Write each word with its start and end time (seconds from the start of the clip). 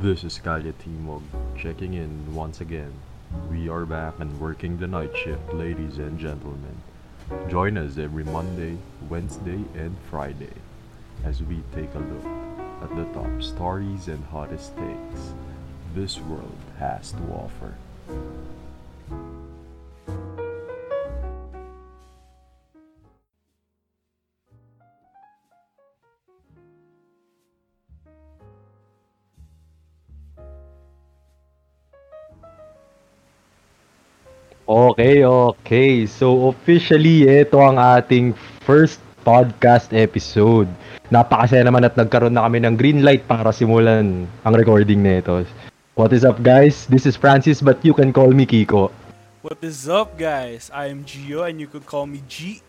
This 0.00 0.24
is 0.24 0.40
Kalya 0.42 0.72
Timog 0.72 1.20
checking 1.58 1.92
in 1.92 2.34
once 2.34 2.62
again. 2.62 2.90
We 3.50 3.68
are 3.68 3.84
back 3.84 4.14
and 4.18 4.40
working 4.40 4.78
the 4.78 4.86
night 4.86 5.14
shift, 5.14 5.52
ladies 5.52 5.98
and 5.98 6.18
gentlemen. 6.18 6.80
Join 7.50 7.76
us 7.76 7.98
every 7.98 8.24
Monday, 8.24 8.78
Wednesday, 9.10 9.62
and 9.74 9.94
Friday 10.08 10.54
as 11.22 11.42
we 11.42 11.62
take 11.74 11.94
a 11.94 11.98
look 11.98 12.24
at 12.82 12.96
the 12.96 13.04
top 13.12 13.42
stories 13.42 14.08
and 14.08 14.24
hottest 14.24 14.74
takes 14.74 15.34
this 15.94 16.18
world 16.18 16.56
has 16.78 17.12
to 17.12 17.22
offer. 17.24 17.74
Okay, 35.00 35.24
okay. 35.24 36.04
So 36.04 36.52
officially, 36.52 37.24
ito 37.24 37.56
ang 37.56 37.80
ating 37.80 38.36
first 38.68 39.00
podcast 39.24 39.96
episode. 39.96 40.68
Napakasaya 41.08 41.64
naman 41.64 41.88
at 41.88 41.96
nagkaroon 41.96 42.36
na 42.36 42.44
kami 42.44 42.60
ng 42.60 42.76
green 42.76 43.00
light 43.00 43.24
para 43.24 43.48
simulan 43.48 44.28
ang 44.44 44.52
recording 44.52 45.00
na 45.00 45.24
ito. 45.24 45.48
What 45.96 46.12
is 46.12 46.20
up 46.20 46.44
guys? 46.44 46.84
This 46.84 47.08
is 47.08 47.16
Francis 47.16 47.64
but 47.64 47.80
you 47.80 47.96
can 47.96 48.12
call 48.12 48.28
me 48.28 48.44
Kiko. 48.44 48.92
What 49.40 49.64
is 49.64 49.88
up, 49.88 50.20
guys? 50.20 50.68
I 50.68 50.92
am 50.92 51.08
Gio, 51.08 51.48
and 51.48 51.56
you 51.56 51.64
could 51.64 51.88
call 51.88 52.04
me 52.04 52.20
G. 52.28 52.60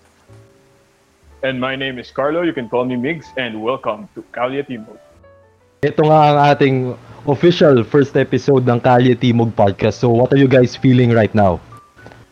And 1.43 1.59
my 1.59 1.75
name 1.75 1.99
is 1.99 2.15
Carlo. 2.15 2.47
You 2.47 2.55
can 2.55 2.71
call 2.71 2.87
me 2.87 2.95
Migs. 2.95 3.27
And 3.35 3.59
welcome 3.59 4.07
to 4.15 4.23
Kalya 4.31 4.63
Timog. 4.63 5.03
Ito 5.83 6.07
nga 6.07 6.19
ang 6.31 6.37
ating 6.47 6.75
official 7.27 7.83
first 7.83 8.15
episode 8.15 8.63
ng 8.63 8.79
Kalye 8.79 9.19
Timog 9.19 9.51
Podcast. 9.51 9.99
So 9.99 10.15
what 10.15 10.31
are 10.31 10.39
you 10.39 10.47
guys 10.47 10.79
feeling 10.79 11.11
right 11.11 11.35
now? 11.35 11.59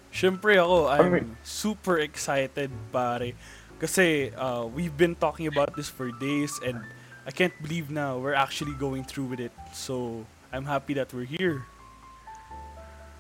Siyempre 0.10 0.58
ako, 0.58 0.90
I'm 0.90 1.38
super 1.46 2.02
excited, 2.02 2.74
pare. 2.90 3.38
Kasi 3.80 4.34
uh, 4.36 4.68
we've 4.68 4.96
been 4.98 5.16
talking 5.16 5.48
about 5.48 5.72
this 5.78 5.88
for 5.88 6.12
days, 6.20 6.52
and 6.66 6.82
I 7.24 7.32
can't 7.32 7.56
believe 7.62 7.88
now 7.94 8.18
we're 8.20 8.36
actually 8.36 8.76
going 8.76 9.06
through 9.06 9.32
with 9.32 9.40
it. 9.40 9.54
So, 9.72 10.26
I'm 10.52 10.66
happy 10.66 10.98
that 10.98 11.14
we're 11.14 11.30
here. 11.30 11.64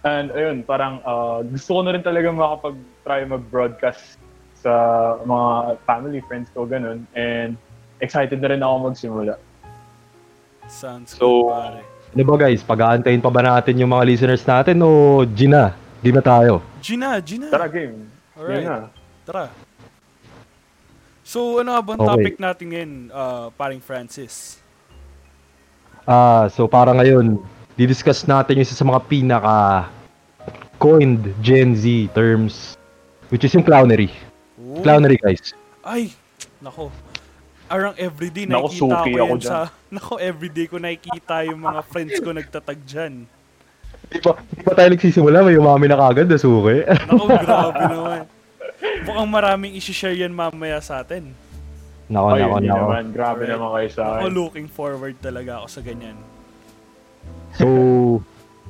And 0.03 0.31
ayun, 0.31 0.65
parang 0.65 1.03
uh, 1.03 1.45
gusto 1.45 1.79
ko 1.79 1.81
na 1.85 1.93
rin 1.95 2.03
talaga 2.03 2.31
makapag-try 2.31 3.27
mag-broadcast 3.27 4.17
sa 4.59 4.73
mga 5.23 5.79
family, 5.87 6.19
friends 6.27 6.51
ko, 6.51 6.67
ganun. 6.67 7.07
And 7.15 7.55
excited 8.03 8.39
na 8.43 8.51
rin 8.51 8.63
ako 8.63 8.91
magsimula. 8.91 9.35
Sounds 10.67 11.15
So, 11.15 11.47
good, 11.47 11.53
pare. 11.53 11.81
Ano 12.09 12.23
ba 12.25 12.35
guys? 12.41 12.65
Pag-aantayin 12.65 13.21
pa 13.21 13.29
ba 13.29 13.45
natin 13.45 13.77
yung 13.77 13.93
mga 13.93 14.03
listeners 14.09 14.41
natin 14.41 14.81
o 14.81 15.21
Gina? 15.29 15.77
Game 15.99 16.15
na 16.15 16.23
tayo. 16.23 16.63
Gina, 16.79 17.19
Gina. 17.19 17.51
Tara, 17.51 17.67
game. 17.67 18.07
Alright. 18.39 18.63
Yun 18.63 18.65
na. 18.65 18.77
Tara. 19.27 19.43
So, 21.27 21.61
ano 21.61 21.75
nga 21.75 21.81
bang 21.83 21.99
Okay. 21.99 22.09
topic 22.09 22.35
natin 22.41 22.65
ngayon, 22.73 22.93
uh, 23.13 23.47
paring 23.53 23.83
Francis? 23.83 24.57
Ah, 26.09 26.49
so 26.49 26.65
para 26.65 26.89
ngayon, 26.89 27.37
didiscuss 27.77 28.25
natin 28.25 28.57
yung 28.57 28.65
isa 28.65 28.73
sa 28.73 28.81
mga 28.81 29.05
pinaka 29.05 29.85
coined 30.81 31.29
Gen 31.43 31.77
Z 31.77 31.85
terms 32.17 32.79
which 33.29 33.45
is 33.45 33.53
yung 33.53 33.61
clownery. 33.61 34.09
Oh. 34.57 34.81
Clownery 34.81 35.21
guys. 35.21 35.53
Ay, 35.85 36.09
nako. 36.57 36.89
Arang 37.69 37.93
everyday 38.01 38.49
Nako, 38.49 38.73
nakikita 38.73 38.81
ko 38.81 38.93
ako 38.97 39.07
yan 39.13 39.41
sa... 39.45 39.69
Nako, 39.93 40.13
everyday 40.17 40.65
ko 40.65 40.81
nakikita 40.81 41.45
yung 41.45 41.61
mga 41.61 41.81
friends 41.85 42.17
ko 42.17 42.33
nagtatag 42.33 42.81
dyan. 42.89 43.29
Di 44.09 44.17
pa, 44.17 44.33
di 44.49 44.61
pa 44.61 44.73
tayo 44.73 44.89
nagsisimula, 44.89 45.41
may 45.41 45.53
umami 45.53 45.85
na 45.85 45.95
kagad 45.95 46.25
na 46.25 46.35
suki. 46.35 46.81
Nako, 46.81 47.25
grabe 47.29 47.83
naman. 47.85 48.21
Mukhang 49.05 49.29
maraming 49.29 49.73
isi-share 49.75 50.17
yan 50.17 50.31
mamaya 50.31 50.79
sa 50.79 50.99
atin. 50.99 51.29
nako, 52.07 52.27
Ay, 52.31 52.41
nako, 52.41 52.55
hindi 52.57 52.67
nako. 52.67 52.79
naman. 52.83 53.03
Grabe 53.11 53.41
Alright. 53.43 53.53
naman 53.53 53.69
kayo 53.71 53.89
sa 53.91 54.01
Ako 54.01 54.13
akin. 54.25 54.33
looking 54.33 54.67
forward 54.67 55.15
talaga 55.19 55.61
ako 55.61 55.67
sa 55.69 55.81
ganyan. 55.81 56.17
So, 57.53 57.65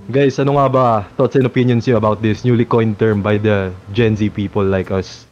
guys, 0.08 0.36
ano 0.38 0.56
nga 0.56 0.68
ba 0.68 0.86
thoughts 1.16 1.36
and 1.36 1.46
opinions 1.46 1.88
you 1.88 1.96
about 1.96 2.20
this 2.20 2.44
newly 2.44 2.64
coined 2.64 2.98
term 2.98 3.20
by 3.20 3.36
the 3.36 3.72
Gen 3.92 4.16
Z 4.16 4.32
people 4.32 4.64
like 4.64 4.92
us? 4.92 5.24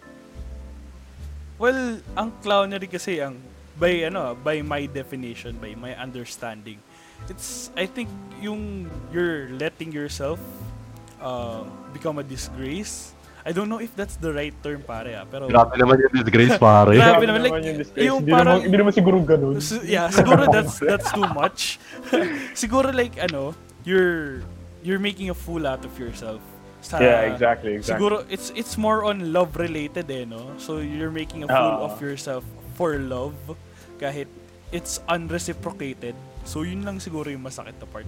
Well, 1.57 1.99
ang 2.13 2.31
clownery 2.39 2.85
kasi 2.85 3.17
ang 3.17 3.41
by 3.75 4.07
ano, 4.07 4.37
by 4.37 4.61
my 4.61 4.85
definition, 4.85 5.57
by 5.57 5.73
my 5.73 5.91
understanding, 5.95 6.77
it's 7.29 7.69
I 7.75 7.85
think 7.85 8.09
yung 8.37 8.85
you're 9.11 9.49
letting 9.57 9.91
yourself 9.91 10.37
uh, 11.21 11.65
become 11.93 12.17
a 12.19 12.25
disgrace. 12.25 13.13
I 13.47 13.55
don't 13.55 13.71
know 13.71 13.79
if 13.79 13.95
that's 13.95 14.19
the 14.19 14.35
right 14.35 14.51
term 14.59 14.83
pare 14.83 15.15
ah, 15.15 15.23
pero 15.23 15.47
Grabe 15.47 15.79
naman 15.79 16.03
yung 16.03 16.11
disgrace, 16.19 16.59
pare. 16.61 16.99
Grabe 16.99 17.23
Grabe 17.23 17.25
naman, 17.31 17.39
like, 17.47 17.63
yung 17.63 17.79
disgrace. 17.79 18.05
yung 18.11 18.19
Hindi 18.21 18.31
parang- 18.35 18.47
naman, 18.59 18.65
hindi 18.67 18.77
naman 18.83 18.93
siguro 18.93 19.17
ganun. 19.23 19.55
S- 19.63 19.87
yeah, 19.87 20.11
siguro 20.11 20.51
that's 20.51 20.75
that's 20.83 21.07
too 21.15 21.23
much. 21.31 21.79
siguro 22.61 22.91
like 22.91 23.15
ano, 23.17 23.55
you're 23.87 24.43
you're 24.83 24.99
making 24.99 25.31
a 25.31 25.37
fool 25.37 25.63
out 25.63 25.83
of 25.87 25.95
yourself. 25.95 26.43
Sa, 26.83 26.99
Yeah, 26.99 27.31
exactly, 27.31 27.73
exactly. 27.79 27.95
Siguro 28.03 28.15
it's 28.27 28.51
it's 28.51 28.75
more 28.75 29.07
on 29.07 29.31
love 29.31 29.55
related 29.55 30.11
eh, 30.11 30.27
no? 30.27 30.51
So 30.59 30.83
you're 30.83 31.11
making 31.11 31.43
a 31.43 31.49
fool 31.49 31.75
Ah. 31.81 31.87
of 31.87 31.97
yourself 32.03 32.43
for 32.75 32.99
love 32.99 33.33
kahit 33.97 34.27
it's 34.75 34.99
unreciprocated. 35.07 36.13
So 36.47 36.63
yun 36.63 36.87
lang 36.87 37.03
siguro 37.03 37.27
yung 37.27 37.43
masakit 37.43 37.75
na 37.75 37.87
part. 37.91 38.07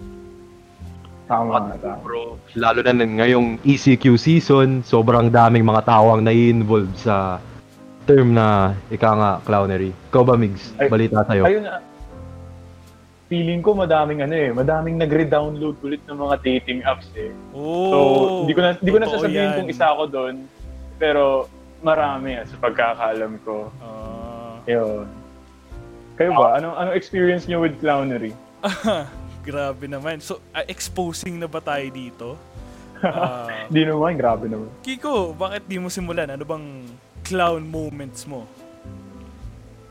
Tama, 1.28 1.76
tama. 1.78 2.00
Bro, 2.00 2.40
lalo 2.56 2.80
na 2.82 2.96
ngayong 2.96 3.60
ECQ 3.62 4.16
season, 4.16 4.82
sobrang 4.82 5.28
daming 5.28 5.68
mga 5.68 5.86
tao 5.86 6.16
ang 6.16 6.24
nai-involve 6.24 6.90
sa 6.96 7.38
term 8.08 8.34
na 8.34 8.74
ika 8.90 9.12
nga 9.14 9.32
clownery. 9.46 9.92
Ikaw 10.10 10.24
ba, 10.26 10.34
Migs? 10.40 10.74
Ay- 10.82 10.90
Balita 10.90 11.22
sa'yo. 11.22 11.46
Ayun 11.46 11.68
na. 11.68 11.84
Feeling 13.30 13.62
ko 13.62 13.78
madaming 13.78 14.26
ano 14.26 14.34
eh, 14.34 14.50
madaming 14.50 14.98
nagre-download 14.98 15.78
ulit 15.86 16.02
ng 16.10 16.18
mga 16.18 16.36
dating 16.42 16.82
apps 16.82 17.06
eh. 17.14 17.30
So, 17.54 17.62
Oh. 17.62 18.42
hindi 18.42 18.58
ko 18.58 18.62
na 18.66 18.70
hindi 18.74 18.90
ko 18.90 18.98
na 18.98 19.06
sasabihin 19.06 19.50
yan. 19.54 19.58
kung 19.62 19.70
isa 19.70 19.86
ako 19.94 20.04
doon, 20.10 20.36
pero 20.98 21.46
marami 21.86 22.42
ah, 22.42 22.46
sa 22.50 22.58
pagkakaalam 22.58 23.38
ko. 23.46 23.70
Ah. 23.86 24.58
Yun. 24.66 25.19
Kayo 26.20 26.36
ba? 26.36 26.60
Anong 26.60 26.76
anong 26.76 26.96
experience 27.00 27.48
niyo 27.48 27.64
with 27.64 27.80
clownery? 27.80 28.36
grabe 29.48 29.88
naman. 29.88 30.20
So 30.20 30.44
ah, 30.52 30.68
exposing 30.68 31.40
na 31.40 31.48
ba 31.48 31.64
tayo 31.64 31.88
dito? 31.88 32.28
Ah, 33.00 33.48
Hindi 33.72 33.88
naman, 33.88 34.20
grabe 34.20 34.52
naman. 34.52 34.68
Kiko, 34.84 35.32
bakit 35.32 35.64
di 35.72 35.80
mo 35.80 35.88
simulan? 35.88 36.28
Ano 36.28 36.44
bang 36.44 36.92
clown 37.24 37.64
moments 37.64 38.28
mo? 38.28 38.44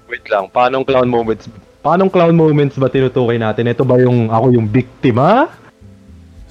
Wait 0.04 0.24
lang, 0.28 0.52
paanong 0.52 0.84
clown 0.84 1.08
moments? 1.08 1.48
Paanong 1.80 2.12
clown 2.12 2.36
moments 2.36 2.76
ba 2.76 2.92
tinutukoy 2.92 3.40
natin? 3.40 3.72
Ito 3.72 3.88
ba 3.88 3.96
yung 3.96 4.28
ako 4.28 4.52
yung 4.52 4.68
biktima? 4.68 5.48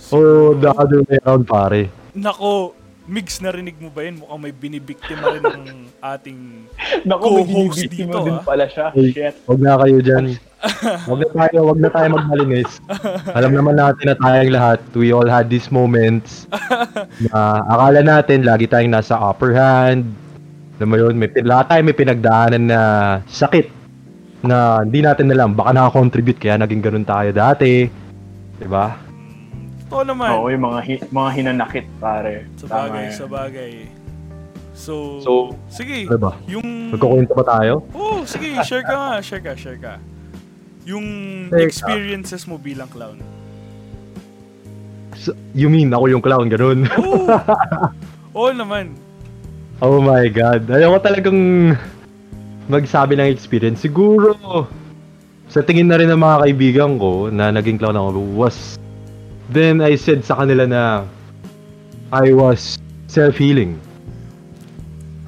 O 0.10 0.58
the 0.58 0.74
other 0.74 1.06
way 1.06 1.22
around, 1.22 1.46
pare? 1.46 1.94
Nako, 2.18 2.74
Migs, 3.08 3.40
narinig 3.40 3.80
mo 3.80 3.88
ba 3.88 4.04
yun? 4.04 4.20
Mukhang 4.20 4.42
may 4.44 4.52
binibiktima 4.52 5.32
rin 5.32 5.40
ng 5.40 5.88
ating... 6.04 6.40
Naku, 7.08 7.24
may 7.24 7.48
Co-host 7.48 7.88
binibiktima 7.88 8.12
dito, 8.12 8.28
din 8.28 8.36
ah. 8.36 8.44
pala 8.44 8.66
siya. 8.68 8.88
Hey. 8.92 9.10
Shit. 9.16 9.36
Huwag 9.48 9.60
na 9.64 9.80
kayo 9.80 9.98
dyan. 10.04 10.26
Huwag 11.08 11.20
na 11.24 11.30
tayo, 11.32 11.58
huwag 11.72 11.80
na 11.80 11.90
tayo 11.94 12.08
magmalinis. 12.20 12.72
Alam 13.32 13.56
naman 13.56 13.80
natin 13.80 14.12
na 14.12 14.16
tayong 14.20 14.52
lahat, 14.52 14.80
we 14.92 15.16
all 15.16 15.24
had 15.24 15.48
these 15.48 15.72
moments 15.72 16.52
na 17.32 17.64
akala 17.72 18.04
natin 18.04 18.44
lagi 18.44 18.68
tayong 18.68 18.92
nasa 18.92 19.16
upper 19.16 19.56
hand. 19.56 20.04
Alam 20.76 20.88
mo 20.92 20.96
yun, 21.00 21.16
may, 21.16 21.32
lahat 21.48 21.72
tayo 21.72 21.82
may 21.88 21.96
pinagdaanan 21.96 22.64
na 22.68 22.82
sakit 23.32 23.72
na 24.44 24.84
hindi 24.84 25.00
natin 25.00 25.32
alam. 25.32 25.56
Baka 25.56 25.72
nakakontribute 25.72 26.44
kaya 26.44 26.60
naging 26.60 26.84
ganun 26.84 27.08
tayo 27.08 27.32
dati. 27.32 27.88
Diba? 28.60 29.07
Oo 29.88 30.04
naman. 30.04 30.30
Oo, 30.34 30.48
yung 30.48 30.64
mga, 30.64 30.80
hi- 30.82 31.08
mga 31.08 31.30
hinanakit, 31.34 31.86
pare. 31.98 32.44
sa 32.56 32.66
Tama 32.66 32.76
bagay, 32.86 33.04
yan. 33.04 33.14
sa 33.14 33.26
bagay. 33.26 33.72
So, 34.74 34.94
So, 35.20 35.32
sige. 35.68 36.06
Ano 36.06 36.20
ba? 36.20 36.32
Yung... 36.46 36.92
Magkukwento 36.92 37.34
ba 37.34 37.46
tayo? 37.50 37.82
Oo, 37.92 38.22
sige, 38.24 38.60
share 38.62 38.84
ka 38.84 38.94
nga, 38.94 39.14
share 39.20 39.42
ka, 39.42 39.54
share 39.54 39.80
ka. 39.80 39.96
Yung 40.84 41.04
Share 41.50 41.58
ka. 41.58 41.66
experiences 41.66 42.44
mo 42.44 42.56
bilang 42.56 42.88
clown. 42.88 43.18
So, 45.18 45.34
you 45.52 45.68
mean 45.68 45.90
ako 45.90 46.06
yung 46.10 46.22
clown, 46.22 46.48
ganun? 46.48 46.86
Oo! 46.94 47.26
Oo 48.38 48.52
naman. 48.54 48.94
Oh 49.80 49.98
my 49.98 50.28
God. 50.28 50.68
Ayoko 50.68 51.00
talagang 51.02 51.74
magsabi 52.68 53.16
ng 53.16 53.28
experience. 53.28 53.80
Siguro, 53.80 54.36
sa 55.48 55.62
tingin 55.62 55.88
na 55.88 55.98
rin 55.98 56.08
ng 56.08 56.18
mga 56.18 56.38
kaibigan 56.44 56.92
ko 56.96 57.30
na 57.30 57.50
naging 57.50 57.78
clown 57.78 57.96
ako 57.96 58.20
was, 58.36 58.76
then 59.50 59.82
I 59.82 59.96
said 59.96 60.26
sa 60.26 60.40
kanila 60.40 60.68
na 60.68 60.84
I 62.12 62.32
was 62.32 62.80
self-healing. 63.08 63.80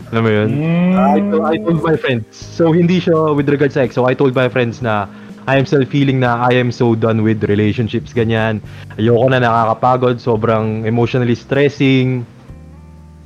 Alam 0.10 0.22
mo 0.26 0.32
yun? 0.32 0.50
Mm. 0.58 0.94
I, 0.98 1.18
told, 1.22 1.44
I 1.46 1.56
told 1.62 1.80
my 1.86 1.96
friends. 1.96 2.26
So, 2.34 2.74
hindi 2.74 2.98
siya 2.98 3.36
with 3.36 3.46
regards 3.46 3.78
sa 3.78 3.86
ex. 3.86 3.94
So, 3.94 4.10
I 4.10 4.18
told 4.18 4.34
my 4.34 4.50
friends 4.50 4.82
na 4.82 5.06
I 5.46 5.58
am 5.58 5.66
still 5.66 5.86
feeling 5.86 6.22
na 6.22 6.46
I 6.46 6.58
am 6.58 6.74
so 6.74 6.94
done 6.98 7.22
with 7.22 7.46
relationships, 7.46 8.14
ganyan. 8.14 8.62
Ayoko 8.98 9.30
na 9.30 9.42
nakakapagod, 9.42 10.18
sobrang 10.18 10.86
emotionally 10.86 11.38
stressing. 11.38 12.26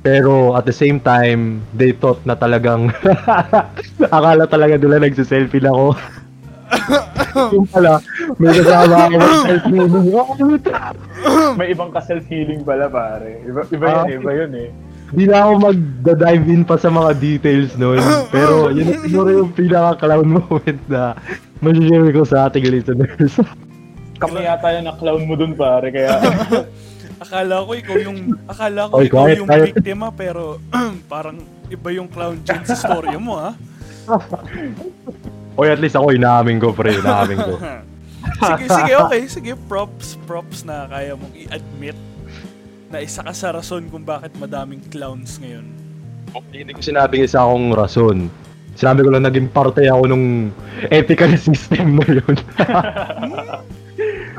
Pero 0.04 0.52
at 0.52 0.68
the 0.68 0.72
same 0.72 1.00
time, 1.00 1.64
they 1.72 1.96
thought 1.96 2.20
na 2.28 2.36
talagang 2.36 2.92
akala 4.16 4.44
talaga 4.44 4.76
nila 4.76 5.00
nagsiselfie 5.00 5.64
lang 5.64 5.72
ako. 5.72 5.88
yung 7.56 7.68
pala, 7.68 8.04
may 8.36 8.52
kasama 8.52 8.94
ako 8.96 9.16
mag-selfie 9.16 9.80
May 11.58 11.66
ibang 11.70 11.90
ka-self-healing 11.90 12.62
pala, 12.62 12.86
pare. 12.86 13.40
Iba, 13.42 13.62
iba 13.64 13.86
yun, 13.86 13.98
Ah. 14.00 14.06
iba 14.10 14.30
yun 14.34 14.52
eh. 14.54 14.68
Di 15.10 15.24
na 15.24 15.46
ako 15.46 15.52
mag-dive 15.62 16.46
in 16.48 16.62
pa 16.62 16.74
sa 16.74 16.88
mga 16.88 17.10
details 17.16 17.72
nun. 17.74 18.02
Pero 18.34 18.68
yun 18.68 18.98
siguro 19.00 19.28
yung 19.30 19.50
pinaka-clown 19.50 20.26
moment 20.26 20.80
na 20.86 21.14
masishare 21.58 22.10
ko 22.10 22.22
sa 22.22 22.46
ating 22.46 22.66
listeners. 22.66 23.38
Kami 24.22 24.42
yata 24.42 24.74
yung 24.74 24.86
na-clown 24.86 25.22
mo 25.22 25.34
dun, 25.34 25.54
pare. 25.54 25.90
Kaya, 25.90 26.18
Akala 27.16 27.62
ko 27.62 27.72
ikaw 27.72 27.96
yung 28.00 28.18
akala 28.44 28.80
ko 28.84 28.92
Oy, 28.98 29.06
ikaw 29.06 29.22
quiet, 29.22 29.38
yung 29.38 29.48
quiet. 29.48 29.66
biktima 29.70 30.06
pero 30.10 30.58
parang 31.06 31.38
iba 31.70 31.88
yung 31.90 32.10
clown 32.10 32.42
dyan 32.42 32.66
sa 32.66 32.74
storya 32.74 33.16
mo 33.16 33.38
ha. 33.38 33.54
o 35.54 35.62
at 35.62 35.78
least 35.78 35.94
ako 35.94 36.10
inaamin 36.10 36.58
ko, 36.58 36.74
pre. 36.74 36.90
Inaamin 36.92 37.38
ko. 37.38 37.54
Sige, 38.40 38.64
sige, 38.68 38.92
okay. 39.04 39.22
Sige, 39.28 39.52
props, 39.68 40.16
props 40.24 40.64
na 40.64 40.88
kaya 40.88 41.14
mong 41.14 41.34
i-admit 41.36 41.98
na 42.92 43.02
isa 43.02 43.24
ka 43.26 43.34
sa 43.34 43.50
rason 43.54 43.90
kung 43.90 44.06
bakit 44.06 44.30
madaming 44.38 44.80
clowns 44.92 45.38
ngayon. 45.42 45.66
Hindi 46.50 46.74
ko 46.74 46.82
sinabing 46.82 47.22
isa 47.26 47.42
akong 47.42 47.74
rason. 47.74 48.18
Sinabi 48.74 49.06
ko 49.06 49.14
lang 49.14 49.22
naging 49.22 49.46
parte 49.54 49.86
ako 49.86 50.10
nung 50.10 50.50
ethical 50.90 51.30
system 51.46 52.02
na 52.02 52.06
yun. 52.10 52.36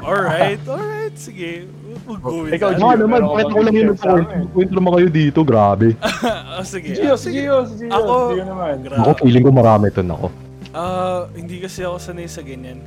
Alright, 0.06 0.62
alright, 0.70 1.16
sige. 1.18 1.66
We'll 2.06 2.22
go 2.22 2.46
with 2.46 2.54
Ikaw, 2.54 2.78
that. 2.78 2.78
Gio, 2.78 2.94
naman, 3.02 3.22
bang 3.26 3.50
ko 3.50 3.60
lang 3.66 3.74
yun 3.74 3.88
share 3.90 3.98
sa 3.98 4.10
amin? 4.14 4.46
ng 4.46 4.50
kwento 4.54 4.74
naman 4.78 4.92
kayo 4.94 5.08
dito, 5.10 5.40
grabe. 5.42 5.88
Ah, 6.06 6.62
sige. 6.62 6.94
si 6.94 7.02
Gio, 7.02 7.16
si 7.18 7.34
sige. 7.34 7.42
Gio, 7.50 7.58
si 7.66 7.74
Gio. 7.82 7.90
Ako, 7.90 8.14
si 8.14 8.34
Gio 8.38 8.46
naman. 8.46 8.76
Grabe. 8.86 9.00
Ako, 9.02 9.12
feeling 9.26 9.42
ko 9.42 9.52
marami 9.56 9.90
to 9.90 10.06
ako. 10.06 10.28
Ah, 10.76 11.26
hindi 11.34 11.58
kasi 11.58 11.82
ako 11.82 11.98
sanay 11.98 12.30
sa 12.30 12.46
ganyan. 12.46 12.84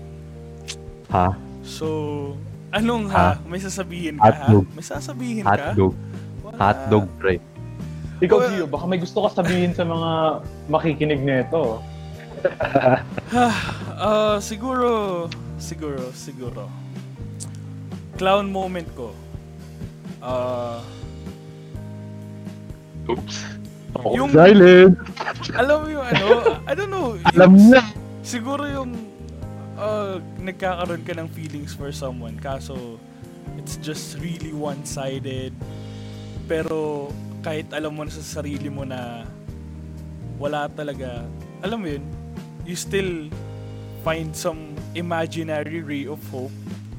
Ha? 1.08 1.32
So, 1.62 1.86
anong 2.70 3.08
ha? 3.08 3.40
May 3.44 3.58
sasabihin 3.58 4.16
ka 4.16 4.24
ha? 4.24 4.28
Hotdog. 4.44 4.64
May 4.72 4.84
sasabihin 4.84 5.42
ka? 5.42 5.52
Hotdog. 5.72 5.94
Wala. 6.42 6.56
Hotdog, 6.58 7.06
pre. 7.16 7.34
Ikaw, 8.18 8.36
Well- 8.36 8.50
Gio, 8.50 8.66
baka 8.66 8.84
may 8.84 8.98
gusto 8.98 9.22
ka 9.22 9.30
sabihin 9.32 9.72
sa 9.72 9.82
mga 9.82 10.10
makikinig 10.66 11.20
nito. 11.20 11.80
Ah, 13.98 14.38
siguro, 14.38 15.26
siguro, 15.58 16.14
siguro. 16.14 16.70
Clown 18.14 18.46
moment 18.48 18.86
ko. 18.94 19.10
Ah, 20.18 20.78
Oops. 23.08 23.36
Yung- 24.14 24.30
Silent. 24.30 24.94
alam 25.50 25.76
mo 25.82 25.86
yung 25.88 26.04
ano, 26.04 26.26
I 26.62 26.72
don't 26.76 26.92
know. 26.92 27.18
Alam 27.26 27.50
yung- 27.56 27.72
na. 27.72 27.82
Siguro 28.22 28.68
yung 28.68 28.94
uh, 29.78 30.18
nagkakaroon 30.42 31.06
ka 31.06 31.14
ng 31.14 31.30
feelings 31.30 31.72
for 31.72 31.94
someone 31.94 32.34
kaso 32.42 32.98
it's 33.56 33.78
just 33.78 34.18
really 34.18 34.50
one-sided. 34.52 35.54
Pero 36.50 37.08
kahit 37.40 37.70
alam 37.70 37.94
mo 37.94 38.02
na 38.04 38.12
sa 38.12 38.42
sarili 38.42 38.68
mo 38.68 38.82
na 38.82 39.22
wala 40.36 40.66
talaga, 40.70 41.22
alam 41.62 41.78
mo 41.78 41.88
yun, 41.88 42.04
you 42.66 42.74
still 42.74 43.30
find 44.02 44.34
some 44.34 44.74
imaginary 44.94 45.82
ray 45.82 46.04
of 46.06 46.20
hope. 46.30 46.54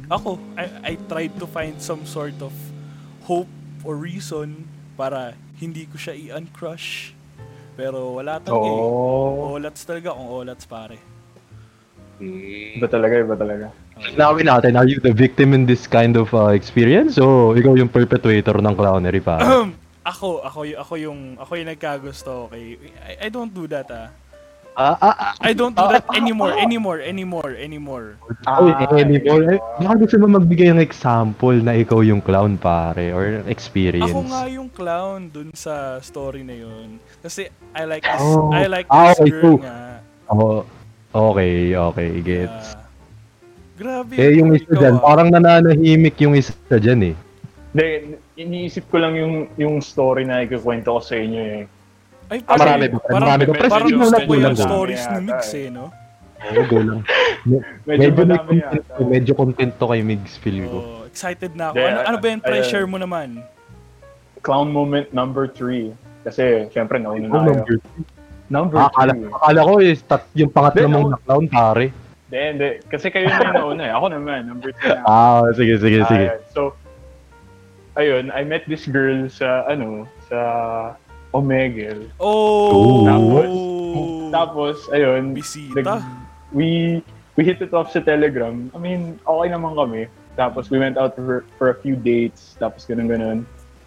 Ako, 0.10 0.42
I, 0.58 0.94
I 0.94 0.94
tried 1.06 1.38
to 1.38 1.46
find 1.46 1.78
some 1.78 2.04
sort 2.04 2.36
of 2.42 2.52
hope 3.24 3.50
or 3.86 3.96
reason 3.96 4.68
para 4.98 5.38
hindi 5.62 5.86
ko 5.86 5.96
siya 5.96 6.18
i-uncrush. 6.18 7.14
Pero 7.80 8.20
wala 8.20 8.44
talaga 8.44 8.68
eh. 8.68 8.84
Oo. 8.84 9.56
Olats 9.56 9.88
talaga 9.88 10.12
kung 10.12 10.28
olats 10.28 10.68
pare. 10.68 11.09
Iba 12.20 12.88
talaga, 12.88 13.14
iba 13.16 13.36
talaga. 13.36 13.66
Nawin 14.16 14.48
natin, 14.48 14.76
are 14.76 14.88
you 14.88 15.00
the 15.00 15.12
victim 15.12 15.52
in 15.52 15.64
this 15.64 15.88
kind 15.88 16.16
of 16.16 16.32
uh, 16.32 16.52
experience? 16.52 17.16
O 17.20 17.56
ikaw 17.56 17.76
yung 17.76 17.88
perpetuator 17.88 18.60
ng 18.60 18.76
clownery 18.76 19.20
pa? 19.20 19.40
ako, 20.12 20.44
ako, 20.44 20.60
y- 20.64 20.76
ako 20.78 20.94
yung, 20.96 21.20
ako 21.36 21.52
yung 21.56 21.70
nagkagusto, 21.72 22.32
okay? 22.48 22.80
I, 23.04 23.28
I 23.28 23.30
don't 23.30 23.52
do 23.52 23.68
that, 23.68 23.88
ah. 23.92 24.12
Ah, 24.80 24.96
ah, 24.96 25.16
ah. 25.20 25.34
I 25.44 25.52
don't 25.52 25.76
do 25.76 25.84
that 25.84 26.08
anymore, 26.16 26.56
anymore, 26.56 27.04
anymore, 27.04 27.52
anymore. 27.52 28.16
Uy, 28.48 28.72
anymore. 28.96 29.44
Eh, 29.52 29.60
baka 29.84 30.08
gusto 30.08 30.16
mo 30.24 30.40
magbigay 30.40 30.72
ng 30.72 30.80
example 30.80 31.60
na 31.60 31.76
ikaw 31.76 32.00
yung 32.00 32.24
clown, 32.24 32.56
pare, 32.56 33.12
or 33.12 33.44
experience. 33.52 34.08
Ako 34.08 34.32
nga 34.32 34.48
yung 34.48 34.72
clown 34.72 35.28
dun 35.28 35.52
sa 35.52 36.00
story 36.00 36.48
na 36.48 36.56
yun. 36.56 36.96
Kasi 37.20 37.52
I 37.76 37.84
like 37.84 38.08
this, 38.08 38.24
Oh. 38.24 38.56
I 38.56 38.72
like 38.72 38.88
Ah, 38.88 39.12
this 39.12 39.20
okay, 39.20 39.32
girl 39.36 39.44
cool. 39.44 39.60
nga. 39.60 40.00
Oh, 40.32 40.64
okay, 41.12 41.52
okay, 41.74 42.10
gets. 42.22 42.74
Ah, 42.74 42.86
grabe. 43.76 44.14
eh, 44.14 44.32
yung 44.36 44.52
isa 44.52 44.72
dyan, 44.72 44.96
ah. 44.96 45.02
parang 45.02 45.30
nananahimik 45.30 46.16
yung 46.20 46.34
isa 46.34 46.54
dyan 46.70 47.14
eh. 47.14 47.16
Hindi, 47.70 47.86
iniisip 48.36 48.90
ko 48.90 48.98
lang 48.98 49.14
yung 49.14 49.34
yung 49.56 49.78
story 49.78 50.24
na 50.24 50.42
ikikwento 50.42 50.90
ko 50.90 51.02
sa 51.02 51.16
inyo 51.16 51.42
eh. 51.56 51.62
Ay, 52.30 52.40
Ah, 52.46 52.56
marami 52.56 52.86
parang, 52.86 52.94
ba? 52.94 53.00
parang, 53.02 53.22
Marami 53.22 53.44
ba? 53.44 53.54
parang, 53.54 53.90
Pero 53.90 54.06
sige, 54.06 54.26
ko 54.26 54.34
yung 54.34 54.44
lang, 54.44 54.56
stories 54.58 55.04
lang. 55.04 55.14
ni 55.14 55.20
Migs 55.24 55.50
eh, 55.52 55.68
no? 55.70 55.86
Oo, 56.40 56.62
go 56.66 56.78
lang. 56.80 57.00
Me- 57.50 57.64
Medyo 57.86 58.10
medyo, 58.12 58.36
content 58.38 58.84
medyo 59.02 59.34
content 59.34 59.74
to 59.76 59.86
kay 59.86 60.02
Migs, 60.02 60.34
feel 60.38 60.60
ko. 60.64 60.78
Oh, 60.78 61.04
excited 61.04 61.52
na 61.54 61.72
ako. 61.72 61.76
Ano, 61.80 62.00
ano 62.06 62.18
ba 62.18 62.28
yung 62.28 62.44
pressure 62.44 62.86
mo 62.86 62.98
naman? 62.98 63.42
Clown 64.40 64.70
moment 64.70 65.10
number 65.10 65.50
3. 65.50 65.92
Kasi, 66.22 66.70
syempre, 66.70 66.96
nauna 66.98 67.28
na 67.28 67.60
kayo. 67.60 67.82
Number 68.50 68.78
Ah, 68.78 68.90
akala, 68.90 69.14
3. 69.14 69.30
akala 69.32 69.60
ko 69.64 69.74
is 69.80 70.00
tat, 70.04 70.26
yung 70.34 70.50
pangatlo 70.50 70.86
mong 70.90 71.08
na 71.14 71.18
clown, 71.22 71.46
pare. 71.48 71.94
Hindi, 72.30 72.40
hindi. 72.54 72.70
Kasi 72.86 73.10
kayo 73.10 73.26
na 73.26 73.42
yung 73.42 73.56
nauna 73.56 73.84
eh. 73.90 73.94
Ako 73.94 74.06
naman, 74.10 74.40
number 74.46 74.70
3 74.76 75.02
na. 75.02 75.02
Ah, 75.06 75.46
sige, 75.54 75.78
sige, 75.78 76.06
sige. 76.06 76.26
Ayan. 76.30 76.42
So, 76.54 76.74
ayun, 77.96 78.30
I 78.30 78.44
met 78.44 78.66
this 78.66 78.86
girl 78.86 79.26
sa, 79.30 79.66
ano, 79.66 80.06
sa 80.30 80.40
Omegle. 81.30 82.10
Oh! 82.18 83.06
Tapos, 83.06 83.50
tapos, 84.30 84.76
ayun, 84.90 85.34
Bisita. 85.34 85.74
nag- 85.78 86.06
we, 86.50 87.02
we 87.34 87.42
hit 87.46 87.62
it 87.62 87.74
off 87.74 87.90
sa 87.90 88.02
Telegram. 88.02 88.70
I 88.74 88.78
mean, 88.78 89.18
okay 89.22 89.50
naman 89.50 89.74
kami. 89.74 90.06
Tapos, 90.34 90.70
we 90.70 90.78
went 90.78 90.98
out 90.98 91.14
for, 91.18 91.46
for 91.58 91.70
a 91.70 91.78
few 91.82 91.98
dates. 91.98 92.58
Tapos, 92.58 92.86
ganun, 92.86 93.10
ganun. 93.10 93.40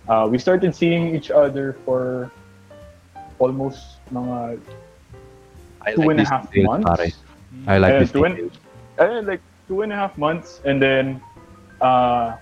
Uh, 0.06 0.26
we 0.26 0.36
started 0.36 0.74
seeing 0.74 1.14
each 1.14 1.30
other 1.30 1.78
for 1.86 2.30
almost 3.38 4.01
mga 4.12 4.60
I 5.82 5.90
two 5.98 6.06
and 6.12 6.20
a 6.20 6.26
half 6.28 6.46
details, 6.52 6.68
months. 6.68 6.86
pare. 6.86 7.08
I 7.66 7.74
like 7.80 7.92
Ayun, 7.92 8.00
this 8.00 8.12
two 8.12 8.24
and- 8.24 8.36
details. 8.38 8.56
ayun, 9.00 9.22
like 9.26 9.42
two 9.66 9.78
and 9.82 9.90
a 9.90 9.98
half 9.98 10.14
months 10.14 10.60
and 10.62 10.78
then 10.78 11.18
uh, 11.82 12.36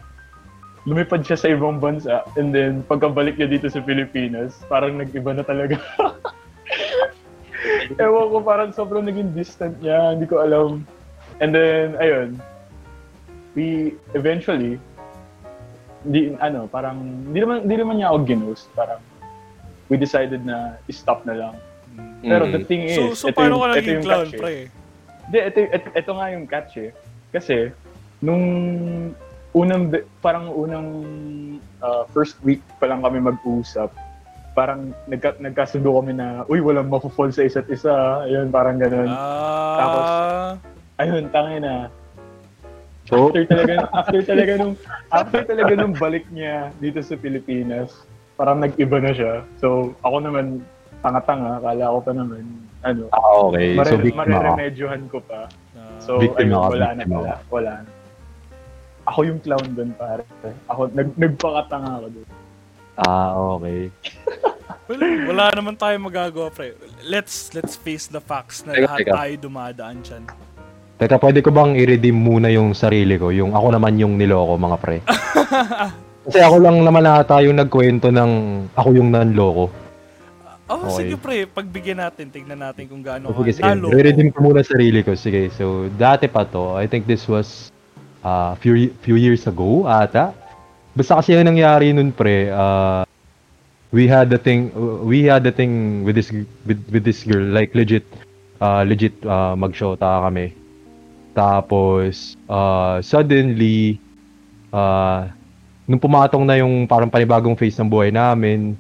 lumipad 0.85 1.25
siya 1.25 1.37
sa 1.39 1.49
ibang 1.49 1.81
bansa 1.81 2.21
and 2.37 2.53
then 2.53 2.85
pagkabalik 2.85 3.37
niya 3.37 3.49
dito 3.49 3.69
sa 3.73 3.81
Pilipinas, 3.81 4.61
parang 4.69 5.01
nag-iba 5.01 5.33
na 5.33 5.45
talaga. 5.45 5.77
Ewan 8.01 8.27
ko, 8.33 8.39
parang 8.41 8.71
sobrang 8.73 9.05
naging 9.05 9.37
distant 9.37 9.77
niya, 9.85 10.17
hindi 10.17 10.25
ko 10.25 10.41
alam. 10.41 10.87
And 11.41 11.53
then, 11.53 11.97
ayun, 12.01 12.41
we 13.53 13.97
eventually, 14.17 14.81
di, 16.07 16.33
ano, 16.41 16.65
parang, 16.69 17.01
hindi 17.29 17.41
naman, 17.45 17.57
hindi 17.69 17.77
naman 17.77 17.95
niya 18.01 18.09
ako 18.13 18.19
ginost, 18.25 18.67
parang, 18.73 19.01
we 19.91 19.99
decided 19.99 20.47
na 20.47 20.79
i-stop 20.87 21.27
na 21.27 21.35
lang. 21.35 21.55
Pero 22.23 22.47
the 22.47 22.63
Mm. 22.63 22.69
thing 22.71 22.83
is, 22.87 22.97
So, 22.97 23.13
so 23.13 23.27
ito 23.29 23.37
paano 23.37 23.59
yung- 23.59 23.61
ka 23.61 23.67
ito 23.67 23.77
naging 23.77 23.93
yung 23.93 24.07
clown, 24.07 24.25
catch 24.25 24.33
eh. 24.33 24.41
pre? 24.41 24.55
Hindi, 25.27 25.39
ito, 25.43 25.59
ito, 25.67 25.89
ito 25.93 26.11
nga 26.15 26.27
yung 26.31 26.45
catch 26.47 26.73
eh. 26.79 26.91
Kasi, 27.31 27.57
nung 28.23 28.45
unang, 29.51 29.83
parang 30.21 30.47
unang 30.49 30.89
uh, 31.83 32.07
first 32.15 32.39
week 32.41 32.63
pa 32.79 32.87
lang 32.87 33.03
kami 33.03 33.19
mag-usap, 33.19 33.91
parang 34.55 34.95
nagka, 35.07 35.35
nagkasundo 35.39 35.91
kami 35.99 36.15
na, 36.15 36.47
uy, 36.47 36.63
walang 36.63 36.87
mapufall 36.87 37.31
sa 37.31 37.43
isa't 37.43 37.67
isa. 37.67 37.91
Ayun, 38.27 38.51
parang 38.51 38.79
ganun. 38.79 39.11
Ah, 39.11 40.55
Ayun, 41.01 41.33
tangin 41.33 41.65
na. 41.65 41.89
So, 43.09 43.33
After 43.33 43.43
talaga, 43.49 43.75
after 43.91 44.21
talaga 44.23 44.53
nung, 44.55 44.75
after 45.11 45.41
talaga 45.43 45.73
nung 45.75 45.95
balik 45.97 46.29
niya 46.31 46.71
dito 46.79 47.01
sa 47.03 47.17
Pilipinas, 47.17 47.91
parang 48.41 48.65
nag-iba 48.65 48.97
na 49.05 49.13
siya. 49.13 49.45
So, 49.61 49.93
ako 50.01 50.25
naman, 50.25 50.65
tanga-tanga, 51.05 51.61
akala 51.61 51.93
ko 51.93 51.99
pa 52.01 52.13
naman, 52.17 52.43
ano, 52.81 53.13
ah, 53.13 53.45
okay. 53.45 53.77
mare- 53.77 53.93
So, 53.93 54.01
victim 54.01 54.17
ako. 54.17 54.33
mareremedyohan 54.33 55.03
ko 55.13 55.19
pa. 55.21 55.41
So, 56.01 56.17
Victim 56.17 56.49
ayun, 56.49 56.57
ako, 56.57 56.69
wala 56.73 56.89
na 56.97 57.05
pala. 57.05 57.33
Wala 57.53 57.73
na. 57.85 57.91
Ako 59.05 59.19
yung 59.29 59.41
clown 59.45 59.69
doon, 59.77 59.93
pare. 59.93 60.25
Ako, 60.73 60.89
nag, 60.97 61.13
nagpakatanga 61.21 61.91
ako 62.01 62.07
doon. 62.17 62.29
Ah, 62.97 63.31
okay. 63.37 63.81
well, 64.89 65.03
wala 65.29 65.45
naman 65.53 65.77
tayo 65.77 65.97
magagawa, 66.01 66.49
pre. 66.49 66.73
Let's 67.05 67.53
let's 67.53 67.77
face 67.77 68.09
the 68.09 68.21
facts 68.21 68.65
na 68.65 68.73
Teka, 68.73 68.85
lahat 68.89 68.99
teka. 69.05 69.13
tayo 69.13 69.33
dumadaan 69.37 69.99
dyan. 70.01 70.25
Teka, 70.97 71.17
pwede 71.21 71.41
ko 71.45 71.53
bang 71.53 71.77
i-redeem 71.77 72.17
muna 72.17 72.49
yung 72.49 72.73
sarili 72.73 73.21
ko? 73.21 73.29
Yung 73.29 73.53
ako 73.53 73.77
naman 73.77 74.01
yung 74.01 74.17
niloko, 74.17 74.57
mga 74.57 74.77
pre. 74.81 74.97
Kasi 76.27 76.39
ako 76.41 76.57
lang 76.61 76.77
naman 76.85 77.05
ata 77.09 77.41
yung 77.41 77.57
nagkwento 77.57 78.13
ng 78.13 78.31
ako 78.77 78.89
yung 78.93 79.09
nanloko. 79.11 79.73
Oh, 80.71 80.87
Okay. 80.87 81.03
sige 81.03 81.15
pre, 81.19 81.37
pagbigyan 81.51 81.99
natin, 81.99 82.31
tignan 82.31 82.63
natin 82.63 82.87
kung 82.87 83.03
gaano 83.03 83.35
So, 83.35 83.43
sige, 83.43 83.59
sige. 83.59 83.67
nalo. 83.67 83.91
Re-redeem 83.91 84.31
ko 84.31 84.39
muna 84.39 84.63
sarili 84.63 85.03
ko. 85.03 85.19
Sige, 85.19 85.51
so 85.51 85.91
dati 85.99 86.31
pa 86.31 86.47
to. 86.47 86.79
I 86.79 86.87
think 86.87 87.11
this 87.11 87.27
was 87.27 87.75
uh, 88.23 88.55
few, 88.63 88.95
few 89.03 89.19
years 89.19 89.51
ago 89.51 89.91
ata. 89.91 90.31
Basta 90.95 91.19
kasi 91.19 91.35
yung 91.35 91.51
nangyari 91.51 91.91
nun 91.91 92.15
pre, 92.15 92.55
uh, 92.55 93.03
we 93.91 94.07
had 94.07 94.31
the 94.31 94.39
thing, 94.39 94.71
we 95.03 95.27
had 95.27 95.43
the 95.43 95.51
thing 95.51 96.07
with 96.07 96.15
this 96.15 96.31
with, 96.63 96.79
with 96.95 97.03
this 97.03 97.27
girl, 97.27 97.43
like 97.51 97.75
legit, 97.75 98.07
uh, 98.63 98.87
legit 98.87 99.15
uh, 99.27 99.59
magshota 99.59 100.23
kami. 100.23 100.55
Tapos, 101.35 102.39
uh, 102.47 103.03
suddenly, 103.03 103.99
uh, 104.71 105.27
nung 105.91 105.99
pumatong 105.99 106.47
na 106.47 106.63
yung 106.63 106.87
parang 106.87 107.11
panibagong 107.11 107.59
phase 107.59 107.75
ng 107.83 107.91
buhay 107.91 108.15
namin, 108.15 108.79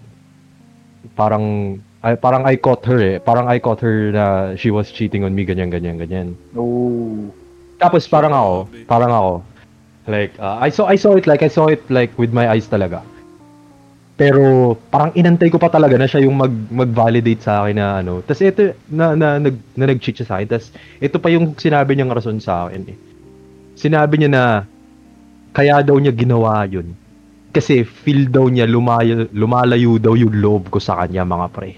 parang 1.19 1.75
I, 2.07 2.14
parang 2.14 2.47
I 2.47 2.55
caught 2.55 2.87
her 2.87 3.02
eh. 3.02 3.19
Parang 3.19 3.50
I 3.50 3.59
caught 3.59 3.83
her 3.83 4.14
na 4.14 4.55
she 4.55 4.71
was 4.71 4.95
cheating 4.95 5.26
on 5.26 5.35
me, 5.35 5.43
ganyan, 5.43 5.75
ganyan, 5.75 5.99
ganyan. 5.99 6.38
Oh. 6.55 7.35
Tapos 7.83 8.07
parang 8.07 8.31
ako, 8.31 8.55
parang 8.87 9.11
ako, 9.11 9.33
like, 10.07 10.33
uh, 10.38 10.62
I 10.62 10.71
saw 10.71 10.87
I 10.87 10.95
saw 10.95 11.19
it 11.19 11.26
like, 11.26 11.43
I 11.43 11.50
saw 11.50 11.67
it 11.67 11.83
like 11.90 12.14
with 12.14 12.31
my 12.31 12.47
eyes 12.47 12.71
talaga. 12.71 13.02
Pero 14.14 14.76
parang 14.93 15.11
inantay 15.17 15.50
ko 15.50 15.59
pa 15.59 15.73
talaga 15.73 15.97
na 15.97 16.07
siya 16.07 16.29
yung 16.29 16.37
mag 16.37 16.52
mag-validate 16.71 17.43
sa 17.43 17.64
akin 17.64 17.75
na 17.75 18.05
ano. 18.05 18.21
Tapos 18.23 18.45
ito 18.45 18.76
na 18.87 19.19
na 19.19 19.40
nag 19.40 19.57
na 19.75 19.90
nag-cheat 19.90 20.23
siya 20.23 20.29
sa 20.29 20.35
akin. 20.38 20.47
Tapos 20.47 20.71
ito 21.02 21.17
pa 21.19 21.29
yung 21.33 21.59
sinabi 21.59 21.97
niyang 21.97 22.12
rason 22.12 22.38
sa 22.38 22.69
akin 22.69 22.85
eh. 22.87 22.97
Sinabi 23.81 24.21
niya 24.21 24.31
na 24.31 24.45
kaya 25.57 25.83
daw 25.83 25.97
niya 25.99 26.14
ginawa 26.14 26.69
yun. 26.69 26.95
Kasi 27.50 27.83
feel 27.83 28.30
daw 28.30 28.47
niya 28.47 28.66
lumayo, 28.71 29.26
lumalayo 29.35 29.99
daw 29.99 30.14
yung 30.14 30.38
loob 30.38 30.71
ko 30.71 30.78
sa 30.78 31.02
kanya 31.02 31.26
mga 31.26 31.47
pre. 31.50 31.73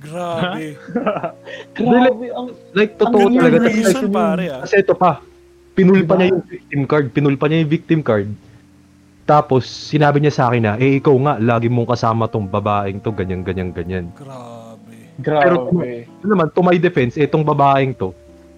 Grabe. 0.00 0.74
Grabe, 1.76 2.26
ang... 2.34 2.48
Like 2.74 2.98
totoo 2.98 3.30
Ang 3.30 3.38
talaga. 3.38 3.68
Reason 3.70 4.10
like, 4.10 4.16
pare 4.16 4.44
ah. 4.50 4.60
Kasi 4.66 4.74
ito 4.82 4.94
pa, 4.96 5.22
pinulpa 5.78 6.16
Diba? 6.16 6.18
niya 6.18 6.26
yung 6.34 6.44
victim 6.48 6.82
card, 6.88 7.06
pinulpa 7.14 7.44
niya 7.46 7.58
yung 7.62 7.72
victim 7.72 8.00
card. 8.02 8.28
Tapos, 9.28 9.62
sinabi 9.70 10.18
niya 10.18 10.34
sa 10.34 10.50
akin 10.50 10.62
na, 10.66 10.74
eh, 10.74 10.98
ikaw 10.98 11.14
nga, 11.22 11.34
lagi 11.38 11.70
mong 11.70 11.94
kasama 11.94 12.26
tong 12.26 12.50
babaeng 12.50 12.98
to, 12.98 13.14
ganyan, 13.14 13.46
ganyan, 13.46 13.70
ganyan. 13.70 14.10
Grabe. 14.18 15.14
Pero, 15.22 15.70
Grabe. 15.70 16.10
Ano 16.26 16.28
naman, 16.34 16.46
to 16.50 16.60
my 16.66 16.74
defense, 16.74 17.14
itong 17.14 17.46
babaeng 17.46 17.94
to, 17.94 18.10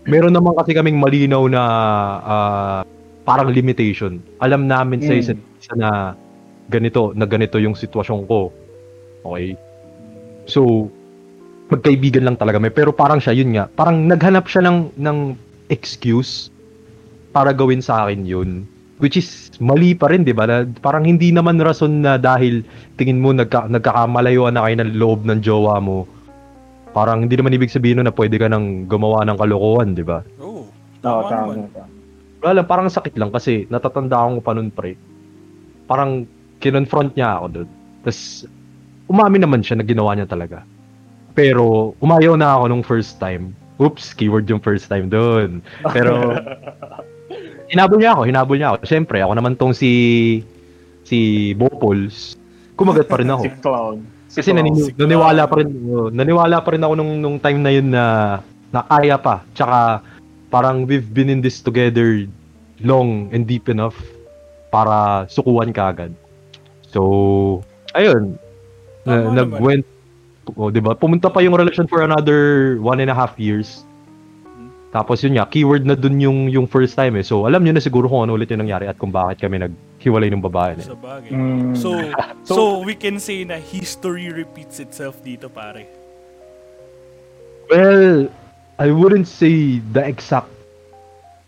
meron 0.08 0.32
naman 0.32 0.56
kasi 0.56 0.72
kaming 0.72 0.96
malinaw 0.96 1.44
na 1.52 1.62
ah, 2.24 2.80
parang 3.22 3.48
limitation. 3.48 4.18
Alam 4.38 4.66
namin 4.66 5.00
sa 5.00 5.12
Mm. 5.12 5.20
isa't 5.20 5.40
isa 5.58 5.74
na 5.74 5.90
ganito, 6.66 7.14
na 7.14 7.24
ganito 7.24 7.56
yung 7.56 7.74
sitwasyon 7.74 8.26
ko. 8.26 8.50
Okay? 9.22 9.54
So, 10.44 10.90
magkaibigan 11.68 12.26
lang 12.26 12.36
talaga 12.36 12.60
may 12.60 12.68
pero 12.68 12.92
parang 12.92 13.16
siya 13.16 13.32
yun 13.32 13.56
nga 13.56 13.64
parang 13.64 14.04
naghanap 14.04 14.44
siya 14.44 14.60
ng 14.68 14.92
ng 15.00 15.18
excuse 15.72 16.52
para 17.32 17.48
gawin 17.48 17.80
sa 17.80 18.04
akin 18.04 18.28
yun 18.28 18.68
which 19.00 19.16
is 19.16 19.48
mali 19.56 19.96
pa 19.96 20.12
rin 20.12 20.20
'di 20.20 20.36
ba 20.36 20.44
Na 20.44 20.68
parang 20.84 21.08
hindi 21.08 21.32
naman 21.32 21.56
rason 21.56 22.04
na 22.04 22.20
dahil 22.20 22.60
tingin 23.00 23.24
mo 23.24 23.32
nagka, 23.32 23.72
nagkakamalayuan 23.72 24.52
na 24.52 24.68
kayo 24.68 24.84
ng 24.84 24.92
loob 25.00 25.24
ng 25.24 25.40
jowa 25.40 25.80
mo 25.80 26.04
parang 26.92 27.24
hindi 27.24 27.40
naman 27.40 27.56
ibig 27.56 27.72
sabihin 27.72 28.04
nun 28.04 28.08
na 28.10 28.12
pwede 28.12 28.36
ka 28.36 28.52
nang 28.52 28.84
gumawa 28.84 29.24
ng 29.24 29.38
kalokohan 29.40 29.96
'di 29.96 30.04
ba 30.04 30.20
Oh. 30.44 30.68
Oo, 30.68 30.68
Tama 31.00 31.22
tama. 31.32 31.52
tama. 31.72 31.88
Wala 32.42 32.60
lang 32.60 32.66
parang 32.66 32.90
sakit 32.90 33.14
lang 33.14 33.30
kasi 33.30 33.70
natatandaan 33.70 34.38
ko 34.38 34.40
pa 34.42 34.52
nun 34.52 34.74
pre. 34.74 34.98
Parang 35.86 36.26
kinonfront 36.58 37.14
niya 37.14 37.38
ako 37.38 37.46
doon 37.62 37.68
tapos 38.02 38.50
umamin 39.06 39.46
naman 39.46 39.62
siya 39.62 39.78
na 39.78 39.86
ginawa 39.86 40.18
niya 40.18 40.26
talaga. 40.26 40.66
Pero 41.32 41.94
umayaw 42.02 42.34
na 42.34 42.58
ako 42.58 42.64
nung 42.66 42.84
first 42.84 43.22
time. 43.22 43.54
Oops 43.78 44.02
keyword 44.18 44.50
yung 44.50 44.60
first 44.60 44.90
time 44.90 45.06
doon 45.06 45.62
pero 45.94 46.36
hinabol 47.72 47.98
niya 48.02 48.18
ako 48.18 48.22
hinabol 48.26 48.56
niya 48.58 48.68
ako. 48.74 48.78
Syempre 48.90 49.22
ako 49.22 49.32
naman 49.38 49.54
tong 49.54 49.72
si 49.72 50.42
si 51.06 51.52
Bopols. 51.54 52.34
Kumagat 52.74 53.06
pa 53.06 53.22
rin 53.22 53.30
ako. 53.30 53.42
Si 53.46 53.50
Clown. 53.62 53.96
Si 54.28 54.36
kasi 54.42 54.50
Clown. 54.50 54.74
si 54.74 54.90
naniwala 54.98 55.42
pa 55.46 55.54
rin 55.62 55.70
oh, 55.88 56.10
naniwala 56.10 56.58
pa 56.58 56.70
rin 56.74 56.82
ako 56.82 56.92
nung 56.98 57.12
nung 57.22 57.36
time 57.38 57.60
na 57.62 57.70
yun 57.70 57.88
na 57.88 58.04
na 58.74 58.80
kaya 58.82 59.16
pa. 59.16 59.46
Tsaka 59.54 60.02
parang 60.52 60.84
we've 60.84 61.08
been 61.16 61.32
in 61.32 61.40
this 61.40 61.64
together 61.64 62.28
long 62.84 63.32
and 63.32 63.48
deep 63.48 63.72
enough 63.72 63.96
para 64.68 65.24
sukuan 65.32 65.72
ka 65.72 65.96
agad. 65.96 66.12
So, 66.92 67.64
ayun. 67.96 68.36
Na, 69.08 69.26
Tama 69.26 69.34
nag-went 69.34 69.88
oh, 70.54 70.68
'di 70.68 70.84
ba? 70.84 70.92
Pumunta 70.94 71.32
pa 71.32 71.40
yung 71.40 71.56
relasyon 71.56 71.88
for 71.88 72.04
another 72.04 72.76
one 72.84 73.00
and 73.00 73.08
a 73.08 73.16
half 73.16 73.34
years. 73.40 73.82
Tapos 74.92 75.24
yun 75.24 75.40
nga, 75.40 75.48
keyword 75.48 75.88
na 75.88 75.96
dun 75.96 76.20
yung 76.20 76.52
yung 76.52 76.68
first 76.68 76.92
time 76.92 77.16
eh. 77.16 77.24
So, 77.24 77.48
alam 77.48 77.64
niyo 77.64 77.72
na 77.72 77.80
siguro 77.80 78.12
kung 78.12 78.28
ano 78.28 78.36
ulit 78.36 78.52
yung 78.52 78.60
nangyari 78.60 78.84
at 78.84 79.00
kung 79.00 79.08
bakit 79.08 79.40
kami 79.40 79.56
naghiwalay 79.64 80.28
ng 80.28 80.44
babae 80.44 80.76
na. 80.76 80.84
Sa 80.84 80.92
bagay. 81.00 81.32
Mm. 81.32 81.72
So, 81.72 81.96
so, 82.44 82.52
So- 82.60 82.84
we 82.84 82.92
can 82.92 83.16
say 83.16 83.40
na 83.48 83.56
history 83.56 84.28
repeats 84.28 84.84
itself 84.84 85.16
dito, 85.24 85.48
pare. 85.48 85.88
Well, 87.72 88.28
I 88.82 88.90
wouldn't 88.90 89.30
say 89.30 89.78
the 89.94 90.02
exact 90.02 90.50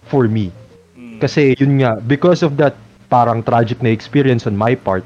for 0.06 0.30
me. 0.30 0.54
Mm. 0.94 1.18
Kasi 1.18 1.58
yun 1.58 1.82
nga, 1.82 1.98
because 1.98 2.46
of 2.46 2.54
that 2.62 2.78
parang 3.10 3.42
tragic 3.42 3.82
na 3.82 3.90
experience 3.90 4.46
on 4.46 4.54
my 4.54 4.78
part, 4.78 5.02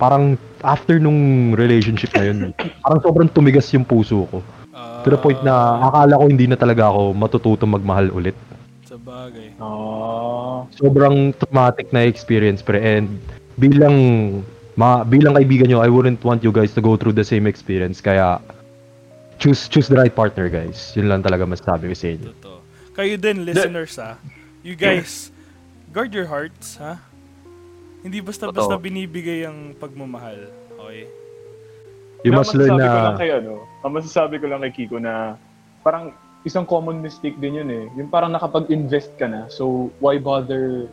parang 0.00 0.40
after 0.64 0.96
nung 0.96 1.52
relationship 1.52 2.16
na 2.16 2.32
yun, 2.32 2.56
parang 2.84 3.00
sobrang 3.04 3.28
tumigas 3.28 3.68
yung 3.76 3.84
puso 3.84 4.24
ko. 4.32 4.40
Ah, 4.72 5.04
To 5.04 5.12
the 5.12 5.20
point 5.20 5.36
na 5.44 5.84
akala 5.92 6.16
ko 6.16 6.24
hindi 6.32 6.48
na 6.48 6.56
talaga 6.56 6.88
ako 6.88 7.12
matututo 7.12 7.68
magmahal 7.68 8.08
ulit. 8.08 8.36
Sa 8.88 8.96
bagay. 8.96 9.60
Ah. 9.60 10.64
Sobrang 10.80 11.36
traumatic 11.36 11.92
na 11.92 12.08
experience 12.08 12.64
pre 12.64 12.80
and 12.80 13.20
bilang 13.60 13.96
ma, 14.80 15.04
bilang 15.04 15.36
kaibigan 15.36 15.68
nyo, 15.68 15.84
I 15.84 15.92
wouldn't 15.92 16.24
want 16.24 16.40
you 16.40 16.56
guys 16.56 16.72
to 16.72 16.80
go 16.80 16.96
through 16.96 17.20
the 17.20 17.24
same 17.24 17.44
experience. 17.44 18.00
Kaya 18.00 18.40
choose 19.38 19.68
choose 19.68 19.88
the 19.88 19.96
right 19.96 20.12
partner 20.12 20.48
guys. 20.48 20.92
Yun 20.96 21.08
lang 21.08 21.20
talaga 21.20 21.44
masasabi 21.44 21.92
ko 21.92 21.94
sa 21.96 22.06
inyo. 22.12 22.30
Totoo. 22.36 22.58
Kayo 22.96 23.14
din, 23.20 23.44
listeners, 23.44 24.00
ha? 24.00 24.16
You 24.64 24.72
guys, 24.72 25.28
guard 25.92 26.16
your 26.16 26.24
hearts, 26.24 26.80
ha? 26.80 26.96
Hindi 28.00 28.24
basta-basta 28.24 28.72
Totoo. 28.72 28.80
binibigay 28.80 29.44
ang 29.44 29.76
pagmamahal. 29.76 30.48
Okay? 30.80 31.04
You 32.24 32.32
must 32.32 32.56
learn 32.56 32.80
masasabi 32.80 32.88
ko 32.88 32.96
lang 32.96 33.12
na 33.12 33.20
kay 33.20 33.30
ano, 33.36 33.52
ang 33.84 33.92
masasabi 33.92 34.34
ko 34.40 34.46
lang 34.48 34.60
kay 34.64 34.72
Kiko 34.72 34.96
na 34.96 35.36
parang 35.84 36.16
isang 36.46 36.64
common 36.64 37.02
mistake 37.02 37.36
din 37.42 37.60
yun 37.60 37.68
eh. 37.68 37.84
Yung 37.98 38.08
parang 38.08 38.32
nakapag-invest 38.32 39.12
ka 39.20 39.28
na, 39.28 39.50
so 39.52 39.92
why 40.00 40.16
bother 40.16 40.88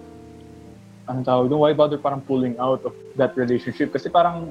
ang 1.08 1.24
tawag 1.24 1.48
doon, 1.48 1.62
why 1.64 1.72
bother 1.72 2.02
parang 2.02 2.20
pulling 2.26 2.58
out 2.60 2.82
of 2.84 2.92
that 3.16 3.38
relationship? 3.40 3.94
Kasi 3.94 4.10
parang 4.10 4.50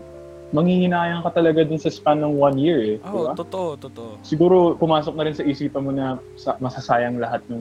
manghihinayang 0.52 1.24
ka 1.24 1.32
talaga 1.32 1.64
dun 1.64 1.80
sa 1.80 1.88
span 1.88 2.20
ng 2.20 2.36
one 2.36 2.56
year 2.60 2.78
eh. 2.78 2.96
di 3.00 3.08
Oh, 3.08 3.28
ba? 3.28 3.34
totoo, 3.34 3.76
totoo. 3.80 4.10
Siguro 4.20 4.76
pumasok 4.76 5.16
na 5.16 5.24
rin 5.24 5.34
sa 5.34 5.42
isipan 5.42 5.82
mo 5.82 5.90
na 5.90 6.20
sa, 6.36 6.54
masasayang 6.60 7.16
lahat 7.16 7.40
ng 7.48 7.60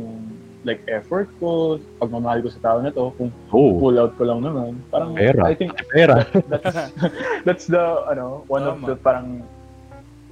like 0.62 0.83
effort 0.86 1.25
ko, 1.41 1.81
pagmamahal 1.98 2.45
ko 2.45 2.50
sa 2.53 2.62
tao 2.62 2.77
na 2.83 2.93
to, 2.93 3.10
kung 3.17 3.33
oh, 3.50 3.79
pull 3.81 3.98
out 3.98 4.13
ko 4.13 4.29
lang 4.29 4.45
naman. 4.45 4.77
Parang 4.93 5.17
Pera. 5.17 5.50
I 5.50 5.55
think 5.55 5.74
pera. 5.89 6.21
that's 6.51 6.75
that's 7.48 7.65
the 7.65 7.81
ano 8.05 8.45
one 8.45 8.62
of 8.62 8.77
Tama. 8.77 8.88
the 8.88 8.95
parang 8.95 9.41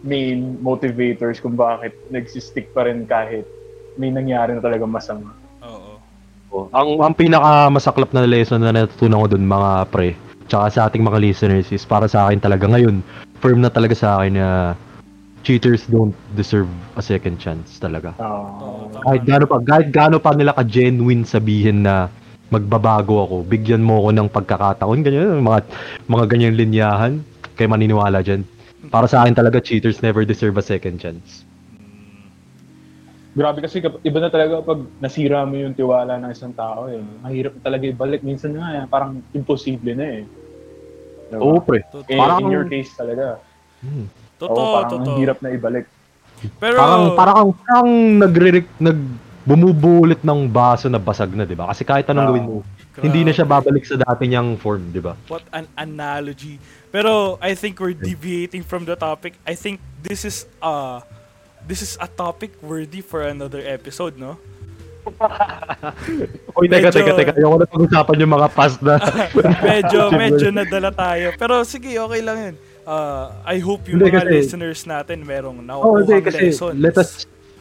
main 0.06 0.56
motivators 0.62 1.42
kung 1.42 1.58
bakit 1.58 1.92
nagsistick 2.08 2.70
pa 2.72 2.86
rin 2.86 3.04
kahit 3.04 3.44
may 3.98 4.14
nangyari 4.14 4.54
na 4.54 4.62
talaga 4.62 4.86
masama. 4.86 5.34
Oo. 5.66 5.98
Oh, 6.50 6.66
ang 6.72 7.02
ang 7.02 7.14
pinaka 7.14 7.68
masaklap 7.70 8.14
na 8.14 8.24
lesson 8.24 8.62
na 8.62 8.70
natutunan 8.72 9.22
ko 9.22 9.28
dun 9.30 9.46
mga 9.46 9.70
pre, 9.90 10.14
tsaka 10.50 10.68
sa 10.74 10.82
ating 10.90 11.06
mga 11.06 11.22
listeners 11.22 11.70
is 11.70 11.86
para 11.86 12.10
sa 12.10 12.28
akin 12.28 12.42
talaga 12.42 12.66
ngayon, 12.66 13.06
firm 13.40 13.62
na 13.62 13.70
talaga 13.70 13.94
sa 13.94 14.20
akin 14.20 14.34
na 14.36 14.74
cheaters 15.46 15.88
don't 15.88 16.18
deserve 16.36 16.68
a 17.00 17.04
second 17.06 17.40
chance 17.40 17.80
talaga. 17.80 18.12
Tama. 18.20 18.92
Kahit 19.06 19.24
gaano 19.24 19.46
pa, 19.48 19.58
kahit 19.64 19.88
gaano 19.94 20.18
pa 20.20 20.36
nila 20.36 20.52
ka-genuine 20.58 21.24
sabihin 21.24 21.88
na 21.88 22.12
magbabago 22.50 23.24
ako, 23.24 23.36
bigyan 23.46 23.86
mo 23.86 24.02
ako 24.04 24.10
ng 24.10 24.28
pagkakataon, 24.34 25.06
ganyan, 25.06 25.40
mga, 25.40 25.60
mga 26.10 26.26
ganyang 26.26 26.58
linyahan, 26.58 27.14
kaya 27.54 27.70
maniniwala 27.70 28.26
dyan. 28.26 28.42
Para 28.90 29.06
sa 29.06 29.22
akin 29.22 29.38
talaga, 29.38 29.62
cheaters 29.62 30.02
never 30.02 30.26
deserve 30.26 30.58
a 30.58 30.66
second 30.66 30.98
chance. 30.98 31.46
Grabe 33.38 33.62
kasi 33.62 33.78
iba 33.80 34.20
na 34.20 34.34
talaga 34.34 34.66
pag 34.66 34.82
nasira 34.98 35.46
mo 35.46 35.54
yung 35.54 35.78
tiwala 35.78 36.18
ng 36.18 36.34
isang 36.34 36.52
tao 36.52 36.90
eh. 36.90 36.98
Mahirap 37.22 37.62
talaga 37.62 37.86
ibalik. 37.86 38.26
Minsan 38.26 38.58
nga 38.58 38.74
eh, 38.74 38.84
parang 38.90 39.22
imposible 39.38 39.94
na 39.94 40.06
eh. 40.20 40.22
Diba? 41.30 41.40
Oo, 41.40 41.62
pre. 41.62 41.86
Totoo. 41.86 42.10
Eh, 42.10 42.18
Parang- 42.18 42.42
in 42.42 42.50
your 42.50 42.66
case 42.66 42.90
talaga. 42.94 43.38
Hmm. 43.80 44.06
Oo, 44.06 44.10
Totoo, 44.40 44.66
parang 44.74 44.92
totoo. 44.92 45.18
hirap 45.18 45.38
na 45.40 45.50
ibalik. 45.52 45.86
Pero, 46.58 46.78
Parang, 46.80 47.04
parang, 47.14 47.40
parang 47.54 47.90
nagre 48.18 48.64
nag, 48.80 48.98
bumubulit 49.44 50.22
ng 50.22 50.48
baso 50.48 50.88
na 50.88 50.98
basag 50.98 51.34
na, 51.34 51.44
di 51.44 51.54
ba? 51.54 51.68
Kasi 51.68 51.84
kahit 51.84 52.08
anong 52.08 52.28
gawin 52.28 52.44
mo, 52.44 52.58
hindi 53.00 53.24
na 53.24 53.32
siya 53.32 53.44
babalik 53.44 53.84
sa 53.84 53.96
dati 53.96 54.28
niyang 54.28 54.56
form, 54.56 54.92
di 54.92 55.00
ba? 55.00 55.16
What 55.28 55.44
an 55.52 55.68
analogy. 55.76 56.60
Pero 56.90 57.36
I 57.40 57.54
think 57.54 57.80
we're 57.80 57.96
deviating 57.96 58.64
from 58.64 58.84
the 58.84 58.96
topic. 58.96 59.36
I 59.44 59.54
think 59.54 59.78
this 60.00 60.24
is 60.24 60.48
uh 60.60 61.04
this 61.64 61.82
is 61.82 62.00
a 62.00 62.08
topic 62.08 62.56
worthy 62.62 63.00
for 63.00 63.22
another 63.22 63.60
episode, 63.62 64.16
no? 64.16 64.40
Oy, 66.58 66.66
teka, 66.66 66.90
Medyo- 66.90 66.96
teka, 66.96 67.12
teka. 67.14 67.32
Ayoko 67.34 67.56
na 67.58 67.68
pag-usapan 67.68 68.16
yung 68.18 68.34
mga 68.34 68.48
past 68.50 68.80
na. 68.80 68.96
medyo 69.68 70.00
medyo 70.22 70.48
nadala 70.50 70.90
tayo. 70.90 71.32
Pero 71.34 71.64
sige, 71.64 71.96
okay 71.96 72.22
lang 72.22 72.38
'yun. 72.40 72.56
Uh, 72.84 73.30
I 73.46 73.58
hope 73.60 73.86
yung 73.86 73.98
Hindi, 73.98 74.10
mga 74.10 74.22
kasi- 74.24 74.34
listeners 74.36 74.82
natin 74.84 75.22
merong 75.22 75.62
Oo, 75.70 76.00
hindi, 76.00 76.10
nakukuha 76.10 76.26
kasi 76.26 76.44
lessons. 76.50 76.74
let 76.76 76.96
us 76.96 77.10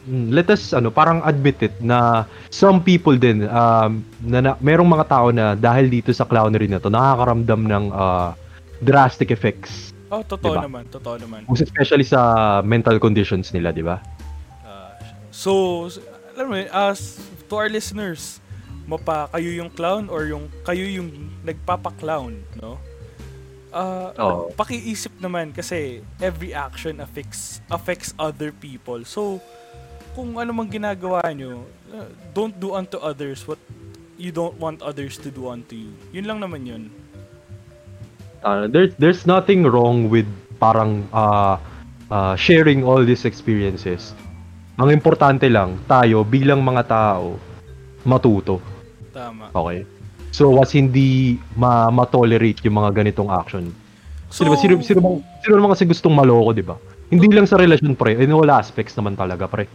mm, 0.03 0.25
let 0.31 0.47
us 0.47 0.73
ano 0.73 0.89
parang 0.89 1.21
admit 1.21 1.61
it 1.61 1.75
na 1.77 2.23
some 2.49 2.79
people 2.79 3.13
din 3.13 3.45
um 3.45 4.01
na, 4.19 4.41
na 4.41 4.51
merong 4.57 4.89
mga 4.89 5.05
tao 5.05 5.29
na 5.29 5.53
dahil 5.53 5.85
dito 5.87 6.09
sa 6.09 6.25
clownery 6.25 6.65
na 6.65 6.77
to 6.77 6.89
nakakaramdam 6.89 7.61
ng 7.61 7.83
uh, 7.89 8.33
drastic 8.79 9.29
effects 9.29 9.93
Oh, 10.09 10.25
totoo 10.25 10.57
Diba? 10.57 10.65
naman, 10.65 10.89
totoo 10.89 11.21
naman. 11.21 11.45
most 11.45 11.61
especially 11.61 12.01
sa 12.01 12.17
mental 12.63 12.97
conditions 12.97 13.53
nila 13.53 13.69
di 13.69 13.85
ba 13.85 14.01
Uh, 14.59 14.89
so, 15.29 15.51
alam 16.31 16.47
mo, 16.47 16.57
as 16.57 17.21
to 17.49 17.57
our 17.57 17.69
listeners, 17.69 18.39
mapa 18.85 19.29
kayo 19.33 19.49
yung 19.49 19.69
clown 19.73 20.07
or 20.07 20.29
yung 20.29 20.47
kayo 20.63 20.85
yung 20.85 21.33
nagpapa-clown, 21.43 22.37
no? 22.57 22.77
Uh, 23.69 24.09
Oo. 24.17 24.41
pakiisip 24.57 25.13
naman 25.21 25.53
kasi 25.53 26.01
every 26.17 26.57
action 26.57 26.97
affects 26.97 27.61
affects 27.69 28.17
other 28.17 28.49
people. 28.49 29.05
So, 29.05 29.37
kung 30.17 30.41
ano 30.41 30.49
mang 30.53 30.73
ginagawa 30.73 31.21
nyo, 31.37 31.69
uh, 31.93 32.09
don't 32.33 32.57
do 32.57 32.73
unto 32.73 32.97
others 32.97 33.45
what 33.45 33.61
you 34.17 34.33
don't 34.33 34.57
want 34.57 34.81
others 34.81 35.21
to 35.21 35.29
do 35.29 35.45
unto 35.45 35.77
you. 35.77 35.93
Yun 36.09 36.25
lang 36.25 36.41
naman 36.41 36.65
yun. 36.65 36.83
uh, 38.43 38.67
there, 38.67 38.87
there's 38.99 39.25
nothing 39.25 39.63
wrong 39.63 40.09
with 40.09 40.27
parang 40.59 41.07
uh, 41.13 41.57
uh, 42.11 42.35
sharing 42.35 42.83
all 42.83 43.03
these 43.03 43.25
experiences 43.25 44.13
ang 44.79 44.89
importante 44.89 45.45
lang 45.51 45.75
tayo 45.85 46.23
bilang 46.23 46.63
mga 46.63 46.83
tao 46.87 47.35
matuto 48.03 48.63
Tama. 49.11 49.51
okay 49.51 49.83
so 50.31 50.47
was 50.49 50.71
hindi 50.71 51.35
ma 51.53 51.91
ma-tolerate 51.91 52.63
yung 52.63 52.79
mga 52.79 53.03
ganitong 53.03 53.27
action 53.29 53.67
So, 54.29 54.45
Sino 54.45 54.61
sino, 54.61 54.73
sino, 54.85 55.01
bang, 55.01 55.17
sino 55.41 55.57
naman 55.57 55.73
kasi 55.73 55.89
gustong 55.89 56.13
maloko, 56.13 56.53
di 56.53 56.61
ba? 56.61 56.77
Hindi 57.09 57.33
lang 57.33 57.49
sa 57.49 57.57
relasyon, 57.57 57.97
pre. 57.97 58.13
In 58.13 58.29
all 58.29 58.45
aspects 58.53 58.93
naman 58.93 59.17
talaga, 59.17 59.49
pre. 59.49 59.65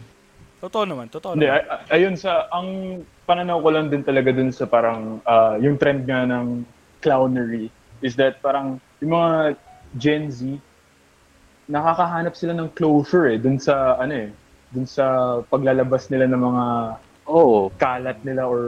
totoo 0.62 0.86
naman, 0.86 1.10
totoo 1.10 1.34
Hindi, 1.34 1.50
naman. 1.50 1.58
ay- 1.58 1.66
ay- 1.66 1.86
ayun 1.98 2.14
sa, 2.14 2.46
ang 2.54 3.02
pananaw 3.26 3.58
ko 3.58 3.68
lang 3.74 3.90
din 3.90 4.06
talaga 4.06 4.30
dun 4.30 4.54
sa 4.54 4.70
parang, 4.70 5.18
ah, 5.26 5.58
yung 5.58 5.74
trend 5.74 6.06
nga 6.06 6.22
ng 6.22 6.62
clownery 7.02 7.66
is 7.98 8.14
that 8.14 8.38
parang 8.46 8.78
yung 9.02 9.18
mga 9.18 9.58
Gen 9.98 10.30
Z, 10.30 10.54
nakakahanap 11.66 12.38
sila 12.38 12.54
ng 12.54 12.70
closure 12.78 13.34
eh, 13.34 13.38
dun 13.42 13.58
sa, 13.58 13.98
ano 13.98 14.14
eh, 14.14 14.28
dun 14.74 14.84
sa 14.84 15.38
paglalabas 15.46 16.10
nila 16.10 16.26
ng 16.26 16.42
mga 16.42 16.64
Oo. 17.30 17.70
kalat 17.78 18.18
nila 18.26 18.50
or 18.50 18.62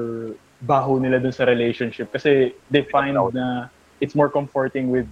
baho 0.62 1.02
nila 1.02 1.18
dun 1.18 1.34
sa 1.34 1.44
relationship. 1.44 2.08
Kasi 2.14 2.54
they 2.70 2.86
find 2.88 3.18
na 3.34 3.68
it's 3.98 4.14
more 4.14 4.30
comforting 4.30 4.88
with 4.94 5.10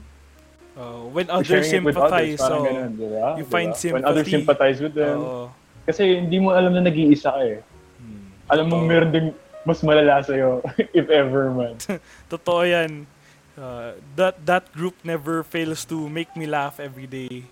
Uh, 0.74 1.06
when 1.14 1.30
others 1.30 1.46
sharing 1.70 1.70
it 1.70 1.86
with 1.86 1.94
others. 1.94 2.34
sympathize, 2.34 2.42
so, 2.42 2.66
ganun, 2.66 2.90
di 2.98 3.06
ba? 3.06 3.38
you 3.38 3.46
find 3.46 3.70
ba? 3.70 3.94
When 3.94 4.02
others 4.02 4.26
sympathy. 4.26 4.34
sympathize 4.42 4.78
with 4.82 4.94
them. 4.98 5.18
oo. 5.22 5.46
Kasi 5.86 6.18
hindi 6.18 6.42
mo 6.42 6.50
alam 6.50 6.74
na 6.74 6.82
nag-iisa 6.82 7.30
ka 7.30 7.42
eh. 7.46 7.62
Hmm. 8.02 8.26
Alam 8.50 8.64
mo 8.74 8.76
meron 8.82 9.10
ding 9.14 9.30
mas 9.62 9.80
malala 9.86 10.18
sa'yo, 10.26 10.66
if 10.98 11.06
ever 11.14 11.54
man. 11.54 11.78
Totoo 12.32 12.66
yan. 12.66 13.06
Uh, 13.54 13.94
that 14.18 14.34
that 14.50 14.66
group 14.74 14.98
never 15.06 15.46
fails 15.46 15.86
to 15.86 16.10
make 16.10 16.34
me 16.34 16.42
laugh 16.42 16.82
every 16.82 17.06
day. 17.06 17.46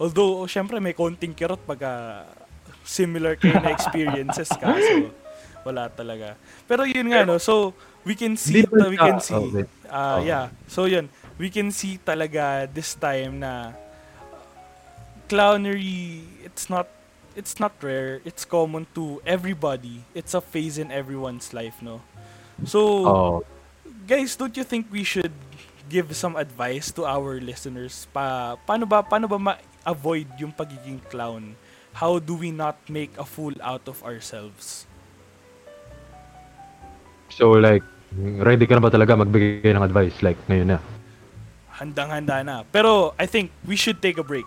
Although, 0.00 0.40
oh, 0.40 0.48
syempre 0.48 0.80
may 0.80 0.96
konting 0.96 1.36
kirot 1.36 1.60
pagka 1.68 2.24
similar 2.84 3.34
kayo 3.36 3.58
na 3.58 3.70
experiences 3.70 4.50
ka. 4.60 4.72
So, 4.72 5.10
wala 5.62 5.88
talaga. 5.88 6.34
Pero 6.66 6.82
yun 6.84 7.06
nga, 7.08 7.22
no? 7.22 7.38
So, 7.38 7.72
we 8.02 8.14
can 8.14 8.34
see, 8.34 8.66
ba 8.66 8.90
we 8.90 8.98
can 8.98 9.22
see, 9.22 9.34
uh, 9.86 10.18
Oh. 10.18 10.18
yeah. 10.22 10.50
So, 10.66 10.84
yun. 10.86 11.06
We 11.38 11.48
can 11.48 11.70
see 11.70 11.98
talaga 11.98 12.66
this 12.68 12.94
time 12.94 13.40
na 13.40 13.72
clownery, 15.28 16.22
it's 16.44 16.68
not 16.68 16.88
it's 17.34 17.56
not 17.58 17.72
rare. 17.80 18.20
It's 18.28 18.44
common 18.44 18.84
to 18.94 19.22
everybody. 19.24 20.04
It's 20.12 20.34
a 20.34 20.40
phase 20.44 20.76
in 20.76 20.92
everyone's 20.92 21.54
life, 21.56 21.80
no? 21.80 22.04
So, 22.68 22.80
Oo. 23.08 23.34
guys, 24.04 24.36
don't 24.36 24.52
you 24.52 24.64
think 24.64 24.92
we 24.92 25.02
should 25.02 25.32
give 25.88 26.12
some 26.14 26.36
advice 26.36 26.92
to 26.92 27.04
our 27.04 27.40
listeners 27.40 28.06
pa 28.12 28.56
paano 28.64 28.84
ba 28.84 29.00
paano 29.02 29.26
ba 29.28 29.38
ma-avoid 29.40 30.28
yung 30.38 30.52
pagiging 30.52 31.00
clown? 31.08 31.56
How 31.92 32.18
do 32.18 32.34
we 32.34 32.50
not 32.50 32.76
make 32.88 33.12
a 33.18 33.24
fool 33.24 33.52
out 33.62 33.88
of 33.88 34.02
ourselves? 34.02 34.86
So, 37.28 37.52
like, 37.56 37.84
ready 38.16 38.66
ka 38.66 38.76
na 38.76 38.82
ba 38.84 38.90
talaga 38.92 39.16
magbigay 39.16 39.72
ng 39.72 39.84
advice? 39.84 40.20
Like, 40.20 40.36
ngayon 40.48 40.76
na. 40.76 40.78
Handang-handa 41.72 42.44
na. 42.44 42.56
Pero 42.68 43.16
I 43.16 43.24
think 43.24 43.52
we 43.64 43.76
should 43.76 44.00
take 44.00 44.16
a 44.20 44.24
break. 44.24 44.44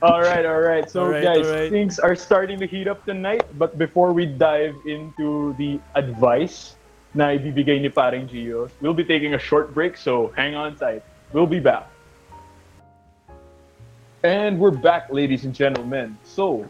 All 0.00 0.22
right, 0.22 0.46
all 0.46 0.62
right. 0.62 0.88
So 0.88 1.10
Alright, 1.10 1.24
guys, 1.24 1.46
alright. 1.46 1.70
things 1.70 1.98
are 1.98 2.14
starting 2.14 2.58
to 2.60 2.66
heat 2.66 2.86
up 2.86 3.04
tonight. 3.04 3.42
But 3.58 3.78
before 3.78 4.12
we 4.14 4.26
dive 4.26 4.76
into 4.86 5.58
the 5.58 5.80
advice 5.98 6.78
na 7.14 7.34
ibibigay 7.34 7.82
ni 7.82 7.90
Paring 7.90 8.30
Gio, 8.30 8.70
we'll 8.80 8.94
be 8.94 9.04
taking 9.04 9.34
a 9.34 9.42
short 9.42 9.74
break. 9.74 9.98
So 9.98 10.30
hang 10.38 10.54
on 10.54 10.78
tight. 10.78 11.02
We'll 11.34 11.50
be 11.50 11.58
back. 11.58 11.90
And 14.26 14.58
we're 14.58 14.74
back, 14.74 15.14
ladies 15.14 15.46
and 15.46 15.54
gentlemen. 15.54 16.18
So, 16.26 16.66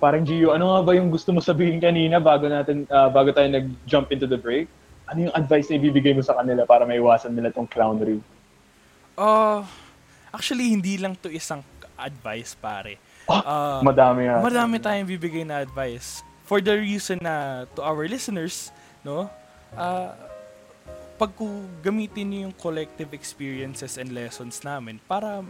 Paring 0.00 0.24
Gio, 0.24 0.56
ano 0.56 0.72
nga 0.72 0.80
ba 0.80 0.92
yung 0.96 1.12
gusto 1.12 1.36
mo 1.36 1.44
sabihin 1.44 1.84
kanina 1.84 2.16
bago 2.16 2.48
natin 2.48 2.88
ah, 2.88 3.12
bago 3.12 3.28
tayo 3.28 3.44
nag-jump 3.44 4.08
into 4.08 4.24
the 4.24 4.40
break? 4.40 4.72
Ano 5.04 5.28
yung 5.28 5.34
advice 5.36 5.68
na 5.68 5.76
ibibigay 5.76 6.16
mo 6.16 6.24
sa 6.24 6.40
kanila 6.40 6.64
para 6.64 6.88
maiwasan 6.88 7.36
nila 7.36 7.52
tong 7.52 7.68
clownery? 7.68 8.24
Uh, 9.20 9.68
actually, 10.32 10.72
hindi 10.72 10.96
lang 10.96 11.12
to 11.20 11.28
isang 11.28 11.60
advice, 12.00 12.56
pare. 12.56 12.96
Uh, 13.28 13.84
Madami 13.84 14.24
nga. 14.24 14.40
marami 14.40 14.80
tayong 14.80 15.08
bibigay 15.12 15.44
na 15.44 15.60
advice. 15.60 16.24
For 16.48 16.64
the 16.64 16.72
reason 16.72 17.20
na 17.20 17.68
to 17.76 17.84
our 17.84 18.08
listeners, 18.08 18.72
no? 19.04 19.28
Uh, 19.76 20.16
pag 21.20 21.36
gamitin 21.84 22.32
niyo 22.32 22.38
yung 22.48 22.56
collective 22.56 23.12
experiences 23.12 24.00
and 24.00 24.08
lessons 24.14 24.64
namin 24.64 25.02
para 25.04 25.44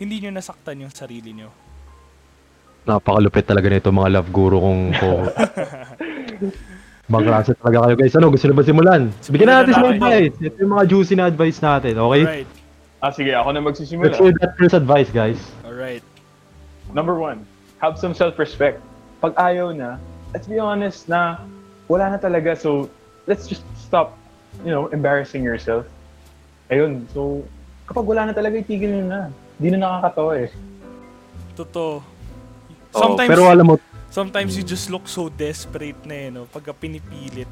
hindi 0.00 0.16
nyo 0.18 0.30
nasaktan 0.32 0.80
yung 0.80 0.90
sarili 0.90 1.36
nyo. 1.36 1.52
Napakalupit 2.82 3.44
talaga 3.44 3.68
nito 3.68 3.92
mga 3.92 4.10
love 4.10 4.30
guru 4.32 4.56
kong 4.58 4.82
ko. 4.96 5.10
Klase 7.10 7.52
talaga 7.60 7.78
kayo 7.84 7.94
guys. 7.94 8.14
Ano, 8.16 8.32
gusto 8.32 8.48
nyo 8.48 8.56
ba 8.56 8.64
simulan? 8.64 9.02
Bigyan 9.12 9.20
Simulan 9.20 9.54
natin 9.60 9.72
sa 9.72 9.80
natin. 9.82 9.92
advice. 9.94 10.34
Ito 10.40 10.56
yung 10.58 10.72
mga 10.72 10.84
juicy 10.88 11.14
na 11.14 11.24
advice 11.28 11.58
natin, 11.60 11.94
okay? 11.94 12.22
Alright, 12.24 12.50
Ah, 13.00 13.08
sige, 13.08 13.32
ako 13.32 13.48
na 13.50 13.60
magsisimula. 13.60 14.12
Let's 14.12 14.20
hear 14.20 14.36
that 14.40 14.52
first 14.56 14.76
advice, 14.76 15.08
guys. 15.08 15.40
alright. 15.64 16.04
Number 16.92 17.16
one, 17.16 17.44
have 17.80 17.96
some 17.96 18.12
self-respect. 18.12 18.80
Pag 19.20 19.32
ayaw 19.36 19.72
na, 19.72 19.96
let's 20.32 20.44
be 20.44 20.60
honest 20.60 21.08
na 21.08 21.40
wala 21.88 22.12
na 22.12 22.16
talaga. 22.16 22.52
So, 22.52 22.88
let's 23.24 23.48
just 23.48 23.64
stop, 23.76 24.16
you 24.64 24.72
know, 24.72 24.88
embarrassing 24.92 25.40
yourself. 25.40 25.88
Ayun. 26.68 27.08
So, 27.10 27.40
kapag 27.84 28.04
wala 28.04 28.28
na 28.28 28.32
talaga, 28.32 28.60
itigil 28.60 28.92
nyo 28.92 29.04
na. 29.08 29.20
Hindi 29.60 29.76
na 29.76 29.78
nakakatawa 29.84 30.32
eh. 30.40 30.48
Totoo. 31.52 32.00
Oo, 32.00 32.96
Sometimes, 32.96 33.28
pero 33.28 33.44
alam 33.52 33.66
mo, 33.68 33.74
sometimes 34.08 34.56
you 34.56 34.64
just 34.64 34.88
look 34.88 35.04
so 35.04 35.28
desperate 35.28 36.00
na 36.08 36.16
eh, 36.16 36.28
no? 36.32 36.48
Pagka 36.48 36.72
pinipilit. 36.72 37.46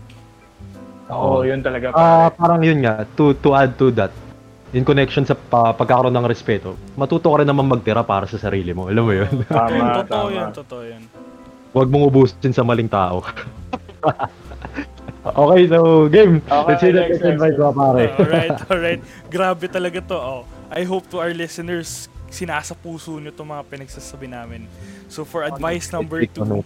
Oo, 1.12 1.44
yun 1.44 1.60
talaga. 1.60 1.92
ah 1.92 2.32
pare. 2.32 2.40
parang 2.40 2.60
yun 2.64 2.80
nga, 2.80 3.04
to, 3.12 3.36
to 3.36 3.52
add 3.52 3.76
to 3.76 3.92
that, 3.92 4.08
in 4.72 4.88
connection 4.88 5.28
sa 5.28 5.36
pa, 5.36 5.76
pagkakaroon 5.76 6.16
ng 6.16 6.24
respeto, 6.24 6.80
matuto 6.96 7.28
ka 7.28 7.44
rin 7.44 7.48
naman 7.48 7.68
magtira 7.68 8.00
para 8.00 8.24
sa 8.24 8.40
sarili 8.40 8.72
mo. 8.72 8.88
Alam 8.88 9.04
mo 9.04 9.12
yun? 9.12 9.28
tama, 9.44 9.92
totoo 10.00 10.32
tama. 10.32 10.32
yan, 10.32 10.48
totoo 10.56 10.82
yan. 10.88 11.02
Huwag 11.76 11.88
mong 11.92 12.04
ubusin 12.08 12.56
sa 12.56 12.64
maling 12.64 12.88
tao. 12.88 13.20
okay, 15.34 15.68
so 15.68 16.08
game. 16.08 16.40
Okay, 16.44 16.68
Let's 16.72 16.82
hear 16.82 16.94
that 16.94 17.08
next, 17.10 17.22
next. 17.22 17.58
mga 17.58 17.74
pare. 17.74 18.06
alright, 18.16 18.58
alright. 18.72 19.00
Grabe 19.28 19.66
talaga 19.68 20.00
to. 20.08 20.16
Oh. 20.16 20.42
I 20.68 20.84
hope 20.84 21.08
to 21.12 21.18
our 21.24 21.32
listeners, 21.32 22.12
sinasa 22.28 22.76
puso 22.76 23.16
nyo 23.16 23.32
itong 23.32 23.48
mga 23.48 23.64
pinagsasabi 23.72 24.28
namin. 24.28 24.68
So 25.08 25.24
for 25.24 25.44
advice 25.48 25.88
number 25.88 26.28
two, 26.28 26.60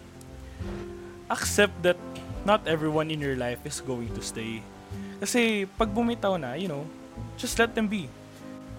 accept 1.30 1.74
that 1.86 1.98
not 2.42 2.66
everyone 2.66 3.14
in 3.14 3.22
your 3.22 3.38
life 3.38 3.62
is 3.62 3.78
going 3.78 4.10
to 4.18 4.22
stay. 4.22 4.58
Kasi 5.22 5.70
pag 5.78 5.94
bumitaw 5.94 6.34
na, 6.34 6.58
you 6.58 6.66
know, 6.66 6.82
just 7.38 7.54
let 7.62 7.78
them 7.78 7.86
be. 7.86 8.10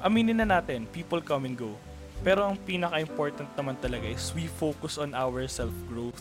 Aminin 0.03 0.43
na 0.43 0.59
natin, 0.59 0.83
people 0.91 1.23
come 1.23 1.47
and 1.47 1.55
go. 1.55 1.71
Pero 2.19 2.43
ang 2.51 2.59
pinaka-important 2.59 3.47
naman 3.55 3.79
talaga 3.79 4.07
is 4.11 4.35
we 4.35 4.51
focus 4.59 4.99
on 4.99 5.15
our 5.15 5.47
self-growth. 5.47 6.19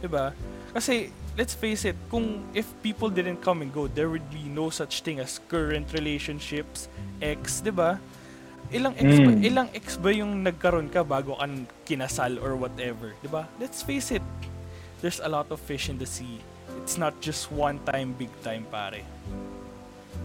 'Diba? 0.00 0.32
Kasi 0.76 1.08
let's 1.36 1.52
face 1.52 1.84
it, 1.84 1.96
kung 2.08 2.44
if 2.56 2.64
people 2.80 3.08
didn't 3.12 3.40
come 3.44 3.60
and 3.60 3.70
go, 3.72 3.88
there 3.88 4.08
would 4.08 4.24
be 4.32 4.44
no 4.48 4.68
such 4.72 5.04
thing 5.04 5.20
as 5.20 5.40
current 5.48 5.92
relationships, 5.92 6.88
ex, 7.20 7.60
'di 7.60 7.72
ba? 7.72 8.00
Ilang 8.74 8.98
ex 8.98 9.10
ba, 9.22 9.30
Mm. 9.30 9.40
ilang 9.46 9.68
ex 9.76 9.86
ba 9.94 10.10
yung 10.10 10.42
nagkaroon 10.42 10.90
ka 10.90 11.06
bago 11.06 11.38
ka 11.38 11.46
kinasal 11.86 12.42
or 12.42 12.58
whatever, 12.58 13.14
'di 13.22 13.28
ba? 13.30 13.46
Let's 13.62 13.80
face 13.84 14.10
it. 14.10 14.24
There's 15.04 15.20
a 15.22 15.28
lot 15.30 15.52
of 15.52 15.60
fish 15.62 15.86
in 15.92 16.00
the 16.02 16.08
sea. 16.08 16.40
It's 16.82 16.98
not 16.98 17.14
just 17.22 17.52
one 17.52 17.78
time 17.86 18.16
big 18.18 18.32
time, 18.42 18.66
pare. 18.72 19.04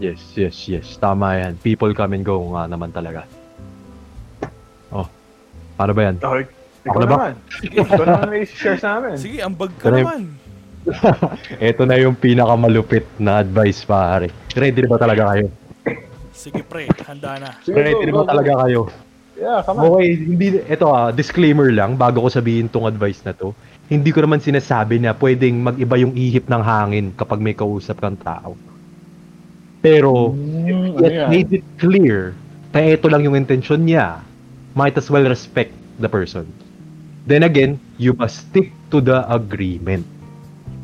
Yes, 0.00 0.18
yes, 0.34 0.66
yes. 0.66 0.96
Tama 0.98 1.38
yan. 1.38 1.52
People 1.60 1.92
come 1.94 2.16
and 2.16 2.24
go 2.24 2.40
nga 2.56 2.66
naman 2.66 2.90
talaga. 2.90 3.28
Oh. 4.90 5.06
Paano 5.78 5.92
ba 5.94 6.02
yan? 6.10 6.16
Okay. 6.18 6.44
Ako 6.82 6.88
Ikaw 6.88 6.98
na 6.98 7.06
ba? 7.06 7.14
naman. 7.14 7.34
Ikaw 7.62 8.02
naman 8.02 8.28
may 8.28 8.44
share 8.44 8.74
sa 8.76 8.98
amin. 8.98 9.14
Sige, 9.14 9.38
ambag 9.38 9.70
ka 9.78 9.86
Kaya- 9.86 10.02
naman. 10.02 10.20
Ito 11.62 11.82
na 11.86 11.94
yung 11.94 12.18
pinakamalupit 12.18 13.06
na 13.16 13.38
advice, 13.38 13.86
pare. 13.86 14.34
Ready 14.52 14.82
ba 14.82 14.98
talaga 14.98 15.30
kayo? 15.30 15.46
Sige 16.32 16.58
pre, 16.60 16.90
handa 17.00 17.38
na. 17.38 17.48
Sige, 17.62 17.78
Ready 17.78 18.10
go, 18.10 18.18
ba 18.18 18.26
go, 18.26 18.28
talaga 18.28 18.50
go. 18.50 18.60
kayo? 18.60 18.80
Yeah, 19.32 19.62
come 19.62 19.78
on. 19.78 19.84
Okay, 19.94 20.08
hindi, 20.18 20.46
ito 20.60 20.86
ah, 20.88 21.08
disclaimer 21.08 21.70
lang 21.70 21.94
bago 21.94 22.18
ko 22.18 22.28
sabihin 22.28 22.66
tong 22.66 22.84
advice 22.84 23.22
na 23.22 23.30
to. 23.30 23.54
Hindi 23.86 24.10
ko 24.10 24.20
naman 24.20 24.38
sinasabi 24.38 24.98
na 24.98 25.14
pwedeng 25.14 25.62
mag-iba 25.62 25.94
yung 25.96 26.14
ihip 26.14 26.46
ng 26.46 26.62
hangin 26.62 27.06
kapag 27.12 27.38
may 27.38 27.52
kausap 27.52 27.98
kang 27.98 28.16
tao. 28.16 28.58
Pero, 29.80 30.30
Mm, 30.30 30.66
ano 30.92 30.98
yet 31.00 31.12
yan? 31.12 31.28
made 31.28 31.50
it 31.52 31.66
clear 31.76 32.34
na 32.70 32.80
ito 32.88 33.06
lang 33.06 33.22
yung 33.22 33.34
intention 33.34 33.82
niya, 33.82 34.18
might 34.72 34.94
as 34.94 35.06
well 35.06 35.22
respect 35.22 35.70
the 35.96 36.06
person. 36.06 36.46
Then 37.22 37.46
again, 37.46 37.78
you 38.02 38.18
must 38.18 38.50
stick 38.50 38.74
to 38.90 38.98
the 38.98 39.22
agreement. 39.30 40.02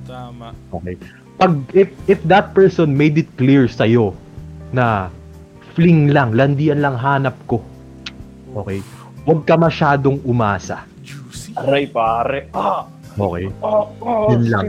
Tama. 0.06 0.54
Okay. 0.70 0.94
Pag 1.38 1.52
if 1.74 1.90
if 2.06 2.18
that 2.30 2.54
person 2.54 2.94
made 2.94 3.18
it 3.18 3.30
clear 3.38 3.66
sa 3.66 3.86
na 4.70 5.10
fling 5.74 6.10
lang, 6.10 6.34
landian 6.34 6.82
lang 6.82 6.98
hanap 6.98 7.34
ko. 7.46 7.62
Okay. 8.54 8.82
Huwag 9.22 9.44
ka 9.46 9.54
masyadong 9.54 10.18
umasa. 10.24 10.82
Juicy. 11.04 11.54
Aray, 11.54 11.86
pare. 11.86 12.48
Ah! 12.56 12.88
Okay. 13.18 13.50
Oh, 13.60 13.90
oh, 14.02 14.30
Yun 14.32 14.44
lang. 14.48 14.66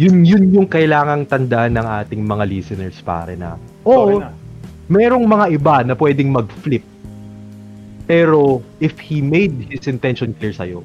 Yun 0.00 0.24
yun 0.24 0.44
yung 0.48 0.68
kailangang 0.68 1.28
tandaan 1.28 1.76
ng 1.76 1.86
ating 2.02 2.24
mga 2.24 2.44
listeners 2.48 2.96
pare 3.04 3.36
na. 3.36 3.60
Sorry 3.84 4.16
Oo, 4.16 4.24
na. 4.24 4.32
merong 4.88 5.28
mga 5.28 5.46
iba 5.52 5.76
na 5.84 5.92
pwedeng 5.92 6.32
mag-flip. 6.32 6.84
Pero 8.10 8.58
if 8.82 8.98
he 8.98 9.22
made 9.22 9.70
his 9.70 9.86
intention 9.86 10.34
clear 10.34 10.50
sa'yo, 10.50 10.82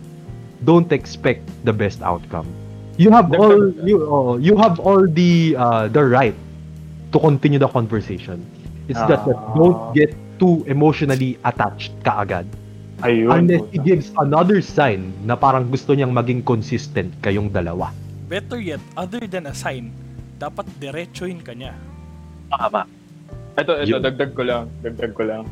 don't 0.62 0.94
expect 0.94 1.42
the 1.66 1.74
best 1.74 2.06
outcome. 2.06 2.46
You 3.02 3.10
have 3.10 3.34
all 3.34 3.74
you 3.82 4.06
oh, 4.06 4.38
you 4.38 4.54
have 4.62 4.78
all 4.78 5.04
the 5.10 5.58
uh, 5.58 5.90
the 5.90 6.06
right 6.06 6.38
to 7.12 7.18
continue 7.18 7.58
the 7.58 7.68
conversation. 7.68 8.46
It's 8.86 9.02
just 9.10 9.26
that 9.26 9.36
Ah. 9.36 9.58
don't 9.58 9.82
get 9.98 10.14
too 10.38 10.62
emotionally 10.70 11.42
attached 11.42 11.98
kaagad. 12.06 12.46
Ayun. 13.04 13.28
Unless 13.34 13.66
he 13.74 13.82
gives 13.82 14.08
another 14.22 14.62
sign 14.64 15.12
na 15.28 15.36
parang 15.36 15.68
gusto 15.68 15.92
niyang 15.98 16.14
maging 16.16 16.46
consistent 16.46 17.12
kayong 17.26 17.52
dalawa. 17.52 17.92
Better 18.30 18.62
yet, 18.62 18.80
other 18.96 19.26
than 19.28 19.50
a 19.50 19.56
sign, 19.58 19.92
dapat 20.38 20.70
diretsuhin 20.80 21.42
ka 21.44 21.52
niya. 21.52 21.76
Tama. 22.54 22.86
Ito, 23.60 23.82
ito, 23.84 23.98
Yun. 23.98 24.00
dagdag 24.00 24.32
ko 24.32 24.46
lang. 24.46 24.70
Dagdag 24.80 25.12
ko 25.12 25.24
lang. 25.28 25.44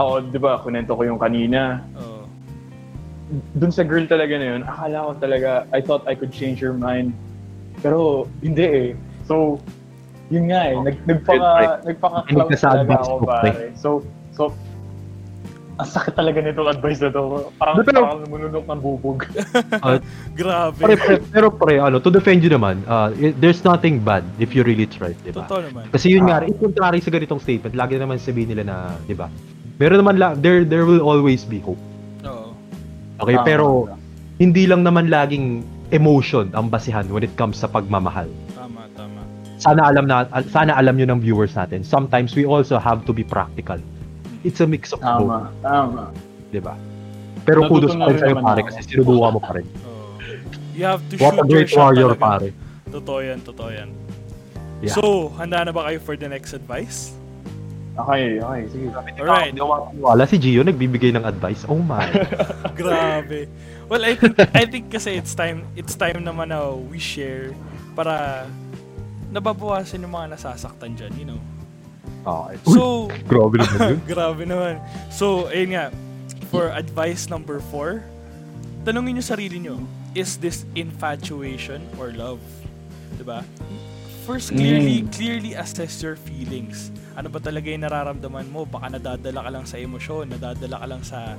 Ako, 0.00 0.10
di 0.26 0.38
ba, 0.40 0.56
kunento 0.58 0.96
ko 0.96 1.02
yung 1.04 1.20
kanina. 1.20 1.84
Oh. 1.94 2.24
Dun 3.54 3.70
sa 3.70 3.84
girl 3.84 4.08
talaga 4.08 4.34
na 4.34 4.46
yun, 4.56 4.62
akala 4.64 5.06
ko 5.06 5.10
talaga, 5.20 5.50
I 5.70 5.80
thought 5.84 6.02
I 6.08 6.16
could 6.16 6.32
change 6.32 6.58
her 6.64 6.72
mind. 6.72 7.12
Pero, 7.78 8.26
hindi 8.40 8.64
eh. 8.64 8.88
So, 9.28 9.60
yun 10.32 10.50
nga 10.50 10.60
eh. 10.66 10.76
Nag, 10.80 10.96
nagpaka, 11.06 11.84
nagpaka-cloud 11.84 12.48
talaga 12.50 12.80
advice 12.82 13.06
ako, 13.06 13.14
pare. 13.22 13.64
So, 13.76 13.88
so, 14.32 14.42
ang 15.80 15.88
sakit 15.88 16.12
talaga 16.12 16.44
nitong 16.44 16.68
advice 16.68 17.00
na 17.00 17.08
to. 17.08 17.48
Parang, 17.56 17.74
Pero- 17.80 18.04
parang 18.04 18.20
lumunok 18.28 18.64
ng 18.68 18.80
bubog. 18.84 19.18
Grabe. 20.40 20.76
Pre, 20.76 20.94
pre, 20.96 21.14
pero 21.32 21.48
pre, 21.48 21.80
ano, 21.80 21.96
to 21.96 22.12
defend 22.12 22.44
you 22.44 22.52
naman, 22.52 22.84
uh, 22.84 23.08
there's 23.40 23.64
nothing 23.64 23.96
bad 23.96 24.20
if 24.36 24.52
you 24.52 24.60
really 24.60 24.84
try, 24.84 25.16
di 25.24 25.32
ba? 25.32 25.48
Totoo 25.48 25.72
naman. 25.72 25.88
Kasi 25.88 26.12
yun 26.12 26.28
nga, 26.28 26.44
Ah. 26.44 26.48
in 26.50 26.52
contrary 26.60 27.00
sa 27.00 27.08
ganitong 27.08 27.40
statement, 27.40 27.72
lagi 27.72 27.96
naman 27.96 28.20
sabihin 28.20 28.52
nila 28.52 28.64
na, 28.66 28.76
di 29.08 29.16
ba? 29.16 29.32
Meron 29.80 29.96
naman, 29.98 30.20
la- 30.20 30.36
there, 30.36 30.62
there 30.62 30.84
will 30.84 31.00
always 31.00 31.42
be 31.42 31.56
hope. 31.58 31.80
Oo. 32.22 32.52
Okay, 33.18 33.34
Tama. 33.34 33.46
pero 33.48 33.66
hindi 34.36 34.68
lang 34.68 34.84
naman 34.84 35.08
laging 35.08 35.64
emotion 35.90 36.52
ang 36.52 36.68
basihan 36.68 37.08
when 37.08 37.24
it 37.24 37.32
comes 37.34 37.56
sa 37.56 37.66
pagmamahal. 37.66 38.28
Tama, 38.52 38.84
tama. 38.92 39.20
Sana 39.56 39.88
alam 39.88 40.04
na 40.04 40.24
sana 40.48 40.72
alam 40.72 40.96
niyo 40.96 41.08
ng 41.08 41.20
viewers 41.20 41.52
natin. 41.52 41.80
Sometimes 41.80 42.32
we 42.32 42.44
also 42.44 42.76
have 42.76 43.04
to 43.04 43.12
be 43.12 43.20
practical. 43.20 43.76
It's 44.40 44.60
a 44.60 44.68
mix 44.68 44.92
of 44.92 45.00
both, 45.00 45.28
Tama, 45.28 45.52
tama. 45.60 46.04
di 46.48 46.60
ba? 46.60 46.76
Pero 47.44 47.64
kudos 47.66 47.92
pa 47.92 48.08
rin 48.08 48.16
sa'yo 48.16 48.36
pare 48.40 48.60
kasi 48.64 48.80
sinubukan 48.84 49.32
mo 49.32 49.40
pa 49.40 49.52
rin. 49.56 49.64
Oo. 49.84 50.16
You 50.72 50.84
have 50.84 51.04
to 51.08 51.20
What 51.20 51.36
a 51.36 51.36
shoot 51.36 51.48
your 51.48 51.48
great 51.50 51.68
shot 51.68 51.80
warrior 51.92 52.12
talaga. 52.12 52.20
pare. 52.20 52.48
Totoo 52.88 53.18
yan, 53.20 53.38
totoo 53.40 53.68
yan. 53.68 53.88
Yeah. 54.80 54.96
So, 54.96 55.28
handa 55.36 55.60
na 55.60 55.72
ba 55.72 55.88
kayo 55.88 56.00
for 56.00 56.16
the 56.16 56.24
next 56.24 56.56
advice? 56.56 57.12
Okay, 58.06 58.40
okay, 58.40 58.62
sige. 58.70 58.86
Alright. 59.20 59.52
Wala 59.98 60.22
si 60.24 60.36
Gio 60.38 60.62
nagbibigay 60.64 61.12
ng 61.16 61.24
advice. 61.24 61.66
Oh 61.68 61.80
my. 61.82 62.06
Grabe. 62.78 63.50
Well, 63.90 64.06
I 64.06 64.14
think 64.14 64.38
I 64.54 64.64
think 64.64 64.94
kasi 64.94 65.18
it's 65.18 65.34
time 65.34 65.66
it's 65.74 65.98
time 65.98 66.22
naman 66.22 66.54
na 66.54 66.70
we 66.70 67.02
share 67.02 67.50
para 67.98 68.46
nababawasan 69.34 70.02
yung 70.06 70.14
mga 70.14 70.38
nasasaktan 70.38 70.94
dyan, 70.94 71.12
you 71.18 71.26
know. 71.26 71.40
Okay. 72.22 72.56
So, 72.68 73.08
Grabe 73.26 73.58
naman 73.58 73.78
yun. 73.80 73.98
grabe 74.12 74.42
naman. 74.44 74.74
So, 75.08 75.48
ayun 75.48 75.72
nga, 75.74 75.84
for 76.52 76.68
advice 76.70 77.32
number 77.32 77.58
four, 77.72 78.04
tanungin 78.84 79.18
nyo 79.18 79.24
sarili 79.24 79.56
nyo, 79.56 79.80
is 80.12 80.36
this 80.36 80.66
infatuation 80.74 81.80
or 81.96 82.12
love? 82.12 82.42
'Di 83.16 83.24
ba? 83.24 83.46
First, 84.28 84.52
clearly, 84.54 85.02
clearly 85.10 85.56
assess 85.56 86.04
your 86.04 86.14
feelings. 86.14 86.92
Ano 87.18 87.28
ba 87.28 87.38
talaga 87.42 87.66
yung 87.66 87.82
nararamdaman 87.82 88.46
mo? 88.50 88.62
Baka 88.64 88.86
nadadala 88.94 89.40
ka 89.42 89.50
lang 89.50 89.64
sa 89.66 89.76
emosyon, 89.78 90.30
nadadala 90.30 90.76
ka 90.78 90.86
lang 90.86 91.02
sa 91.02 91.34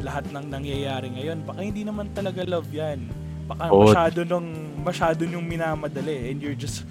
lahat 0.00 0.24
ng 0.32 0.46
nangyayari 0.48 1.12
ngayon. 1.12 1.44
Baka 1.44 1.60
hindi 1.60 1.82
naman 1.82 2.08
talaga 2.14 2.46
love 2.46 2.70
yan. 2.70 3.10
Baka 3.50 3.68
Oo. 3.68 3.90
masyado 3.90 4.22
nung 4.22 4.48
masyado 4.80 5.26
nung 5.26 5.44
minamadali 5.44 6.30
and 6.30 6.38
you're 6.38 6.56
just 6.56 6.86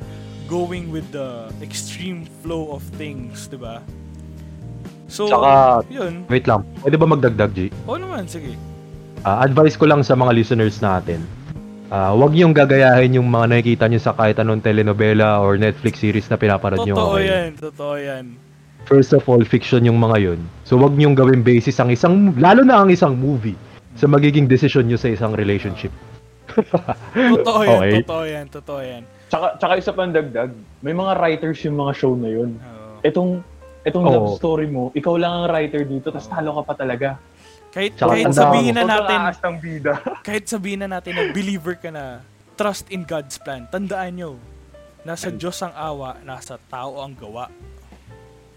going 0.52 0.92
with 0.92 1.08
the 1.16 1.48
extreme 1.64 2.28
flow 2.44 2.76
of 2.76 2.84
things, 3.00 3.48
'di 3.48 3.58
ba? 3.58 3.80
So, 5.10 5.26
Tsaka- 5.26 5.90
yun. 5.90 6.28
Wait 6.30 6.46
lang. 6.46 6.62
Pwede 6.86 6.96
ba 7.02 7.10
magdagdag, 7.10 7.52
G? 7.58 7.60
Oo 7.90 7.98
naman, 7.98 8.30
sige. 8.30 8.54
Ah, 9.26 9.42
advice 9.42 9.74
ko 9.74 9.90
lang 9.90 10.06
sa 10.06 10.14
mga 10.14 10.32
listeners 10.38 10.78
natin. 10.80 11.26
Ah, 11.90 12.14
wag 12.14 12.38
niyong 12.38 12.54
gagayahin 12.54 13.18
yung 13.18 13.26
mga 13.26 13.50
nakikita 13.50 13.90
niyo 13.90 13.98
sa 13.98 14.14
kahit 14.14 14.38
anong 14.38 14.62
telenovela 14.62 15.42
or 15.42 15.58
Netflix 15.58 15.98
series 15.98 16.30
na 16.30 16.38
pinapanood 16.38 16.86
niyo. 16.86 16.94
Totoo 16.94 17.18
okay? 17.18 17.26
yan, 17.26 17.50
totoo 17.58 17.96
yan. 17.98 18.26
First 18.86 19.18
of 19.18 19.26
all, 19.26 19.42
fiction 19.42 19.82
yung 19.82 19.98
mga 19.98 20.18
yun. 20.22 20.40
So 20.70 20.78
wag 20.78 20.94
niyong 20.94 21.18
gawin 21.18 21.42
basis 21.42 21.82
ang 21.82 21.90
isang, 21.90 22.38
lalo 22.38 22.62
na 22.62 22.86
ang 22.86 22.94
isang 22.94 23.18
movie 23.18 23.58
sa 23.98 24.06
magiging 24.06 24.46
decision 24.46 24.86
niyo 24.86 25.02
sa 25.02 25.10
isang 25.10 25.34
relationship. 25.34 25.90
Totoo 27.14 27.62
yan, 27.62 27.78
Okay. 27.78 27.94
totoo 28.02 28.24
yan, 28.26 28.46
totoo 28.50 28.82
yan. 28.82 29.04
Tsaka, 29.30 29.62
tsaka 29.62 29.74
isa 29.78 29.92
pang 29.94 30.10
dagdag, 30.10 30.50
may 30.82 30.94
mga 30.94 31.14
writers 31.22 31.62
yung 31.66 31.78
mga 31.78 31.94
show 31.94 32.14
na 32.18 32.30
yun. 32.30 32.58
Oo. 32.58 33.06
Itong, 33.06 33.32
itong 33.86 34.06
Oo. 34.06 34.14
love 34.14 34.30
story 34.38 34.66
mo, 34.66 34.90
ikaw 34.98 35.14
lang 35.18 35.30
ang 35.30 35.46
writer 35.54 35.86
dito, 35.86 36.10
tapos 36.10 36.26
talo 36.26 36.58
ka 36.58 36.64
pa 36.70 36.74
talaga. 36.74 37.10
Kahit, 37.70 37.92
Tsaka 38.02 38.18
kahit 38.18 38.34
sabihin 38.34 38.74
na 38.74 38.84
natin, 38.86 39.18
aas 39.22 39.40
ng 39.46 39.58
bida. 39.62 39.94
kahit 40.28 40.46
sabihin 40.50 40.80
na 40.82 40.88
natin 40.90 41.14
na 41.14 41.24
believer 41.30 41.78
ka 41.78 41.94
na, 41.94 42.26
trust 42.58 42.90
in 42.90 43.06
God's 43.06 43.38
plan. 43.38 43.70
Tandaan 43.70 44.18
nyo, 44.18 44.32
nasa 45.06 45.30
Diyos 45.30 45.62
ang 45.62 45.72
awa, 45.78 46.18
nasa 46.26 46.58
tao 46.68 47.00
ang 47.00 47.14
gawa. 47.14 47.48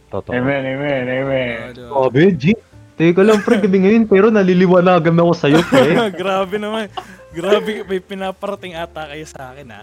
Totoo. 0.09 0.33
amen, 0.33 0.65
amen, 0.65 1.05
amen. 1.09 1.57
Oo, 1.89 2.09
diba? 2.09 2.13
Grabe, 2.13 2.25
G. 2.37 2.45
Teka 2.93 3.25
lang, 3.25 3.41
pre, 3.41 3.57
gabi 3.57 3.79
ngayon, 3.89 4.05
pero 4.05 4.29
naliliwanagan 4.29 5.17
ako 5.17 5.33
sa'yo, 5.33 5.61
pre. 5.65 5.97
Grabe 6.21 6.57
naman. 6.61 6.93
Grabe, 7.33 7.81
may 7.89 8.01
pinaparating 8.01 8.77
ata 8.77 9.09
kayo 9.09 9.25
sa 9.25 9.57
akin, 9.57 9.69
ha? 9.73 9.83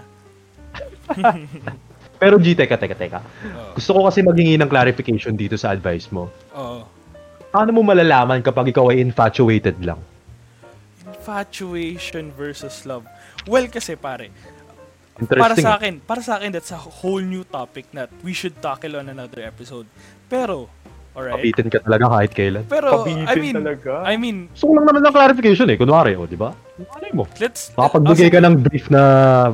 Pero 2.21 2.35
G, 2.35 2.51
teka, 2.53 2.75
teka, 2.75 2.93
teka. 2.99 3.19
Oo. 3.23 3.79
Gusto 3.79 3.89
ko 3.95 3.99
kasi 4.11 4.19
maghingi 4.19 4.59
ng 4.59 4.67
clarification 4.69 5.33
dito 5.33 5.55
sa 5.55 5.71
advice 5.71 6.11
mo. 6.11 6.27
Oo. 6.53 6.98
Paano 7.49 7.73
mo 7.73 7.81
malalaman 7.81 8.45
kapag 8.45 8.69
ikaw 8.69 8.93
ay 8.93 9.01
infatuated 9.01 9.81
lang? 9.81 9.97
Infatuation 11.01 12.29
versus 12.37 12.85
love. 12.85 13.09
Well, 13.49 13.65
kasi 13.73 13.97
pare, 13.97 14.29
para 15.17 15.57
sa 15.57 15.81
akin, 15.81 15.99
para 16.05 16.21
sa 16.21 16.37
akin 16.37 16.53
that's 16.53 16.69
a 16.69 16.77
whole 16.79 17.25
new 17.25 17.41
topic 17.43 17.89
that 17.97 18.13
we 18.21 18.37
should 18.37 18.53
tackle 18.61 19.01
on 19.01 19.09
another 19.09 19.41
episode. 19.41 19.89
Pero 20.29 20.69
Alright? 21.17 21.41
Kapitin 21.41 21.67
ka 21.73 21.81
talaga 21.81 22.05
kahit 22.05 22.31
kailan. 22.37 22.63
Pero, 22.69 23.01
Kabitin 23.01 23.25
I 23.25 23.35
mean, 23.41 23.55
talaga. 23.57 23.91
I 24.05 24.15
mean, 24.15 24.37
ko 24.53 24.69
lang 24.77 24.85
naman 24.85 25.01
ng 25.09 25.15
clarification 25.17 25.67
eh. 25.73 25.75
Kunwari, 25.75 26.13
o, 26.13 26.29
di 26.29 26.37
ba? 26.37 26.53
Malay 26.77 27.11
mo. 27.17 27.25
let's... 27.41 27.73
Makapagbigay 27.73 28.29
ka 28.29 28.39
ng 28.45 28.55
brief 28.61 28.93
na 28.93 29.01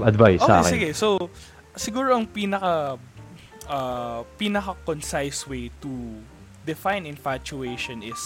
advice 0.04 0.44
sa 0.44 0.60
Okay, 0.60 0.62
akin. 0.62 0.72
sige. 0.76 0.90
So, 0.92 1.32
siguro 1.74 2.12
ang 2.12 2.28
pinaka 2.28 3.00
uh, 3.72 4.20
pinaka 4.36 4.76
concise 4.84 5.48
way 5.48 5.72
to 5.80 5.90
define 6.66 7.06
infatuation 7.06 8.02
is 8.02 8.20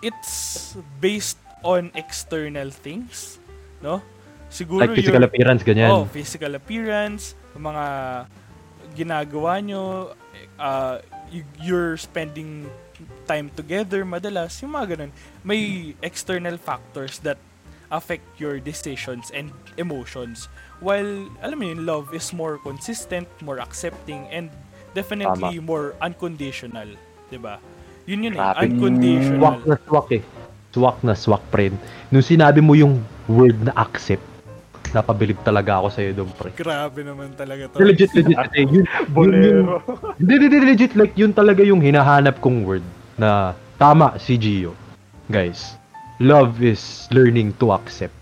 it's 0.00 0.74
based 1.00 1.38
on 1.62 1.90
external 1.94 2.70
things, 2.70 3.38
no? 3.82 4.02
Siguro 4.48 4.88
Like 4.88 4.96
physical 4.96 5.20
your- 5.20 5.28
appearance, 5.28 5.60
ganyan. 5.62 5.90
Oh, 5.92 6.04
physical 6.08 6.54
appearance, 6.56 7.36
mga 7.52 7.84
ginagawa 8.96 9.60
nyo, 9.60 10.14
uh, 10.56 11.02
you- 11.28 11.44
you're 11.60 12.00
spending 12.00 12.64
time 13.28 13.52
together 13.52 14.02
madalas, 14.08 14.58
yung 14.64 14.72
mga 14.72 14.96
ganun. 14.96 15.12
May 15.44 15.92
external 16.00 16.56
factors 16.56 17.20
that 17.22 17.36
affect 17.92 18.24
your 18.40 18.58
decisions 18.60 19.28
and 19.32 19.52
emotions. 19.76 20.48
While, 20.80 21.28
alam 21.42 21.56
mo 21.58 21.64
yun, 21.68 21.84
love 21.84 22.14
is 22.14 22.32
more 22.32 22.56
consistent, 22.60 23.26
more 23.42 23.58
accepting, 23.60 24.28
and 24.30 24.48
definitely 24.94 25.58
more 25.60 25.92
unconditional. 26.00 26.96
'Di 27.28 27.38
ba? 27.38 27.60
Yun 28.08 28.24
yun 28.24 28.32
eh, 28.34 28.40
Grabe. 28.40 28.64
unconditional. 28.64 29.38
Swak 29.38 29.60
na 29.68 29.76
swak 29.84 30.08
eh. 30.16 30.22
Swak 30.72 30.98
na 31.04 31.12
swak, 31.12 31.44
friend. 31.52 31.76
Nung 32.08 32.24
sinabi 32.24 32.64
mo 32.64 32.72
yung 32.72 33.04
word 33.28 33.56
na 33.68 33.72
accept, 33.76 34.24
napabilib 34.96 35.36
talaga 35.44 35.80
ako 35.80 35.88
sa'yo 35.92 36.10
doon, 36.16 36.30
pre. 36.32 36.48
Grabe 36.56 37.04
naman 37.04 37.36
talaga 37.36 37.68
to. 37.68 37.84
Legit, 37.84 38.12
legit. 38.16 38.36
Kasi 38.36 38.64
yun, 38.64 38.72
yun, 38.72 38.84
yun, 38.84 39.06
Bolero. 39.12 39.84
hindi, 40.16 40.34
hindi, 40.40 40.58
legit. 40.64 40.92
Like, 40.96 41.12
yun 41.16 41.36
talaga 41.36 41.60
yung 41.60 41.84
hinahanap 41.84 42.40
kong 42.40 42.64
word 42.64 42.84
na 43.20 43.52
tama 43.76 44.16
si 44.16 44.40
Gio. 44.40 44.72
Guys, 45.28 45.76
love 46.24 46.64
is 46.64 47.04
learning 47.12 47.52
to 47.60 47.76
accept. 47.76 48.16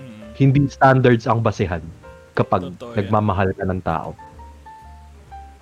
Mm. 0.00 0.32
Hindi 0.32 0.60
standards 0.72 1.28
ang 1.28 1.44
basehan 1.44 1.84
kapag 2.32 2.72
Totoo 2.72 2.96
yan. 2.96 3.04
nagmamahal 3.04 3.52
ka 3.52 3.64
ng 3.68 3.80
tao. 3.84 4.16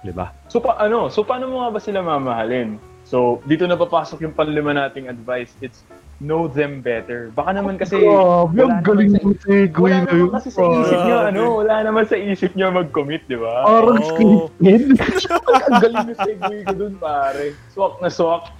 Diba? 0.03 0.35
So, 0.51 0.59
pa, 0.59 0.77
ano, 0.83 1.07
so 1.07 1.23
paano 1.23 1.47
mo 1.47 1.63
nga 1.63 1.71
ba 1.71 1.81
sila 1.81 2.03
mamahalin? 2.03 2.77
So, 3.07 3.39
dito 3.47 3.67
na 3.67 3.79
papasok 3.79 4.23
yung 4.23 4.35
panlima 4.35 4.75
nating 4.75 5.07
advice. 5.07 5.55
It's 5.63 5.83
know 6.23 6.47
them 6.47 6.81
better. 6.81 7.35
Baka 7.35 7.51
naman 7.51 7.77
kasi... 7.77 7.99
Grabe, 7.99 8.55
wala 8.63 8.79
galing 8.81 9.11
mo 9.19 9.35
segue 9.43 9.75
Wala 9.75 9.99
na 9.99 10.07
naman 10.07 10.19
yun. 10.23 10.31
kasi 10.31 10.49
sa 10.55 10.63
isip 10.63 10.99
Grabe. 11.03 11.29
ano, 11.35 11.43
wala 11.59 11.75
naman 11.83 12.05
sa 12.07 12.17
isip 12.17 12.51
niya 12.55 12.71
mag-commit, 12.71 13.27
di 13.27 13.35
ba? 13.35 13.67
Parang 13.67 13.99
Oo. 13.99 14.07
scripted. 14.07 14.83
Ang 15.67 15.83
galing 15.83 16.07
na 16.07 16.15
segue 16.15 16.57
ko 16.63 16.73
dun, 16.79 16.95
pare. 16.97 17.59
Swak 17.75 17.99
na 17.99 18.09
swak. 18.09 18.55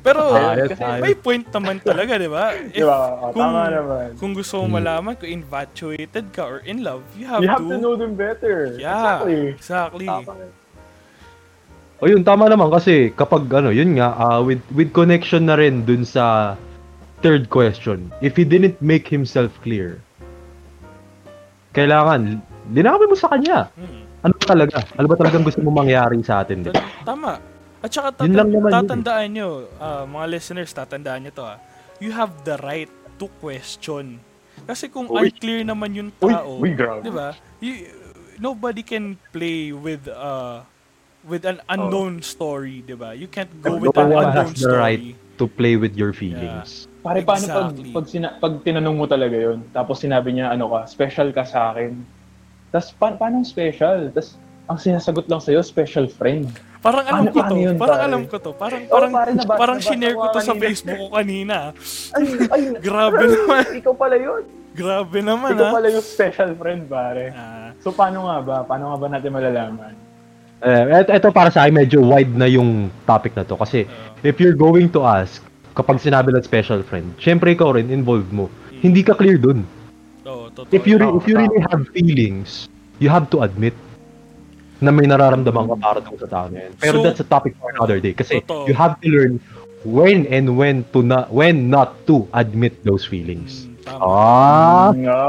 Pero, 0.00 0.32
Ayos, 0.32 0.72
kasi 0.72 0.80
ayos. 0.80 1.02
may 1.04 1.12
point 1.12 1.44
naman 1.52 1.76
talaga, 1.76 2.16
di 2.16 2.30
ba? 2.30 2.56
Di 2.72 2.80
ba? 2.80 2.98
Oh, 3.20 3.36
kung, 3.36 3.52
tama 3.52 3.62
naman. 3.68 4.06
kung 4.16 4.32
gusto 4.32 4.64
mo 4.64 4.80
malaman 4.80 5.12
kung 5.12 5.28
infatuated 5.28 6.32
ka 6.32 6.40
or 6.40 6.64
in 6.64 6.80
love, 6.80 7.04
you 7.20 7.28
have, 7.28 7.44
You 7.44 7.52
have 7.52 7.60
to, 7.60 7.74
to 7.74 7.76
know 7.76 8.00
them 8.00 8.16
better. 8.16 8.80
Yeah, 8.80 8.96
Exactly. 9.20 9.40
exactly. 9.60 10.08
Tama. 10.08 10.59
O 12.00 12.08
yun, 12.08 12.24
tama 12.24 12.48
naman 12.48 12.72
kasi 12.72 13.12
kapag 13.12 13.44
ano, 13.52 13.68
yun 13.68 13.92
nga, 14.00 14.16
ah, 14.16 14.40
with, 14.40 14.64
with 14.72 14.88
connection 14.96 15.44
na 15.44 15.60
rin 15.60 15.84
dun 15.84 16.00
sa 16.00 16.56
third 17.20 17.52
question, 17.52 18.08
if 18.24 18.32
he 18.32 18.44
didn't 18.44 18.80
make 18.80 19.04
himself 19.04 19.52
clear, 19.60 20.00
kailangan, 21.76 22.40
linawin 22.72 23.04
mo 23.04 23.16
sa 23.16 23.28
kanya. 23.28 23.68
Mm. 23.76 24.00
Ano 24.20 24.32
ba 24.36 24.44
talaga? 24.48 24.76
Ano 24.96 25.06
ba 25.12 25.16
talagang 25.16 25.44
gusto 25.44 25.60
mo 25.60 25.70
mangyari 25.72 26.16
sa 26.24 26.40
atin? 26.40 26.64
di 26.64 26.72
ba? 26.72 26.80
Tama. 27.04 27.36
At 27.80 27.88
saka 27.92 28.24
Yun 28.24 28.32
lang 28.36 28.48
tatan- 28.48 28.52
naman 28.52 28.70
yun 28.72 28.76
tatandaan 28.80 29.28
nyo, 29.36 29.48
ah, 29.76 30.04
mga 30.04 30.26
listeners, 30.28 30.72
tatandaan 30.72 31.20
nyo 31.28 31.32
to 31.36 31.44
ah. 31.44 31.60
You 32.00 32.16
have 32.16 32.32
the 32.48 32.56
right 32.64 32.88
to 33.20 33.28
question. 33.44 34.24
Kasi 34.64 34.88
kung 34.88 35.08
Uy. 35.08 35.28
unclear 35.28 35.64
naman 35.64 35.92
yung 35.92 36.10
tao, 36.16 36.60
uy, 36.60 36.72
di 36.76 37.12
ba? 37.12 37.36
You- 37.60 38.00
Nobody 38.40 38.80
can 38.80 39.20
play 39.36 39.68
with 39.68 40.08
uh 40.08 40.64
with 41.22 41.44
an 41.44 41.60
unknown 41.68 42.20
story, 42.20 42.80
di 42.80 42.94
ba? 42.94 43.12
You 43.12 43.26
can't 43.26 43.50
go 43.60 43.76
No 43.76 43.82
with 43.82 43.96
an 43.96 44.10
one 44.10 44.24
unknown 44.26 44.46
has 44.48 44.56
the 44.56 44.72
right 44.72 45.00
story. 45.14 45.36
to 45.36 45.44
play 45.46 45.74
with 45.74 45.94
your 45.94 46.12
feelings. 46.12 46.88
Pare, 47.00 47.20
paano 47.20 47.44
pag, 47.44 47.64
Exactly. 47.70 47.90
pag, 47.90 48.06
sina- 48.06 48.34
pag 48.36 48.52
tinanong 48.60 48.92
mo 48.94 49.06
talaga 49.06 49.32
yon 49.32 49.64
tapos 49.70 50.00
sinabi 50.00 50.32
niya, 50.32 50.50
ano 50.50 50.68
ka, 50.68 50.84
special 50.86 51.28
ka 51.30 51.42
sa 51.42 51.72
akin. 51.72 51.96
Tapos, 52.70 52.92
pa- 52.94 53.16
paano 53.16 53.40
special? 53.42 54.08
Tapos, 54.10 54.36
ang 54.66 54.78
sinasagot 54.78 55.26
lang 55.26 55.40
sa'yo, 55.40 55.60
special 55.60 56.06
friend. 56.06 56.46
Parang 56.80 57.02
alam 57.02 57.24
Paano- 57.26 57.30
ko 57.30 57.38
paano 57.38 57.52
to. 57.52 57.60
yun, 57.60 57.74
parang 57.76 57.92
pare? 57.94 58.06
alam 58.06 58.22
ko 58.22 58.36
to. 58.38 58.50
Parang 58.54 58.82
Oo, 58.82 58.90
parang 58.90 59.12
pare, 59.12 59.30
nabasa- 59.34 59.58
parang 59.58 59.78
shinare 59.78 60.14
ko 60.14 60.26
to 60.30 60.40
sa. 60.40 60.52
Facebook 60.54 60.96
ko 60.98 61.08
kanina. 61.10 61.56
Ay, 62.10 62.24
ay, 62.46 62.62
Grabe 62.86 63.20
naman. 63.22 63.64
Ikaw 63.76 63.94
pala 63.94 64.16
yun. 64.16 64.42
Grabe 64.70 65.18
naman 65.20 65.50
Ikaw 65.52 65.66
ah. 65.66 65.72
pala 65.74 65.86
yung 65.90 66.06
special 66.06 66.50
friend, 66.54 66.84
pare. 66.86 67.32
Ah, 67.32 67.72
So, 67.80 67.90
paano 67.90 68.24
nga 68.24 68.36
ba? 68.40 68.56
Paano 68.62 68.92
nga 68.92 68.96
ba 68.96 69.06
natin 69.08 69.28
malalaman? 69.30 69.92
Eh, 70.60 71.00
et- 71.00 71.10
eto 71.16 71.32
para 71.32 71.48
sa 71.48 71.64
akin, 71.64 71.72
medyo 71.72 72.04
wide 72.04 72.36
na 72.36 72.44
yung 72.44 72.92
topic 73.08 73.32
na 73.32 73.48
to. 73.48 73.56
Kasi, 73.56 73.88
if 74.20 74.36
you're 74.36 74.56
going 74.56 74.92
to 74.92 75.00
ask, 75.08 75.40
kapag 75.72 75.96
sinabi 75.96 76.36
ng 76.36 76.44
special 76.44 76.84
friend, 76.84 77.16
syempre 77.16 77.56
ikaw 77.56 77.72
rin 77.72 77.88
involved 77.88 78.28
mo. 78.28 78.52
Hindi 78.84 79.00
ka 79.00 79.16
clear 79.16 79.40
dun. 79.40 79.64
Oo, 80.28 80.52
totoo. 80.52 80.68
If 80.68 80.84
you 80.84 81.00
if 81.16 81.24
you 81.24 81.36
really 81.36 81.62
have 81.72 81.88
feelings, 81.96 82.68
you 83.00 83.08
have 83.08 83.32
to 83.32 83.40
admit 83.40 83.72
na 84.80 84.92
may 84.92 85.04
nararamdaman 85.04 85.68
ka 85.68 85.76
para 85.76 86.00
sa 86.00 86.28
tao 86.28 86.46
na 86.48 86.68
yun. 86.68 86.72
Pero 86.76 87.00
So- 87.00 87.04
that's 87.04 87.20
a 87.20 87.28
topic 87.28 87.56
for 87.60 87.72
another 87.72 88.00
day. 88.00 88.12
Kasi 88.12 88.40
Totoo. 88.44 88.68
you 88.68 88.76
have 88.76 88.96
to 89.00 89.08
learn 89.08 89.40
when 89.84 90.28
and 90.28 90.56
when 90.60 90.84
to 90.92 91.00
not 91.00 91.32
when 91.32 91.68
not 91.72 91.96
to 92.04 92.28
admit 92.32 92.80
those 92.84 93.04
feelings. 93.04 93.64
Mm, 93.64 93.76
tama. 93.84 94.00
Ah, 94.04 94.88
Nga, 94.92 95.20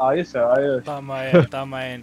ayos 0.00 0.30
ah, 0.36 0.56
ayos. 0.56 0.80
Tama 0.84 1.14
yan, 1.28 1.44
tama 1.48 1.76
yan. 1.84 2.00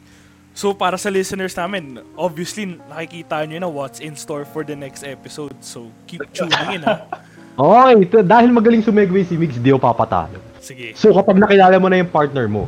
So, 0.60 0.76
para 0.76 1.00
sa 1.00 1.08
listeners 1.08 1.56
namin, 1.56 2.04
obviously, 2.20 2.76
nakikita 2.92 3.48
nyo 3.48 3.64
na 3.64 3.70
what's 3.72 4.04
in 4.04 4.20
store 4.20 4.44
for 4.44 4.68
the 4.68 4.76
next 4.76 5.08
episode. 5.08 5.56
So, 5.64 5.88
keep 6.04 6.20
tuning 6.36 6.76
in, 6.76 6.84
ha? 6.84 7.08
okay, 7.56 8.04
ito- 8.04 8.28
dahil 8.28 8.52
magaling 8.52 8.84
sumegway 8.84 9.24
si 9.24 9.40
Migs, 9.40 9.56
di 9.56 9.72
papatalo. 9.72 10.36
Sige. 10.60 10.92
So 11.00 11.16
kapag 11.16 11.40
nakilala 11.40 11.80
mo 11.80 11.88
na 11.88 12.04
yung 12.04 12.12
partner 12.12 12.52
mo, 12.52 12.68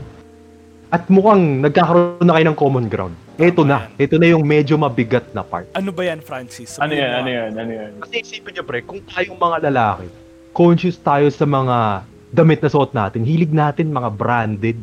at 0.87 1.03
mukhang 1.11 1.59
nagkakaroon 1.59 2.23
na 2.23 2.39
kayo 2.39 2.45
ng 2.47 2.57
common 2.57 2.87
ground, 2.87 3.15
eto 3.35 3.67
na. 3.67 3.91
Ito 3.99 4.15
na 4.15 4.27
yung 4.31 4.47
medyo 4.47 4.79
mabigat 4.79 5.35
na 5.35 5.43
part. 5.43 5.67
Ano 5.75 5.91
ba 5.91 6.07
yan, 6.07 6.23
Francis? 6.23 6.79
Ano 6.79 6.95
yan, 6.95 7.11
ano 7.11 7.27
yan, 7.27 7.51
ano 7.59 7.71
yan? 7.75 7.91
Kasi 8.07 8.23
isipin 8.23 8.55
nyo, 8.55 8.63
pre, 8.63 8.87
kung 8.87 9.03
tayong 9.03 9.35
mga 9.35 9.67
lalaki, 9.67 10.07
conscious 10.55 10.95
tayo 10.95 11.27
sa 11.27 11.43
mga 11.43 12.07
damit 12.31 12.63
na 12.63 12.71
suot 12.71 12.95
natin, 12.95 13.27
hilig 13.27 13.51
natin 13.51 13.91
mga 13.91 14.15
branded. 14.15 14.79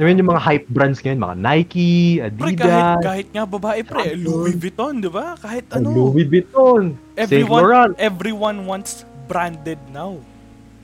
Mean, 0.00 0.16
yung 0.16 0.32
mga 0.32 0.40
hype 0.40 0.66
brands 0.72 0.98
ngayon, 0.98 1.20
mga 1.20 1.36
Nike, 1.36 1.92
Pre, 2.16 2.56
kahit, 2.56 2.64
Adidas, 2.64 3.04
kahit 3.04 3.28
nga 3.28 3.44
babae, 3.44 3.80
pre, 3.84 4.16
Louis 4.16 4.56
Vuitton, 4.56 4.98
di 4.98 5.06
ba? 5.06 5.36
Kahit 5.36 5.68
ano. 5.68 5.92
Louis 5.92 6.24
Vuitton, 6.24 6.96
Saint 7.12 7.28
everyone, 7.28 7.60
Laurent, 7.60 7.92
everyone 8.00 8.58
wants 8.64 9.04
branded 9.28 9.76
now. 9.92 10.16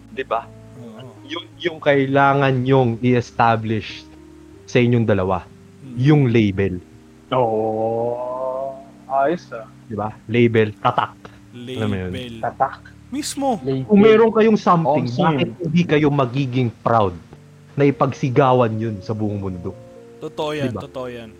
di 0.08 0.22
ba? 0.22 0.44
Oo. 0.78 1.08
Yung, 1.24 1.44
yung 1.56 1.78
kailangan 1.80 2.62
yung 2.62 3.00
i-establish 3.00 4.04
sa 4.68 4.76
inyong 4.76 5.08
dalawa, 5.08 5.48
yung 5.96 6.28
label. 6.28 6.76
Oo. 7.32 8.76
ayos 9.08 9.48
ah. 9.56 9.64
Di 9.88 9.96
ba? 9.96 10.12
Label, 10.28 10.76
tatak. 10.78 11.16
Alam 11.56 11.88
mo 11.88 11.96
yun? 11.96 12.12
Label. 12.12 12.34
Tatak. 12.44 12.92
Mismo. 13.08 13.56
Kung 13.88 14.00
meron 14.04 14.28
kayong 14.28 14.60
something, 14.60 15.08
Oh, 15.08 15.16
same. 15.16 15.24
bakit 15.24 15.48
hindi 15.64 15.82
kayo 15.82 16.12
magiging 16.12 16.68
proud 16.84 17.16
na 17.78 17.86
ipagsigawan 17.86 18.74
yun 18.74 18.98
sa 18.98 19.14
buong 19.14 19.38
mundo? 19.38 19.70
Totoo 20.18 20.50
yan, 20.50 20.68
Diba? 20.68 20.82
totoo 20.82 21.06
yan. 21.06 21.30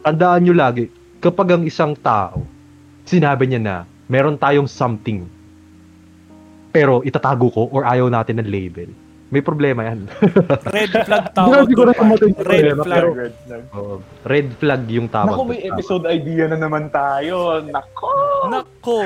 Tandaan 0.00 0.44
nyo 0.44 0.52
lagi, 0.52 0.92
kapag 1.18 1.48
ang 1.50 1.64
isang 1.64 1.92
tao, 1.94 2.44
sinabi 3.02 3.48
niya 3.48 3.58
na, 3.58 3.76
meron 4.06 4.36
tayong 4.36 4.68
something, 4.68 5.24
pero 6.70 7.00
itatago 7.00 7.48
ko 7.48 7.62
or 7.66 7.82
ayaw 7.82 8.06
natin 8.06 8.38
ng 8.38 8.46
label, 8.46 8.92
may 9.28 9.40
problema 9.40 9.86
yan. 9.86 10.10
Red 10.76 10.90
flag 11.00 11.24
Hindi 11.28 11.34
tawag 11.34 11.68
na 11.70 11.92
sa 11.94 11.94
pare. 11.94 12.08
matindi 12.08 12.34
Red 12.34 12.42
problema, 12.42 12.82
flag. 12.82 12.98
pero- 12.98 13.14
Red 13.14 13.34
flag. 13.40 13.62
Oo, 13.72 13.94
red 14.24 14.48
flag 14.54 14.82
yung 14.88 15.08
tawag. 15.08 15.30
Naku, 15.32 15.42
may 15.46 15.60
episode 15.64 16.04
idea 16.04 16.44
na 16.44 16.58
naman 16.58 16.90
tayo. 16.90 17.36
Nako! 17.62 18.10
Nako. 18.46 19.00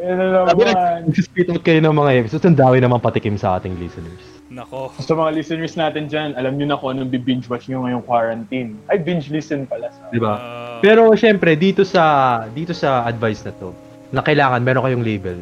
Na 0.00 0.48
Sabi 0.48 0.62
naman. 0.64 1.00
na, 1.06 1.12
spit 1.14 1.46
out 1.46 1.60
kayo 1.60 1.80
ng 1.80 1.92
mga 1.94 2.10
episodes, 2.18 2.44
ang 2.44 2.56
dami 2.56 2.80
naman 2.80 2.98
patikim 2.98 3.36
sa 3.36 3.56
ating 3.56 3.76
listeners. 3.76 4.35
Nako. 4.56 4.88
Sa 5.04 5.12
mga 5.12 5.36
listeners 5.36 5.76
natin 5.76 6.08
dyan, 6.08 6.32
alam 6.32 6.56
nyo 6.56 6.66
na 6.72 6.76
kung 6.80 6.96
anong 6.96 7.12
binge 7.12 7.44
watch 7.52 7.68
nyo 7.68 7.84
ngayong 7.84 8.04
quarantine. 8.08 8.80
Ay, 8.88 8.96
binge 8.96 9.28
listen 9.28 9.68
pala. 9.68 9.92
Sa... 9.92 10.08
Di 10.08 10.16
ba? 10.16 10.32
Ah, 10.40 10.78
Pero 10.80 11.12
syempre 11.12 11.52
dito 11.60 11.84
sa 11.84 12.44
dito 12.56 12.72
sa 12.72 13.04
advice 13.04 13.44
na 13.44 13.52
to, 13.60 13.76
na 14.16 14.24
kailangan 14.24 14.64
meron 14.64 14.80
kayong 14.88 15.04
label. 15.04 15.38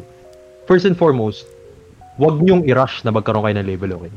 First 0.67 0.83
and 0.83 0.99
foremost, 0.99 1.47
wag 2.19 2.43
niyong 2.43 2.67
i-rush 2.67 3.07
na 3.07 3.15
magkaroon 3.15 3.47
kayo 3.47 3.55
ng 3.55 3.69
label, 3.71 3.89
okay? 3.95 4.11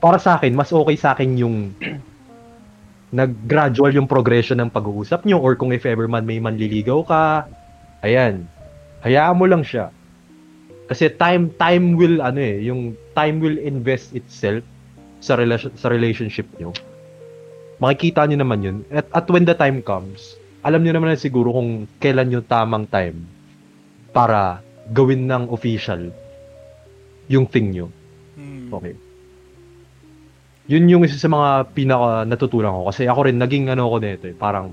Para 0.00 0.16
sa 0.16 0.40
akin, 0.40 0.56
mas 0.56 0.72
okay 0.72 0.96
sa 0.96 1.12
akin 1.12 1.36
yung 1.36 1.76
nag-gradual 3.20 3.92
yung 3.92 4.08
progression 4.08 4.56
ng 4.56 4.72
pag-uusap 4.72 5.28
nyo 5.28 5.36
or 5.36 5.52
kung 5.52 5.68
if 5.68 5.84
ever 5.84 6.08
man 6.08 6.24
may 6.24 6.40
manliligaw 6.40 7.04
ka, 7.04 7.44
ayan, 8.00 8.48
Hayaan 9.02 9.34
mo 9.34 9.50
lang 9.50 9.66
siya. 9.66 9.90
Kasi 10.90 11.12
time 11.14 11.52
time 11.56 11.94
will 11.94 12.18
ano 12.20 12.40
eh, 12.42 12.62
yung 12.66 12.98
time 13.14 13.38
will 13.38 13.56
invest 13.60 14.12
itself 14.16 14.64
sa 15.22 15.38
relation 15.38 15.70
sa 15.78 15.88
relationship 15.88 16.48
nyo. 16.58 16.74
Makikita 17.78 18.26
niyo 18.26 18.38
naman 18.42 18.60
yun. 18.62 18.78
At, 18.90 19.06
at 19.10 19.26
when 19.30 19.46
the 19.46 19.54
time 19.54 19.82
comes, 19.82 20.38
alam 20.62 20.82
niyo 20.82 20.94
naman 20.94 21.14
na 21.14 21.18
siguro 21.18 21.50
kung 21.50 21.90
kailan 21.98 22.30
yung 22.30 22.46
tamang 22.46 22.86
time 22.86 23.26
para 24.14 24.62
gawin 24.94 25.26
ng 25.26 25.50
official 25.50 26.10
yung 27.26 27.46
thing 27.48 27.74
nyo. 27.74 27.86
Hmm. 28.38 28.70
Okay. 28.70 28.94
Yun 30.70 30.90
yung 30.90 31.02
isa 31.02 31.18
sa 31.18 31.26
mga 31.26 31.74
pinaka 31.74 32.22
natutunan 32.28 32.70
ko. 32.70 32.82
Kasi 32.90 33.10
ako 33.10 33.26
rin, 33.26 33.38
naging 33.38 33.66
ano 33.72 33.90
ko 33.90 33.96
nito 33.98 34.30
eh. 34.30 34.36
Parang, 34.36 34.70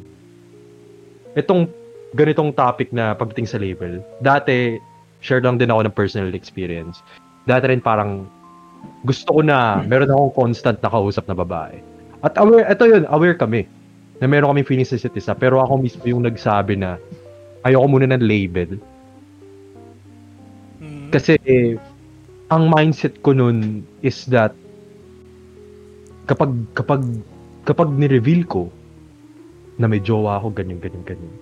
itong 1.34 1.65
ganitong 2.13 2.54
topic 2.54 2.93
na 2.93 3.17
pagdating 3.17 3.50
sa 3.50 3.58
label. 3.58 4.02
Dati, 4.22 4.78
share 5.19 5.43
lang 5.43 5.60
din 5.60 5.71
ako 5.71 5.88
ng 5.88 5.95
personal 5.95 6.32
experience. 6.36 7.03
Dati 7.47 7.67
rin 7.67 7.84
parang, 7.84 8.27
gusto 9.03 9.39
ko 9.39 9.41
na, 9.43 9.84
meron 9.84 10.12
akong 10.12 10.36
constant 10.36 10.79
na 10.79 10.91
kausap 10.91 11.27
na 11.27 11.36
babae. 11.36 11.79
At 12.23 12.36
aware, 12.36 12.67
ito 12.67 12.84
yun, 12.88 13.03
aware 13.08 13.36
kami. 13.36 13.67
Na 14.19 14.27
meron 14.27 14.51
kami 14.51 14.67
feelings 14.67 14.91
sa 14.91 14.99
isa't 14.99 15.15
isa. 15.15 15.32
Pero 15.36 15.63
ako 15.63 15.79
mismo 15.79 16.03
yung 16.03 16.27
nagsabi 16.27 16.75
na, 16.75 16.99
ayoko 17.63 17.88
muna 17.88 18.08
ng 18.12 18.23
label. 18.23 18.79
Hmm. 20.79 21.12
Kasi 21.12 21.36
ang 22.49 22.71
mindset 22.71 23.19
ko 23.21 23.36
nun 23.36 23.86
is 24.01 24.25
that 24.32 24.55
kapag 26.25 26.49
kapag 26.73 27.03
kapag 27.67 27.89
ni-reveal 27.93 28.41
ko 28.45 28.73
na 29.77 29.86
may 29.86 30.01
jowa 30.01 30.41
ako 30.41 30.53
ganyan 30.58 30.82
ganyan 30.82 31.05
ganyan. 31.05 31.36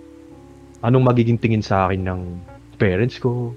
Anong 0.86 1.08
magiging 1.08 1.40
tingin 1.42 1.64
sa 1.64 1.88
akin 1.90 2.06
ng 2.06 2.22
parents 2.78 3.18
ko? 3.18 3.56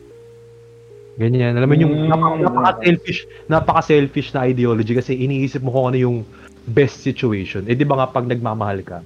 Ganyan. 1.19 1.59
Alam 1.59 1.69
mo 1.69 1.75
yung 1.75 1.95
Mm. 1.95 2.09
napaka, 2.09 2.37
napaka-selfish, 2.39 3.21
napaka-selfish 3.51 4.29
na 4.37 4.47
ideology 4.47 4.95
kasi 4.95 5.19
iniisip 5.19 5.61
mo 5.65 5.75
kung 5.75 5.91
ano 5.93 5.99
yung 5.99 6.17
best 6.71 7.03
situation. 7.03 7.67
Eh 7.67 7.75
di 7.75 7.83
ba 7.83 7.99
nga 7.99 8.07
pag 8.13 8.29
nagmamahal 8.31 8.85
ka, 8.87 9.03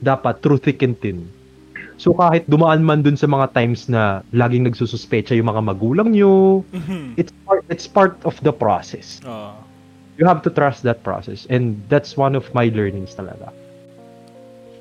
dapat 0.00 0.40
through 0.40 0.58
thick 0.62 0.80
and 0.82 0.96
thin. 0.98 1.22
So 2.00 2.10
kahit 2.16 2.48
dumaan 2.50 2.82
man 2.82 3.04
dun 3.04 3.14
sa 3.14 3.30
mga 3.30 3.54
times 3.54 3.86
na 3.86 4.24
laging 4.34 4.66
nagsususpecha 4.66 5.36
yung 5.36 5.52
mga 5.52 5.62
magulang 5.62 6.10
nyo, 6.10 6.64
Mhm. 6.72 7.14
it's 7.14 7.30
part 7.46 7.62
it's 7.70 7.86
part 7.86 8.14
of 8.26 8.34
the 8.42 8.50
process. 8.50 9.20
Oo. 9.22 9.54
You 10.18 10.26
have 10.28 10.42
to 10.44 10.50
trust 10.52 10.82
that 10.84 11.00
process 11.06 11.46
and 11.48 11.78
that's 11.88 12.18
one 12.18 12.34
of 12.34 12.46
my 12.52 12.68
learnings 12.74 13.14
talaga. 13.14 13.48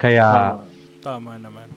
Kaya 0.02 0.58
Tama 1.02 1.38
naman. 1.38 1.70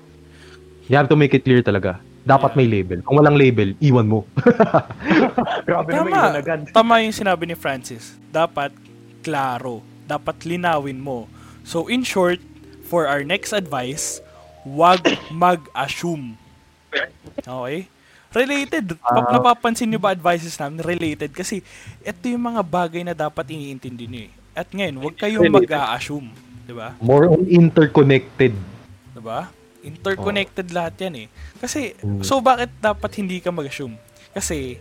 you 0.89 0.97
have 0.97 1.09
to 1.09 1.17
make 1.17 1.33
it 1.37 1.45
clear 1.45 1.61
talaga. 1.61 2.01
Dapat 2.25 2.51
Yeah. 2.51 2.59
may 2.59 2.69
label. 2.71 2.99
Kung 3.05 3.17
walang 3.17 3.37
label, 3.37 3.77
iwan 3.79 4.09
mo. 4.09 4.25
Grabe 5.69 5.89
naman 5.93 6.11
Tama. 6.11 6.25
yun 6.25 6.37
agad. 6.41 6.61
Tama 6.73 7.05
yung 7.05 7.13
sinabi 7.13 7.45
ni 7.45 7.55
Francis. 7.55 8.17
Dapat 8.29 8.73
klaro. 9.21 9.85
Dapat 10.05 10.45
linawin 10.45 10.97
mo. 10.97 11.29
So, 11.63 11.89
in 11.89 12.01
short, 12.01 12.41
for 12.85 13.05
our 13.05 13.21
next 13.23 13.53
advice, 13.53 14.21
wag 14.63 15.01
mag-assume. 15.29 16.37
Okay? 17.39 17.89
Related. 18.35 18.99
Ah. 18.99 19.31
napapansin 19.31 19.87
nyo 19.87 20.01
ba 20.01 20.11
advices 20.11 20.57
namin? 20.57 20.81
Related. 20.81 21.31
Kasi, 21.31 21.63
ito 22.01 22.25
yung 22.27 22.43
mga 22.43 22.61
bagay 22.61 23.05
na 23.05 23.15
dapat 23.15 23.47
iniintindi 23.47 24.05
nyo 24.05 24.21
eh. 24.27 24.33
At 24.53 24.69
ngayon, 24.69 24.97
wag 24.99 25.15
kayong 25.15 25.45
Related. 25.45 25.71
mag-a-assume. 25.71 26.29
Diba? 26.65 26.97
More 26.99 27.29
on 27.29 27.45
interconnected. 27.45 28.57
Diba? 29.13 29.47
Interconnected 29.85 30.73
lahat 30.73 30.95
yan 31.05 31.15
eh. 31.15 31.27
Kasi, 31.61 31.93
Mm. 32.01 32.25
so 32.25 32.41
bakit 32.41 32.73
dapat 32.81 33.11
hindi 33.21 33.39
ka 33.39 33.53
mag-assume? 33.53 33.95
Kasi, 34.33 34.81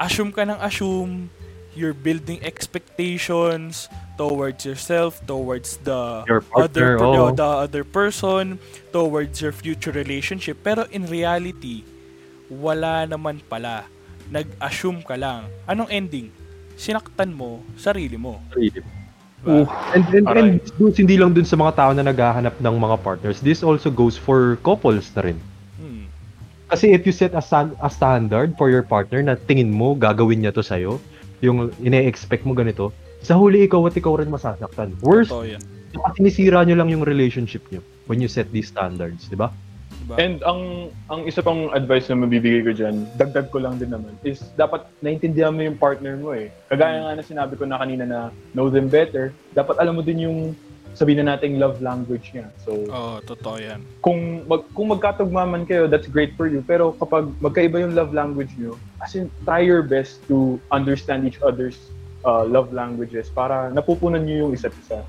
assume 0.00 0.32
ka 0.32 0.48
ng 0.48 0.58
assume, 0.58 1.28
you're 1.76 1.94
building 1.94 2.42
expectations 2.42 3.86
towards 4.18 4.66
yourself, 4.66 5.22
towards 5.24 5.78
the 5.86 6.26
Your 6.26 6.42
other 6.52 6.98
partner, 6.98 7.30
oo. 7.30 7.36
the 7.36 7.46
other 7.46 7.84
person, 7.86 8.58
towards 8.90 9.38
your 9.38 9.54
future 9.54 9.94
relationship. 9.94 10.60
Pero 10.66 10.84
in 10.90 11.06
reality, 11.06 11.86
wala 12.50 13.06
naman 13.06 13.40
pala. 13.46 13.86
Nag-assume 14.28 15.06
ka 15.06 15.14
lang. 15.14 15.46
Anong 15.64 15.88
ending? 15.88 16.28
Sinaktan 16.74 17.30
mo 17.30 17.62
sarili 17.76 18.18
mo. 18.18 18.42
Diba? 19.40 19.64
And, 19.96 20.04
and, 20.12 20.24
and 20.28 20.28
Aray. 20.28 20.58
this 20.60 20.70
goes 20.76 20.96
hindi 21.00 21.16
lang 21.16 21.32
dun 21.32 21.48
sa 21.48 21.56
mga 21.56 21.72
tao 21.76 21.90
na 21.96 22.04
naghahanap 22.04 22.60
ng 22.60 22.76
mga 22.76 22.96
partners. 23.00 23.40
This 23.40 23.64
also 23.64 23.88
goes 23.88 24.20
for 24.20 24.60
couples 24.60 25.08
na 25.16 25.32
rin. 25.32 25.38
Hmm. 25.80 26.04
Kasi 26.68 26.92
if 26.92 27.08
you 27.08 27.12
set 27.12 27.32
a, 27.32 27.40
stan- 27.40 27.76
a 27.80 27.88
standard 27.88 28.54
for 28.60 28.68
your 28.68 28.84
partner 28.84 29.24
na 29.24 29.40
tingin 29.40 29.72
mo 29.72 29.96
gagawin 29.96 30.44
niya 30.44 30.52
to 30.52 30.60
sa'yo, 30.60 31.00
yung 31.40 31.72
ine-expect 31.80 32.44
mo 32.44 32.52
ganito, 32.52 32.92
sa 33.24 33.36
huli 33.36 33.64
ikaw 33.64 33.80
at 33.88 33.96
ikaw 33.96 34.20
rin 34.20 34.28
masasaktan. 34.28 34.92
Worst, 35.00 35.32
Totoo 35.32 35.48
yan. 35.48 35.60
baka 35.96 36.20
sinisira 36.20 36.60
nyo 36.64 36.76
lang 36.76 36.92
yung 36.92 37.04
relationship 37.04 37.64
nyo 37.72 37.80
when 38.08 38.20
you 38.20 38.28
set 38.28 38.48
these 38.52 38.68
standards, 38.68 39.28
di 39.28 39.36
ba? 39.40 39.48
Diba? 40.10 40.18
And 40.18 40.42
ang 40.42 40.90
ang 41.06 41.22
isa 41.30 41.38
pang 41.38 41.70
advice 41.70 42.10
na 42.10 42.18
mabibigay 42.18 42.66
ko 42.66 42.74
dyan, 42.74 43.06
dagdag 43.14 43.46
ko 43.54 43.62
lang 43.62 43.78
din 43.78 43.94
naman, 43.94 44.18
is 44.26 44.42
dapat 44.58 44.82
naintindihan 45.06 45.54
mo 45.54 45.62
yung 45.62 45.78
partner 45.78 46.18
mo 46.18 46.34
eh. 46.34 46.50
Kagaya 46.66 47.06
nga 47.06 47.14
na 47.14 47.22
sinabi 47.22 47.54
ko 47.54 47.62
na 47.62 47.78
kanina 47.78 48.02
na 48.02 48.18
know 48.50 48.66
them 48.66 48.90
better, 48.90 49.30
dapat 49.54 49.78
alam 49.78 49.94
mo 49.94 50.02
din 50.02 50.26
yung 50.26 50.38
sabihin 50.98 51.22
na 51.22 51.38
nating 51.38 51.62
love 51.62 51.78
language 51.78 52.34
niya. 52.34 52.50
So, 52.66 52.74
Oo, 52.90 53.22
totoo 53.22 53.62
yan. 53.62 53.86
kung 54.02 54.42
mag, 54.50 54.66
kung 54.74 54.90
magkatugma 54.90 55.46
man 55.46 55.62
kayo, 55.62 55.86
that's 55.86 56.10
great 56.10 56.34
for 56.34 56.50
you. 56.50 56.66
Pero 56.66 56.90
kapag 56.98 57.30
magkaiba 57.38 57.78
yung 57.78 57.94
love 57.94 58.10
language 58.10 58.50
nyo, 58.58 58.74
as 58.98 59.14
in, 59.14 59.30
try 59.46 59.62
your 59.62 59.86
best 59.86 60.18
to 60.26 60.58
understand 60.74 61.22
each 61.22 61.38
other's 61.46 61.78
uh, 62.26 62.42
love 62.42 62.74
languages 62.74 63.30
para 63.30 63.70
napupunan 63.70 64.26
nyo 64.26 64.50
yung 64.50 64.52
isa't 64.58 64.74
isa. 64.82 65.06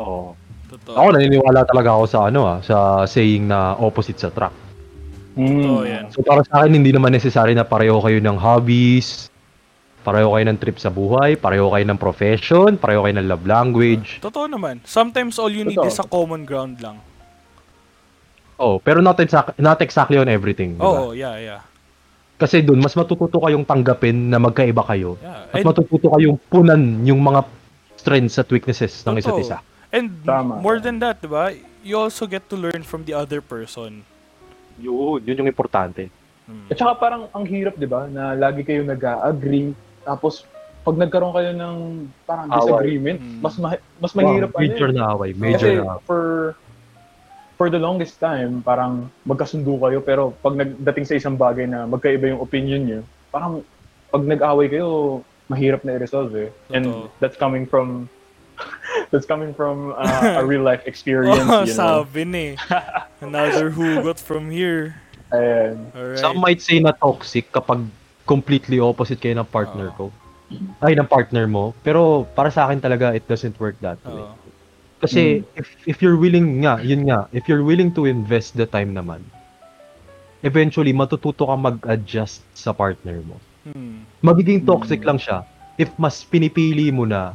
Oo. 0.00 0.32
Totoo. 0.74 0.94
Ako 0.98 1.08
naniniwala 1.14 1.62
talaga 1.70 1.94
ako 1.94 2.04
sa 2.10 2.18
ano 2.26 2.40
ah, 2.50 2.58
sa 2.58 3.06
saying 3.06 3.46
na 3.46 3.78
opposite 3.78 4.18
sa 4.18 4.34
track. 4.34 4.54
Totoo 5.34 5.82
yan. 5.86 6.10
So 6.10 6.22
para 6.22 6.42
sa 6.46 6.62
akin, 6.62 6.78
hindi 6.78 6.90
naman 6.90 7.14
necessary 7.14 7.54
na 7.54 7.66
pareho 7.66 7.98
kayo 8.02 8.18
ng 8.22 8.38
hobbies, 8.38 9.30
pareho 10.02 10.34
kayo 10.34 10.44
ng 10.46 10.58
trip 10.58 10.78
sa 10.78 10.90
buhay, 10.90 11.34
pareho 11.34 11.70
kayo 11.70 11.84
ng 11.86 11.98
profession, 11.98 12.74
pareho 12.78 13.02
kayo 13.06 13.14
ng 13.18 13.26
love 13.26 13.46
language. 13.46 14.18
Totoo 14.22 14.46
naman. 14.46 14.82
Sometimes 14.86 15.38
all 15.38 15.50
you 15.50 15.66
need 15.66 15.78
Totoo. 15.78 15.90
is 15.90 15.98
a 15.98 16.06
common 16.06 16.46
ground 16.46 16.78
lang. 16.82 16.98
Oh, 18.54 18.78
pero 18.78 19.02
not, 19.02 19.18
exact, 19.18 19.58
not 19.58 19.82
exactly 19.82 20.14
on 20.14 20.30
everything. 20.30 20.78
di 20.78 20.82
ba? 20.82 20.86
Oo, 20.86 21.10
yeah, 21.10 21.34
yeah. 21.42 21.60
Kasi 22.38 22.62
doon, 22.62 22.78
mas 22.78 22.94
matututo 22.94 23.42
kayong 23.42 23.66
tanggapin 23.66 24.30
na 24.30 24.38
magkaiba 24.38 24.86
kayo. 24.86 25.18
yeah. 25.18 25.50
At 25.50 25.62
And, 25.62 25.66
matututo 25.66 26.06
kayong 26.14 26.38
punan 26.46 27.02
yung 27.02 27.18
mga 27.18 27.42
strengths 27.98 28.38
at 28.38 28.46
weaknesses 28.54 29.02
ng 29.02 29.18
isa't 29.18 29.38
isa. 29.42 29.58
And 29.94 30.10
Tama. 30.26 30.58
more 30.58 30.82
than 30.82 30.98
that, 30.98 31.22
di 31.22 31.30
ba? 31.30 31.54
You 31.86 32.02
also 32.02 32.26
get 32.26 32.50
to 32.50 32.56
learn 32.58 32.82
from 32.82 33.06
the 33.06 33.14
other 33.14 33.38
person. 33.38 34.02
Yun, 34.76 35.22
yun 35.22 35.38
yung 35.38 35.46
importante. 35.46 36.10
Hmm. 36.44 36.66
At 36.66 36.76
saka 36.76 36.98
parang 36.98 37.30
ang 37.30 37.46
hirap, 37.46 37.78
di 37.78 37.86
ba, 37.86 38.10
na 38.10 38.34
lagi 38.34 38.66
kayo 38.66 38.82
nag-agree, 38.82 39.70
tapos 40.02 40.42
pag 40.82 40.98
nagkaroon 40.98 41.32
kayo 41.32 41.50
ng 41.54 41.76
parang 42.26 42.50
Away. 42.50 42.58
disagreement, 42.58 43.18
Mm. 43.18 43.38
mas 43.40 43.54
ma- 43.56 43.80
mas 43.96 44.12
mahirap 44.12 44.52
Wow, 44.52 44.58
ano 44.58 44.66
major 44.68 44.88
eh. 44.90 44.92
na 44.92 45.04
away, 45.08 45.30
Kasi 45.30 45.40
major 45.40 45.70
na 45.72 45.80
away. 45.80 46.02
for 46.04 46.22
for 47.54 47.70
the 47.70 47.78
longest 47.78 48.18
time, 48.18 48.60
parang 48.60 49.08
magkasundo 49.24 49.78
kayo, 49.78 50.02
pero 50.02 50.34
pag 50.42 50.52
nagdating 50.52 51.06
sa 51.06 51.14
isang 51.14 51.38
bagay 51.38 51.64
na 51.64 51.86
magkaiba 51.86 52.28
yung 52.28 52.42
opinion 52.42 52.82
nyo, 52.82 53.00
parang 53.30 53.62
pag 54.10 54.26
nag-away 54.26 54.68
kayo, 54.68 55.22
mahirap 55.46 55.86
na 55.86 55.94
i-resolve 55.94 56.34
eh. 56.34 56.50
And 56.68 56.84
Totoo. 56.84 57.08
that's 57.16 57.38
coming 57.38 57.64
from 57.64 58.10
that's 59.10 59.26
coming 59.26 59.52
from 59.52 59.92
uh, 59.96 60.40
a 60.40 60.44
real 60.48 60.62
life 60.62 60.82
experience, 60.86 61.40
Oh, 61.44 61.64
you 61.64 61.74
know. 61.74 62.04
sabi 62.04 62.24
ni. 62.24 62.46
Another 63.24 63.70
hugot 63.70 64.18
from 64.18 64.50
here. 64.50 65.00
Ayan. 65.32 65.90
Alright. 65.92 66.18
Some 66.18 66.38
might 66.38 66.62
say 66.62 66.78
na 66.78 66.92
toxic 66.92 67.50
kapag 67.50 67.84
completely 68.24 68.78
opposite 68.78 69.18
kayo 69.20 69.36
ng 69.36 69.48
partner 69.48 69.90
ko. 69.96 70.08
Ay, 70.78 70.94
ng 70.94 71.08
partner 71.08 71.48
mo. 71.50 71.74
Pero 71.82 72.28
para 72.36 72.48
sa 72.48 72.68
akin 72.68 72.78
talaga, 72.78 73.10
it 73.10 73.26
doesn't 73.26 73.58
work 73.58 73.74
that 73.82 73.98
way. 74.06 74.22
Oo. 74.22 74.36
Kasi 75.02 75.42
if, 75.52 75.68
if 75.84 76.00
you're 76.00 76.16
willing 76.16 76.62
nga, 76.64 76.80
yun 76.80 77.04
nga, 77.04 77.28
if 77.34 77.44
you're 77.44 77.66
willing 77.66 77.92
to 77.92 78.06
invest 78.06 78.56
the 78.56 78.64
time 78.64 78.94
naman, 78.94 79.20
eventually 80.40 80.92
matututo 80.92 81.48
ka 81.48 81.56
mag-adjust 81.56 82.40
sa 82.54 82.72
partner 82.72 83.20
mo. 83.24 83.36
Hmm. 83.64 84.04
Magiging 84.20 84.64
toxic 84.64 85.00
Hmm. 85.02 85.08
lang 85.12 85.18
siya 85.18 85.38
if 85.76 85.90
mas 85.98 86.22
pinipili 86.22 86.88
mo 86.88 87.04
na 87.04 87.34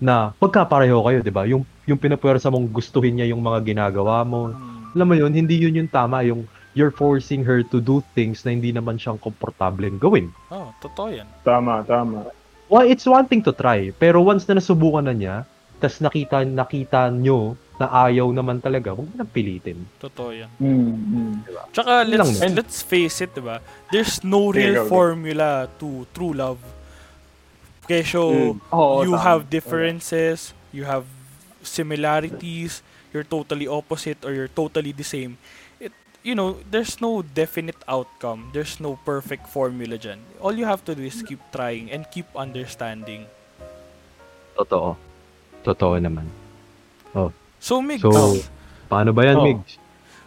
na 0.00 0.32
pagkapareho 0.40 1.04
kayo, 1.04 1.18
'di 1.20 1.32
ba? 1.32 1.44
Yung 1.46 1.62
yung 1.84 2.00
pinapwersa 2.00 2.48
mong 2.48 2.72
gustuhin 2.72 3.20
niya 3.20 3.30
yung 3.30 3.44
mga 3.44 3.60
ginagawa 3.62 4.24
mo. 4.24 4.50
Hmm. 4.50 4.96
Alam 4.96 5.06
mo 5.06 5.14
yun, 5.14 5.30
hindi 5.30 5.60
yun 5.60 5.76
yung 5.76 5.90
tama, 5.92 6.24
yung 6.26 6.48
you're 6.74 6.90
forcing 6.90 7.42
her 7.44 7.62
to 7.62 7.78
do 7.78 8.02
things 8.14 8.42
na 8.42 8.54
hindi 8.54 8.72
naman 8.72 8.98
siyang 8.98 9.18
komportableng 9.18 9.98
gawin. 10.00 10.30
Oh, 10.50 10.70
totoo 10.78 11.10
yan. 11.10 11.28
Tama, 11.42 11.82
tama. 11.86 12.30
Well, 12.70 12.86
it's 12.86 13.06
one 13.06 13.26
thing 13.26 13.42
to 13.46 13.52
try, 13.52 13.90
pero 13.90 14.22
once 14.22 14.46
na 14.46 14.62
nasubukan 14.62 15.02
na 15.02 15.14
niya, 15.14 15.36
tas 15.82 15.98
nakita 15.98 16.46
nakita 16.46 17.10
nyo 17.10 17.58
na 17.80 17.88
ayaw 18.06 18.28
naman 18.30 18.60
talaga, 18.60 18.92
huwag 18.92 19.08
nang 19.16 19.26
pilitin. 19.32 19.82
Totoo 19.98 20.30
yan. 20.30 20.50
Mm, 20.60 20.94
mm. 20.94 21.34
Tsaka 21.72 22.04
let's 22.04 22.36
let's 22.52 22.78
face 22.84 23.24
it, 23.24 23.32
'di 23.32 23.42
ba? 23.42 23.58
There's 23.88 24.20
no 24.20 24.52
real 24.52 24.84
formula 24.86 25.66
to 25.80 26.04
true 26.12 26.36
love. 26.36 26.60
Kesyo 27.90 28.22
Mm. 28.54 28.70
Oo, 28.70 29.02
you 29.02 29.18
tama. 29.18 29.26
have 29.26 29.50
differences, 29.50 30.54
you 30.70 30.86
have 30.86 31.02
similarities, 31.66 32.86
you're 33.10 33.26
totally 33.26 33.66
opposite 33.66 34.22
or 34.22 34.30
you're 34.30 34.48
totally 34.48 34.94
the 34.94 35.02
same. 35.02 35.34
It 35.76 35.90
you 36.22 36.38
know, 36.38 36.62
there's 36.70 37.02
no 37.02 37.26
definite 37.26 37.80
outcome. 37.90 38.54
There's 38.54 38.78
no 38.78 38.94
perfect 39.02 39.50
formula 39.50 39.98
dyan. 39.98 40.22
All 40.38 40.54
you 40.54 40.64
have 40.64 40.86
to 40.86 40.94
do 40.94 41.02
is 41.02 41.18
keep 41.20 41.42
trying 41.50 41.90
and 41.90 42.06
keep 42.06 42.30
understanding. 42.38 43.26
Totoo. 44.54 44.94
Totoo 45.60 45.98
naman. 45.98 46.30
So, 47.60 47.82
Migs, 47.84 48.00
So, 48.00 48.40
paano 48.88 49.12
ba 49.12 49.28
yan, 49.28 49.36
Oh. 49.36 49.44
Migs? 49.44 49.76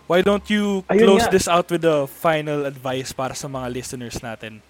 why 0.05 0.22
don't 0.22 0.45
you 0.51 0.86
Ayun 0.86 0.99
close 1.07 1.26
nga. 1.26 1.34
this 1.34 1.47
out 1.49 1.66
with 1.72 1.82
a 1.82 2.05
final 2.05 2.68
advice 2.68 3.09
para 3.09 3.34
sa 3.34 3.49
mga 3.49 3.74
listeners 3.74 4.22
natin? 4.22 4.61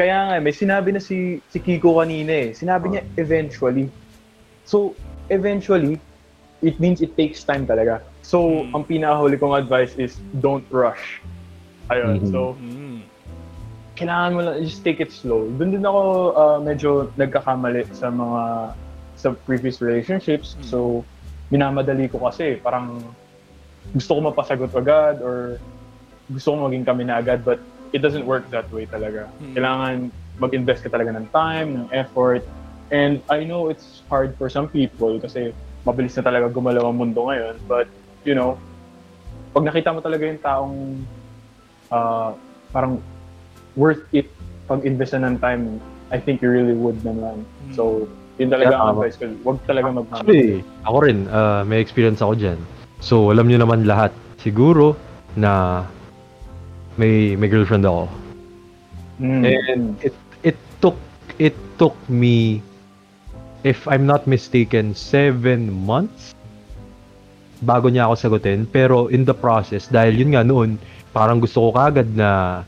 Kaya 0.00 0.32
nga, 0.32 0.36
may 0.40 0.56
sinabi 0.56 0.96
na 0.96 1.00
si, 1.04 1.44
si 1.52 1.60
Kiko 1.60 2.00
kanina 2.00 2.32
eh. 2.32 2.56
Sinabi 2.56 2.88
niya, 2.88 3.04
eventually. 3.20 3.84
So, 4.64 4.96
eventually, 5.28 6.00
it 6.64 6.80
means 6.80 7.04
it 7.04 7.12
takes 7.20 7.44
time 7.44 7.68
talaga. 7.68 8.00
So, 8.24 8.64
Mm. 8.64 8.80
ang 8.80 8.84
pinakahuli 8.88 9.36
kong 9.36 9.60
advice 9.60 9.92
is, 10.00 10.16
don't 10.40 10.64
rush. 10.72 11.20
Ayun, 11.92 12.24
Mhm. 12.24 12.32
so, 12.32 12.56
Mm. 12.56 13.04
kailangan 14.00 14.32
mo 14.32 14.40
lang, 14.40 14.56
just 14.64 14.80
take 14.80 15.04
it 15.04 15.12
slow. 15.12 15.44
Doon 15.60 15.76
din 15.76 15.84
ako 15.84 16.00
ah, 16.32 16.56
medyo 16.64 17.12
nagkakamali 17.20 17.84
sa 17.92 18.08
mga, 18.08 18.72
sa 19.20 19.36
previous 19.44 19.84
relationships. 19.84 20.56
Mm. 20.56 20.64
So, 20.64 21.04
minamadali 21.52 22.08
ko 22.08 22.24
kasi, 22.24 22.56
parang 22.56 23.04
gusto 23.92 24.16
ko 24.16 24.20
mapasagot 24.32 24.72
agad 24.72 25.20
or 25.20 25.60
gusto 26.32 26.56
ko 26.56 26.56
maging 26.72 26.88
kami 26.88 27.04
na 27.04 27.20
agad 27.20 27.44
but 27.44 27.60
it 27.92 28.00
doesn't 28.02 28.26
work 28.26 28.48
that 28.50 28.66
way 28.72 28.86
talaga. 28.86 29.28
Mm. 29.42 29.54
Kailangan 29.54 29.94
mag-invest 30.40 30.86
ka 30.86 30.90
talaga 30.90 31.14
ng 31.16 31.26
time, 31.34 31.68
ng 31.84 31.86
effort. 31.92 32.42
And 32.90 33.22
I 33.30 33.44
know 33.44 33.70
it's 33.70 34.02
hard 34.10 34.34
for 34.34 34.50
some 34.50 34.66
people 34.66 35.20
kasi 35.20 35.54
mabilis 35.86 36.16
na 36.18 36.26
talaga 36.26 36.50
gumalaw 36.50 36.90
ang 36.90 36.96
mundo 36.98 37.28
ngayon. 37.28 37.60
But, 37.68 37.86
you 38.24 38.34
know, 38.34 38.58
pag 39.54 39.66
nakita 39.66 39.94
mo 39.94 40.00
talaga 40.00 40.22
yung 40.26 40.40
taong 40.42 40.76
ah, 41.90 42.32
parang 42.70 43.02
worth 43.74 44.02
it 44.14 44.30
pag-invest 44.70 45.18
na 45.18 45.34
ng 45.34 45.38
time, 45.42 45.62
I 46.14 46.18
think 46.18 46.42
you 46.42 46.50
really 46.50 46.74
would 46.74 47.02
naman. 47.02 47.42
Mm. 47.42 47.74
So, 47.74 48.06
yun 48.38 48.50
talaga 48.50 48.72
Kaya 48.72 48.80
ang 48.80 48.90
advice 48.96 49.16
ko. 49.18 49.24
Huwag 49.42 49.58
talaga 49.66 49.86
mag 49.90 50.06
Actually, 50.14 50.62
ako 50.86 50.96
rin, 51.02 51.18
ah, 51.30 51.62
may 51.66 51.82
experience 51.82 52.22
ako 52.22 52.38
dyan. 52.38 52.58
So, 53.02 53.34
alam 53.34 53.50
nyo 53.50 53.58
naman 53.58 53.84
lahat, 53.84 54.14
siguro, 54.38 54.94
na 55.34 55.84
may 56.96 57.36
may 57.36 57.46
girlfriend 57.46 57.86
ako. 57.86 58.08
Mm. 59.20 59.42
And 59.46 59.82
it 60.00 60.16
it 60.42 60.56
took 60.80 60.96
it 61.36 61.54
took 61.76 61.94
me 62.08 62.64
if 63.62 63.84
I'm 63.84 64.08
not 64.08 64.24
mistaken 64.24 64.96
seven 64.96 65.68
months 65.68 66.32
bago 67.60 67.92
niya 67.92 68.08
ako 68.08 68.14
sagutin. 68.16 68.64
Pero 68.64 69.12
in 69.12 69.28
the 69.28 69.36
process 69.36 69.86
dahil 69.92 70.16
yun 70.16 70.32
nga 70.32 70.42
noon 70.42 70.80
parang 71.12 71.38
gusto 71.38 71.68
ko 71.68 71.76
kagad 71.76 72.08
na 72.16 72.62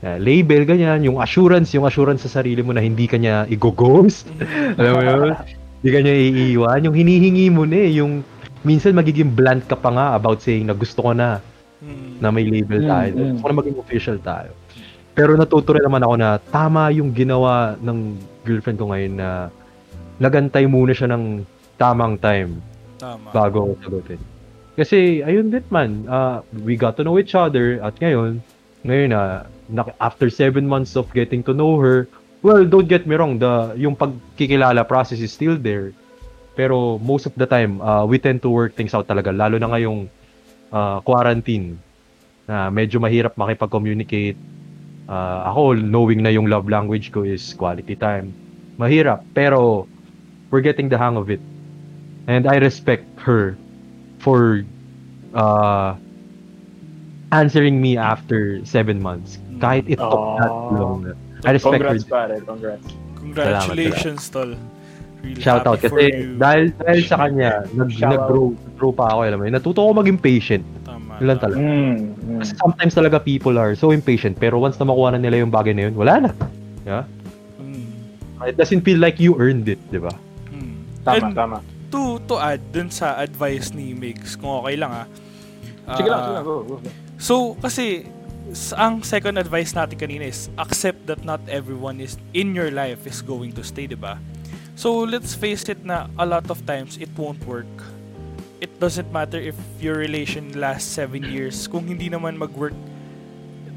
na 0.00 0.20
label 0.20 0.68
ganyan 0.68 1.00
yung 1.00 1.16
assurance 1.20 1.72
yung 1.72 1.88
assurance 1.88 2.28
sa 2.28 2.40
sarili 2.40 2.60
mo 2.60 2.72
na 2.72 2.80
hindi 2.80 3.04
ka 3.04 3.20
niya 3.20 3.44
i-ghost. 3.52 4.28
Alam 4.80 4.92
mo 4.96 5.02
yun? 5.04 5.32
Hindi 5.84 5.90
ka 5.92 6.00
niya 6.00 6.14
iiwan. 6.16 6.80
Yung 6.88 6.96
hinihingi 6.96 7.46
mo 7.52 7.68
na 7.68 7.76
eh 7.76 8.00
yung 8.00 8.24
minsan 8.64 8.96
magiging 8.96 9.36
blunt 9.36 9.68
ka 9.68 9.76
pa 9.76 9.92
nga 9.92 10.06
about 10.16 10.40
saying 10.40 10.72
na 10.72 10.72
gusto 10.72 11.04
ko 11.04 11.12
na 11.12 11.44
Mm. 11.84 12.16
na 12.16 12.28
may 12.32 12.48
label 12.48 12.80
Mm, 12.80 12.88
tayo. 12.88 13.10
mm. 13.12 13.20
Gusto 13.28 13.42
ko 13.44 13.48
na 13.48 13.58
maging 13.60 13.78
official 13.78 14.16
tayo. 14.18 14.50
Pero 15.12 15.36
natuto 15.36 15.76
rin 15.76 15.84
naman 15.84 16.00
ako 16.00 16.14
na 16.16 16.30
tama 16.40 16.88
yung 16.90 17.12
ginawa 17.12 17.76
ng 17.78 18.16
girlfriend 18.42 18.80
ko 18.80 18.88
ngayon 18.90 19.14
na 19.14 19.52
nagantay 20.16 20.64
muna 20.64 20.90
siya 20.90 21.12
ng 21.12 21.44
tamang 21.76 22.16
time 22.16 22.58
Tama. 22.96 23.30
bago 23.30 23.56
ako 23.62 23.72
sagutin. 23.84 24.20
Kasi 24.74 25.22
ayun 25.22 25.52
din 25.52 25.62
man, 25.70 26.08
ah, 26.08 26.42
we 26.64 26.74
got 26.74 26.98
to 26.98 27.06
know 27.06 27.14
each 27.14 27.36
other 27.36 27.78
at 27.78 27.94
ngayon, 28.00 28.42
ngayon 28.82 29.10
na 29.12 29.46
na- 29.70 29.94
after 30.02 30.26
seven 30.26 30.66
months 30.66 30.98
of 30.98 31.06
getting 31.14 31.40
to 31.40 31.54
know 31.54 31.78
her, 31.78 32.10
well, 32.42 32.66
don't 32.66 32.90
get 32.90 33.06
me 33.06 33.14
wrong, 33.14 33.38
the 33.38 33.72
yung 33.78 33.94
pagkikilala 33.94 34.82
process 34.84 35.22
is 35.22 35.30
still 35.30 35.54
there. 35.54 35.94
Pero 36.54 36.98
most 36.98 37.26
of 37.26 37.34
the 37.34 37.46
time, 37.46 37.78
uh, 37.80 38.02
we 38.02 38.18
tend 38.18 38.42
to 38.42 38.50
work 38.50 38.74
things 38.74 38.94
out 38.94 39.06
talaga, 39.06 39.30
lalo 39.30 39.58
na 39.58 39.70
ngayong 39.70 40.06
uh, 40.74 40.98
quarantine 41.06 41.78
na 42.50 42.68
medyo 42.68 42.98
mahirap 42.98 43.38
makipag-communicate. 43.38 44.36
Uh, 45.06 45.46
ako, 45.52 45.76
knowing 45.78 46.24
na 46.24 46.32
yung 46.32 46.48
love 46.50 46.66
language 46.66 47.12
ko 47.12 47.22
is 47.22 47.54
quality 47.54 47.94
time. 47.94 48.34
Mahirap, 48.80 49.22
pero 49.36 49.86
we're 50.50 50.64
getting 50.64 50.88
the 50.90 50.98
hang 50.98 51.14
of 51.16 51.30
it. 51.30 51.40
And 52.26 52.48
I 52.48 52.56
respect 52.56 53.04
her 53.20 53.54
for 54.18 54.64
uh, 55.36 55.94
answering 57.32 57.80
me 57.84 57.96
after 58.00 58.64
seven 58.64 59.00
months. 59.00 59.36
Kahit 59.60 59.86
it 59.92 60.00
took 60.00 60.24
that 60.40 60.50
Ah. 60.50 60.72
long. 60.72 61.12
I 61.44 61.52
respect 61.52 61.84
her. 61.84 61.92
Congrats 61.92 62.08
pare, 62.08 62.40
congrats. 62.40 62.86
Congratulations, 63.20 64.24
tol. 64.32 64.56
Really 65.24 65.40
Shout 65.40 65.64
out 65.64 65.80
happy 65.80 65.88
for 65.88 65.98
kasi 66.04 66.36
dahil 66.36 66.64
dahil 66.76 67.00
sa 67.08 67.16
kanya 67.16 67.64
nag 67.80 67.90
nag-grow 67.96 68.52
grow 68.76 68.92
pa 68.92 69.08
ako 69.08 69.20
alam 69.24 69.38
mo. 69.40 69.48
Natuto 69.48 69.80
ko 69.80 69.90
maging 69.96 70.20
patient. 70.20 70.64
Tama. 70.84 71.16
Yun 71.18 71.26
lang 71.32 71.40
talaga. 71.40 71.60
Mm, 71.64 71.96
mm. 72.12 72.38
Kasi 72.44 72.52
sometimes 72.60 72.92
talaga 72.92 73.16
people 73.18 73.56
are 73.56 73.72
so 73.72 73.88
impatient 73.88 74.36
pero 74.36 74.60
once 74.60 74.76
na 74.76 74.84
makuha 74.84 75.16
na 75.16 75.20
nila 75.24 75.40
yung 75.40 75.48
bagay 75.48 75.72
na 75.72 75.88
yun, 75.88 75.94
wala 75.96 76.28
na. 76.28 76.30
Yeah? 76.84 77.04
Mm. 77.56 77.88
It 78.44 78.60
doesn't 78.60 78.84
feel 78.84 79.00
like 79.00 79.16
you 79.16 79.32
earned 79.40 79.64
it, 79.64 79.80
di 79.88 79.96
ba? 79.96 80.12
Mm. 80.52 80.76
Tama, 81.02 81.16
And 81.16 81.26
tama. 81.32 81.58
to 81.88 82.20
to 82.28 82.36
add 82.36 82.60
dun 82.68 82.92
sa 82.92 83.16
advice 83.16 83.72
ni 83.72 83.96
Migs, 83.96 84.36
kung 84.36 84.60
okay 84.60 84.76
lang 84.76 84.92
ah. 84.92 85.06
Sige 85.96 86.08
lang, 86.08 86.20
Ah, 86.20 86.26
sige 86.28 86.34
lang, 86.36 86.44
go, 86.44 86.54
go. 86.64 86.74
go. 86.80 86.90
So, 87.16 87.34
kasi, 87.60 88.04
ang 88.76 89.00
second 89.00 89.40
advice 89.40 89.72
natin 89.72 89.96
kanina 89.96 90.28
is, 90.28 90.48
accept 90.60 91.06
that 91.06 91.24
not 91.24 91.40
everyone 91.48 92.00
is 92.00 92.16
in 92.36 92.52
your 92.52 92.68
life 92.68 93.06
is 93.08 93.24
going 93.24 93.52
to 93.52 93.62
stay, 93.64 93.88
di 93.88 93.96
ba? 93.96 94.16
So, 94.74 95.06
let's 95.06 95.34
face 95.34 95.66
it 95.70 95.86
na 95.86 96.10
a 96.18 96.26
lot 96.26 96.50
of 96.50 96.66
times, 96.66 96.98
it 96.98 97.10
won't 97.14 97.38
work. 97.46 97.70
It 98.58 98.74
doesn't 98.82 99.12
matter 99.12 99.38
if 99.38 99.54
your 99.78 100.00
relation 100.00 100.56
lasts 100.58 100.88
seven 100.88 101.22
years. 101.22 101.68
Kung 101.68 101.86
hindi 101.86 102.10
naman 102.10 102.34
mag-work, 102.34 102.74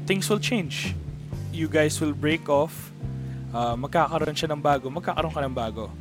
things 0.08 0.26
will 0.26 0.42
change. 0.42 0.96
You 1.54 1.68
guys 1.68 2.00
will 2.02 2.16
break 2.16 2.48
off. 2.48 2.90
Uh, 3.54 3.76
magkakaroon 3.76 4.34
siya 4.34 4.50
ng 4.52 4.60
bago. 4.60 4.90
Magkakaroon 4.90 5.32
ka 5.32 5.42
ng 5.44 5.54
bago. 5.54 5.92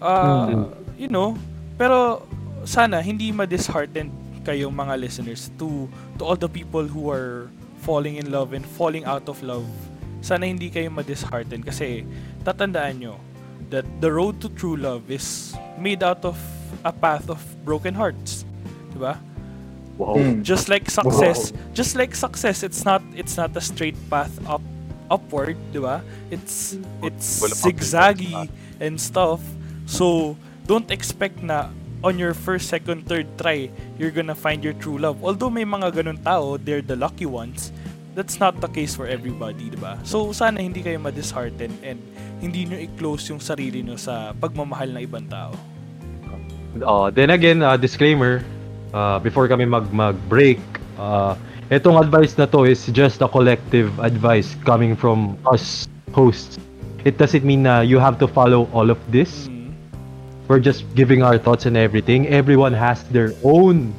Uh, 0.00 0.70
You 1.00 1.08
know, 1.08 1.32
pero 1.80 2.28
sana 2.68 3.00
hindi 3.00 3.32
ma-disheartened 3.32 4.12
kayong 4.44 4.68
mga 4.68 5.00
listeners 5.00 5.48
to 5.56 5.88
to 6.20 6.28
all 6.28 6.36
the 6.36 6.48
people 6.48 6.84
who 6.84 7.08
are 7.08 7.48
falling 7.80 8.20
in 8.20 8.28
love 8.28 8.52
and 8.52 8.68
falling 8.76 9.08
out 9.08 9.24
of 9.24 9.40
love. 9.40 9.64
Sana 10.20 10.44
hindi 10.44 10.68
kayo 10.68 10.92
ma-disheartened 10.92 11.64
kasi 11.64 12.04
tatandaan 12.44 13.00
nyo 13.00 13.16
that 13.70 13.86
the 14.00 14.10
road 14.12 14.40
to 14.42 14.48
true 14.50 14.76
love 14.76 15.10
is 15.10 15.54
made 15.78 16.02
out 16.02 16.24
of 16.24 16.38
a 16.84 16.92
path 16.92 17.30
of 17.30 17.40
broken 17.64 17.94
hearts. 17.94 18.44
Diba? 18.92 19.18
Wow. 19.96 20.16
Mm. 20.16 20.42
Just 20.42 20.68
like 20.68 20.88
success, 20.88 21.52
just 21.74 21.94
like 21.94 22.16
success, 22.16 22.62
it's 22.62 22.84
not 22.84 23.04
it's 23.12 23.36
not 23.36 23.52
a 23.52 23.60
straight 23.60 23.96
path 24.08 24.32
up 24.48 24.64
upward, 25.12 25.60
'di 25.74 25.80
ba? 25.82 26.00
It's 26.32 26.80
it's 27.04 27.44
Well, 27.44 27.52
zigzaggy 27.52 28.48
and 28.80 28.96
stuff. 28.96 29.44
So, 29.84 30.38
don't 30.64 30.88
expect 30.88 31.42
na 31.44 31.68
on 32.00 32.16
your 32.16 32.32
first, 32.32 32.72
second, 32.72 33.04
third 33.04 33.28
try, 33.36 33.68
you're 34.00 34.14
gonna 34.14 34.38
find 34.38 34.64
your 34.64 34.72
true 34.72 34.96
love. 34.96 35.20
Although 35.20 35.52
may 35.52 35.68
mga 35.68 36.00
ganun 36.00 36.16
tao, 36.24 36.56
they're 36.56 36.80
the 36.80 36.96
lucky 36.96 37.28
ones. 37.28 37.68
That's 38.16 38.40
not 38.40 38.56
the 38.64 38.72
case 38.72 38.96
for 38.96 39.04
everybody, 39.04 39.68
'di 39.68 39.76
ba? 39.76 40.00
So, 40.08 40.32
sana 40.32 40.64
hindi 40.64 40.80
kayo 40.80 40.96
ma-dishearten 40.96 41.76
and 41.84 42.00
hindi 42.40 42.64
nyo 42.66 42.78
i-close 42.80 43.28
yung 43.30 43.38
sarili 43.40 43.84
nyo 43.84 44.00
sa 44.00 44.32
pagmamahal 44.32 44.88
ng 44.96 45.02
ibang 45.04 45.28
tao. 45.28 45.52
Uh, 46.80 47.10
then 47.10 47.30
again, 47.30 47.62
uh, 47.62 47.76
disclaimer, 47.76 48.42
uh, 48.94 49.18
before 49.20 49.46
kami 49.46 49.66
mag 49.66 49.90
mag-break, 49.92 50.58
uh, 50.96 51.36
itong 51.68 52.00
advice 52.00 52.38
na 52.38 52.46
to 52.46 52.64
is 52.64 52.86
just 52.90 53.20
a 53.20 53.28
collective 53.28 53.90
advice 54.00 54.56
coming 54.64 54.96
from 54.96 55.36
us 55.50 55.86
hosts. 56.16 56.58
It 57.04 57.18
doesn't 57.18 57.44
mean 57.44 57.64
na 57.64 57.80
you 57.80 57.98
have 57.98 58.18
to 58.20 58.28
follow 58.28 58.68
all 58.72 58.88
of 58.90 58.98
this. 59.10 59.48
Mm. 59.48 59.72
We're 60.48 60.60
just 60.60 60.84
giving 60.94 61.22
our 61.22 61.38
thoughts 61.38 61.64
and 61.64 61.76
everything. 61.76 62.28
Everyone 62.28 62.74
has 62.74 63.02
their 63.08 63.32
own 63.42 63.94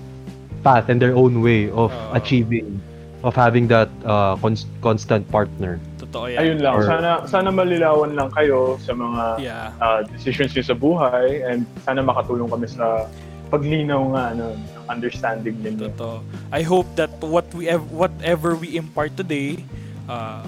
path 0.63 0.89
and 0.89 1.01
their 1.01 1.15
own 1.15 1.41
way 1.41 1.71
of 1.71 1.89
Uh. 1.91 2.19
achieving, 2.19 2.79
of 3.23 3.33
having 3.35 3.67
that 3.73 3.89
uh, 4.05 4.35
cons- 4.37 4.69
constant 4.81 5.25
partner. 5.31 5.79
Totoo 6.11 6.27
yan. 6.27 6.39
Ayun 6.43 6.59
lang, 6.59 6.75
Or- 6.75 6.83
sana 6.83 7.09
sana 7.23 7.49
malilawan 7.49 8.11
lang 8.11 8.27
kayo 8.29 8.75
sa 8.77 8.91
mga 8.91 9.23
Yeah. 9.39 9.71
uh, 9.79 10.03
decisions 10.05 10.51
niyo 10.51 10.67
sa 10.67 10.75
buhay 10.75 11.39
and 11.41 11.63
sana 11.81 12.03
makatulong 12.03 12.51
kami 12.51 12.67
sa 12.67 13.07
paglinaw 13.47 14.11
nga 14.11 14.23
ano, 14.29 14.45
ng 14.51 14.85
understanding 14.87 15.55
ninyo. 15.59 15.87
Totoo. 15.91 16.19
I 16.51 16.61
hope 16.61 16.87
that 16.95 17.11
what 17.21 17.47
we 17.51 17.67
ev- 17.67 17.87
whatever 17.89 18.53
we 18.53 18.75
impart 18.75 19.15
today 19.15 19.63
uh, 20.07 20.43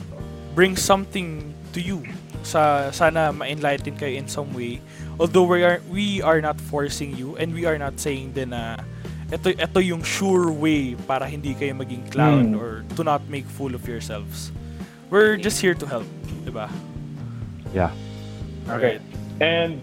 brings 0.52 0.80
something 0.80 1.48
to 1.72 1.80
you. 1.80 2.04
Sa 2.44 2.92
sana 2.92 3.32
ma-enlighten 3.32 3.96
kayo 3.96 4.20
in 4.20 4.28
some 4.28 4.52
way. 4.52 4.84
Although 5.16 5.48
we 5.48 5.64
are 5.64 5.80
we 5.88 6.20
are 6.20 6.44
not 6.44 6.60
forcing 6.60 7.16
you 7.16 7.40
and 7.40 7.56
we 7.56 7.64
are 7.64 7.80
not 7.80 7.96
saying 7.96 8.36
din 8.36 8.52
na 8.52 8.84
ito 9.32 9.50
ito 9.50 9.80
yung 9.80 10.04
sure 10.04 10.52
way 10.52 11.00
para 11.08 11.24
hindi 11.24 11.56
kayo 11.56 11.72
maging 11.74 12.04
clown 12.08 12.52
Hmm. 12.52 12.60
or 12.60 12.70
to 12.94 13.02
not 13.02 13.24
make 13.28 13.48
fool 13.48 13.72
of 13.72 13.84
yourselves. 13.84 14.52
We're 15.10 15.38
just 15.38 15.62
here 15.62 15.74
to 15.74 15.86
help, 15.86 16.08
'di 16.46 16.52
ba? 16.52 16.70
Yeah. 17.74 17.92
Okay. 18.70 19.00
And 19.42 19.82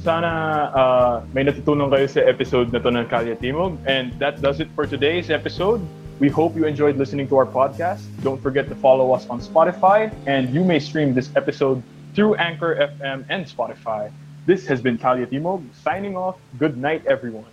sana 0.00 0.72
uh, 0.72 1.14
may 1.36 1.44
natutunan 1.44 1.92
kayo 1.92 2.08
sa 2.08 2.24
episode 2.24 2.72
na 2.72 2.80
to 2.80 2.88
ng 2.88 3.06
Kalya 3.06 3.36
Timog. 3.36 3.76
And 3.84 4.16
that 4.18 4.40
does 4.40 4.58
it 4.60 4.68
for 4.72 4.88
today's 4.88 5.28
episode. 5.28 5.80
We 6.20 6.28
hope 6.28 6.56
you 6.56 6.68
enjoyed 6.68 6.96
listening 7.00 7.28
to 7.32 7.36
our 7.40 7.48
podcast. 7.48 8.04
Don't 8.20 8.40
forget 8.40 8.68
to 8.68 8.76
follow 8.76 9.12
us 9.12 9.24
on 9.32 9.40
Spotify, 9.40 10.12
and 10.28 10.52
you 10.52 10.64
may 10.64 10.76
stream 10.76 11.16
this 11.16 11.32
episode 11.32 11.80
through 12.12 12.36
Anchor 12.36 12.76
FM 12.76 13.24
and 13.32 13.48
Spotify. 13.48 14.12
This 14.44 14.66
has 14.68 14.84
been 14.84 14.98
Kalya 15.00 15.28
Timog, 15.28 15.64
signing 15.80 16.16
off. 16.16 16.36
Good 16.60 16.76
night, 16.76 17.04
everyone. 17.08 17.48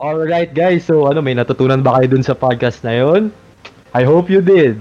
Alright 0.00 0.56
guys, 0.56 0.88
so 0.88 1.12
ano, 1.12 1.20
may 1.20 1.36
natutunan 1.36 1.84
ba 1.84 2.00
kayo 2.00 2.16
dun 2.16 2.24
sa 2.24 2.32
podcast 2.32 2.80
na 2.80 2.96
yon? 2.96 3.28
I 3.92 4.00
hope 4.00 4.32
you 4.32 4.40
did. 4.40 4.80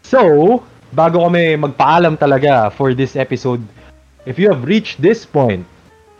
So, 0.00 0.64
bago 0.96 1.28
kami 1.28 1.60
magpaalam 1.60 2.16
talaga 2.16 2.72
for 2.72 2.96
this 2.96 3.20
episode, 3.20 3.60
if 4.24 4.40
you 4.40 4.48
have 4.48 4.64
reached 4.64 5.04
this 5.04 5.28
point 5.28 5.68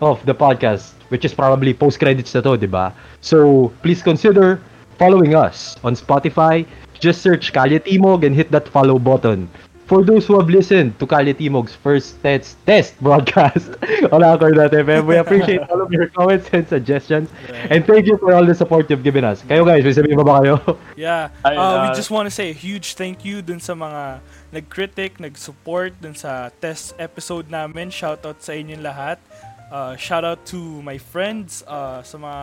of 0.04 0.20
the 0.28 0.36
podcast, 0.36 0.92
which 1.08 1.24
is 1.24 1.32
probably 1.32 1.72
post-credits 1.72 2.36
na 2.36 2.44
to, 2.44 2.60
di 2.60 2.68
ba? 2.68 2.92
So, 3.24 3.72
please 3.80 4.04
consider 4.04 4.60
following 5.00 5.32
us 5.32 5.80
on 5.80 5.96
Spotify. 5.96 6.68
Just 7.00 7.24
search 7.24 7.56
Kalye 7.56 7.80
Timog 7.80 8.20
and 8.20 8.36
hit 8.36 8.52
that 8.52 8.68
follow 8.68 9.00
button. 9.00 9.48
For 9.84 10.02
those 10.02 10.24
who 10.26 10.40
have 10.40 10.48
listened 10.48 10.98
to 10.98 11.06
Kalye 11.06 11.36
Timog's 11.36 11.76
first 11.76 12.16
test, 12.22 12.56
test 12.64 12.96
broadcast 13.04 13.68
on 14.12 14.24
Anchor.fm, 14.24 15.04
we 15.04 15.16
appreciate 15.16 15.60
all 15.68 15.82
of 15.82 15.92
your 15.92 16.08
comments 16.08 16.48
and 16.52 16.66
suggestions. 16.66 17.28
And 17.68 17.84
thank 17.84 18.06
you 18.06 18.16
for 18.16 18.32
all 18.32 18.46
the 18.46 18.54
support 18.54 18.88
you've 18.88 19.04
given 19.04 19.24
us. 19.24 19.44
Kayo 19.44 19.60
guys, 19.68 19.84
may 19.84 19.92
sabihin 19.92 20.16
ba 20.16 20.24
ba 20.24 20.40
kayo? 20.40 20.56
Yeah. 20.96 21.28
Uh, 21.44 21.84
we 21.84 21.88
uh, 21.92 21.94
just 21.94 22.08
want 22.08 22.24
to 22.24 22.32
say 22.32 22.48
a 22.48 22.56
huge 22.56 22.96
thank 22.96 23.28
you 23.28 23.44
dun 23.44 23.60
sa 23.60 23.76
mga 23.76 24.24
nag-critic, 24.56 25.20
nag-support 25.20 25.92
dun 26.00 26.16
sa 26.16 26.48
test 26.64 26.96
episode 26.96 27.52
namin. 27.52 27.92
Shoutout 27.92 28.40
sa 28.40 28.56
inyong 28.56 28.80
lahat. 28.80 29.20
Uh, 29.68 30.00
shoutout 30.00 30.40
to 30.48 30.80
my 30.80 30.96
friends, 30.96 31.60
uh, 31.68 32.00
sa 32.00 32.16
mga 32.16 32.40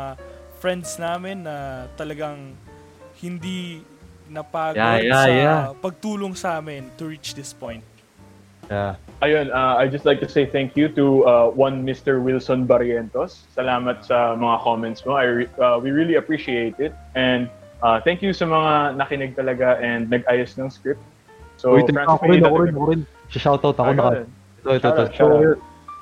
friends 0.62 1.02
namin 1.02 1.42
na 1.50 1.90
talagang 1.98 2.54
hindi 3.18 3.82
napagod 4.32 4.80
Yeah, 4.80 4.98
yeah, 5.04 5.14
sa 5.14 5.30
yeah. 5.30 5.62
pagtulong 5.84 6.34
sa 6.34 6.58
amin 6.64 6.88
to 6.96 7.06
reach 7.12 7.36
this 7.36 7.52
point. 7.52 7.84
Yeah. 8.72 8.96
Ayun, 9.20 9.52
uh, 9.52 9.84
I'd 9.84 9.92
just 9.92 10.08
like 10.08 10.24
to 10.24 10.30
say 10.32 10.48
thank 10.48 10.80
you 10.80 10.88
to 10.96 11.28
uh, 11.28 11.48
one 11.52 11.84
Mr. 11.84 12.24
Wilson 12.24 12.64
Barrientos. 12.64 13.44
Salamat 13.52 14.08
sa 14.08 14.34
mga 14.40 14.64
comments 14.64 15.04
mo. 15.04 15.20
I 15.20 15.46
re- 15.46 15.54
uh, 15.60 15.78
we 15.78 15.92
really 15.92 16.16
appreciate 16.16 16.80
it. 16.80 16.96
And 17.14 17.52
uh, 17.84 18.00
thank 18.00 18.24
you 18.24 18.32
sa 18.32 18.48
mga 18.48 18.96
nakinig 18.96 19.36
talaga 19.36 19.76
and 19.84 20.08
nag-ayos 20.08 20.56
ng 20.56 20.72
script. 20.72 21.04
So, 21.60 21.76
Uy, 21.76 21.84
teka, 21.84 22.08
ako 22.08 22.24
rin, 22.32 22.42
ako 22.42 22.58
rin, 22.64 22.74
ako 22.74 22.86
rin. 22.96 23.02
Shoutout 23.30 23.78
ako 23.78 23.92
Ayun. 23.92 24.00
na. 24.00 24.10
Ito, 24.64 24.70
ito, 24.80 24.88
ito. 24.88 25.04
Shoutout, 25.14 25.58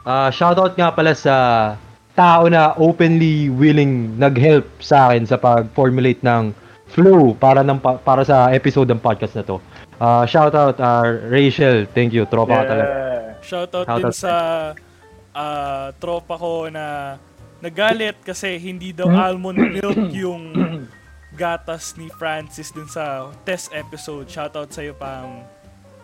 ah, 0.05 0.29
shoutout 0.29 0.73
nga 0.77 0.89
pala 0.93 1.11
sa 1.17 1.35
tao 2.13 2.47
na 2.51 2.77
openly 2.77 3.49
willing 3.49 4.13
nag-help 4.19 4.67
sa 4.79 5.09
akin 5.09 5.25
sa 5.25 5.41
pag-formulate 5.41 6.21
ng 6.21 6.53
flow 6.89 7.33
para 7.33 7.61
ng 7.61 7.77
pa- 7.77 7.97
para 7.97 8.21
sa 8.21 8.49
episode 8.49 8.89
ng 8.89 8.97
podcast 8.97 9.33
na 9.33 9.43
to. 9.43 9.57
Ah, 9.95 10.23
shoutout 10.23 10.75
ah, 10.77 11.03
Rachel, 11.27 11.85
thank 11.87 12.09
you. 12.09 12.25
Tropa 12.25 12.59
ka 12.59 12.65
talaga. 12.67 12.89
Yeah. 12.89 13.19
Shoutout 13.39 13.85
Shoutout 13.85 14.03
din 14.03 14.11
sa 14.11 14.33
uh, 15.31 15.87
tropa 15.95 16.35
ko 16.35 16.67
na 16.67 17.15
nagalit 17.59 18.19
kasi 18.19 18.55
hindi 18.55 18.91
daw 18.91 19.05
Hmm? 19.05 19.19
almond 19.19 19.59
milk 19.59 19.99
yung 20.11 20.43
gatas 21.33 21.95
ni 21.95 22.07
Francis 22.09 22.71
dun 22.71 22.87
sa 22.87 23.29
test 23.43 23.71
episode. 23.71 24.25
Shoutout 24.25 24.71
sa'yo, 24.71 24.95
Pam. 24.95 25.43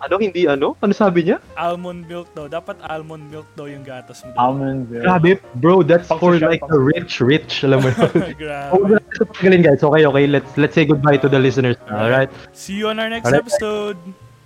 Ano, 0.03 0.19
hindi 0.19 0.43
ano? 0.45 0.75
Ano 0.83 0.91
sabi 0.91 1.23
niya? 1.23 1.39
Almond 1.55 2.07
milk 2.11 2.27
daw. 2.35 2.51
Dapat 2.51 2.83
almond 2.83 3.31
milk 3.31 3.47
daw 3.55 3.65
yung 3.65 3.83
gatas 3.87 4.21
mo. 4.27 4.35
Almond. 4.35 4.91
yeah. 4.91 5.07
Grabe, 5.07 5.39
bro, 5.59 5.81
that's 5.81 6.07
Pang 6.11 6.19
for 6.19 6.35
like 6.39 6.59
pang 6.59 6.69
the 6.69 6.79
rich, 6.79 7.23
rich. 7.23 7.63
Alam 7.63 7.85
mo 7.85 7.89
yun. 7.95 8.35
Grabe. 8.41 8.71
Oh, 8.75 8.83
pagaling 9.31 9.63
guys. 9.63 9.79
Okay, 9.81 10.03
okay. 10.05 10.25
Let's 10.27 10.51
let's 10.59 10.75
say 10.75 10.83
goodbye 10.83 11.17
to 11.23 11.29
the 11.31 11.39
listeners. 11.39 11.79
All 11.87 12.11
right. 12.11 12.27
See 12.51 12.75
you 12.75 12.91
on 12.91 12.99
our 12.99 13.07
next 13.07 13.31
Alright. 13.31 13.47
episode. 13.47 13.97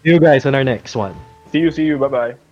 See 0.05 0.13
you 0.15 0.19
guys 0.21 0.45
on 0.45 0.53
our 0.53 0.63
next 0.63 0.95
one. 0.95 1.17
See 1.51 1.59
you, 1.59 1.71
see 1.73 1.85
you. 1.85 1.97
Bye-bye. 1.97 2.48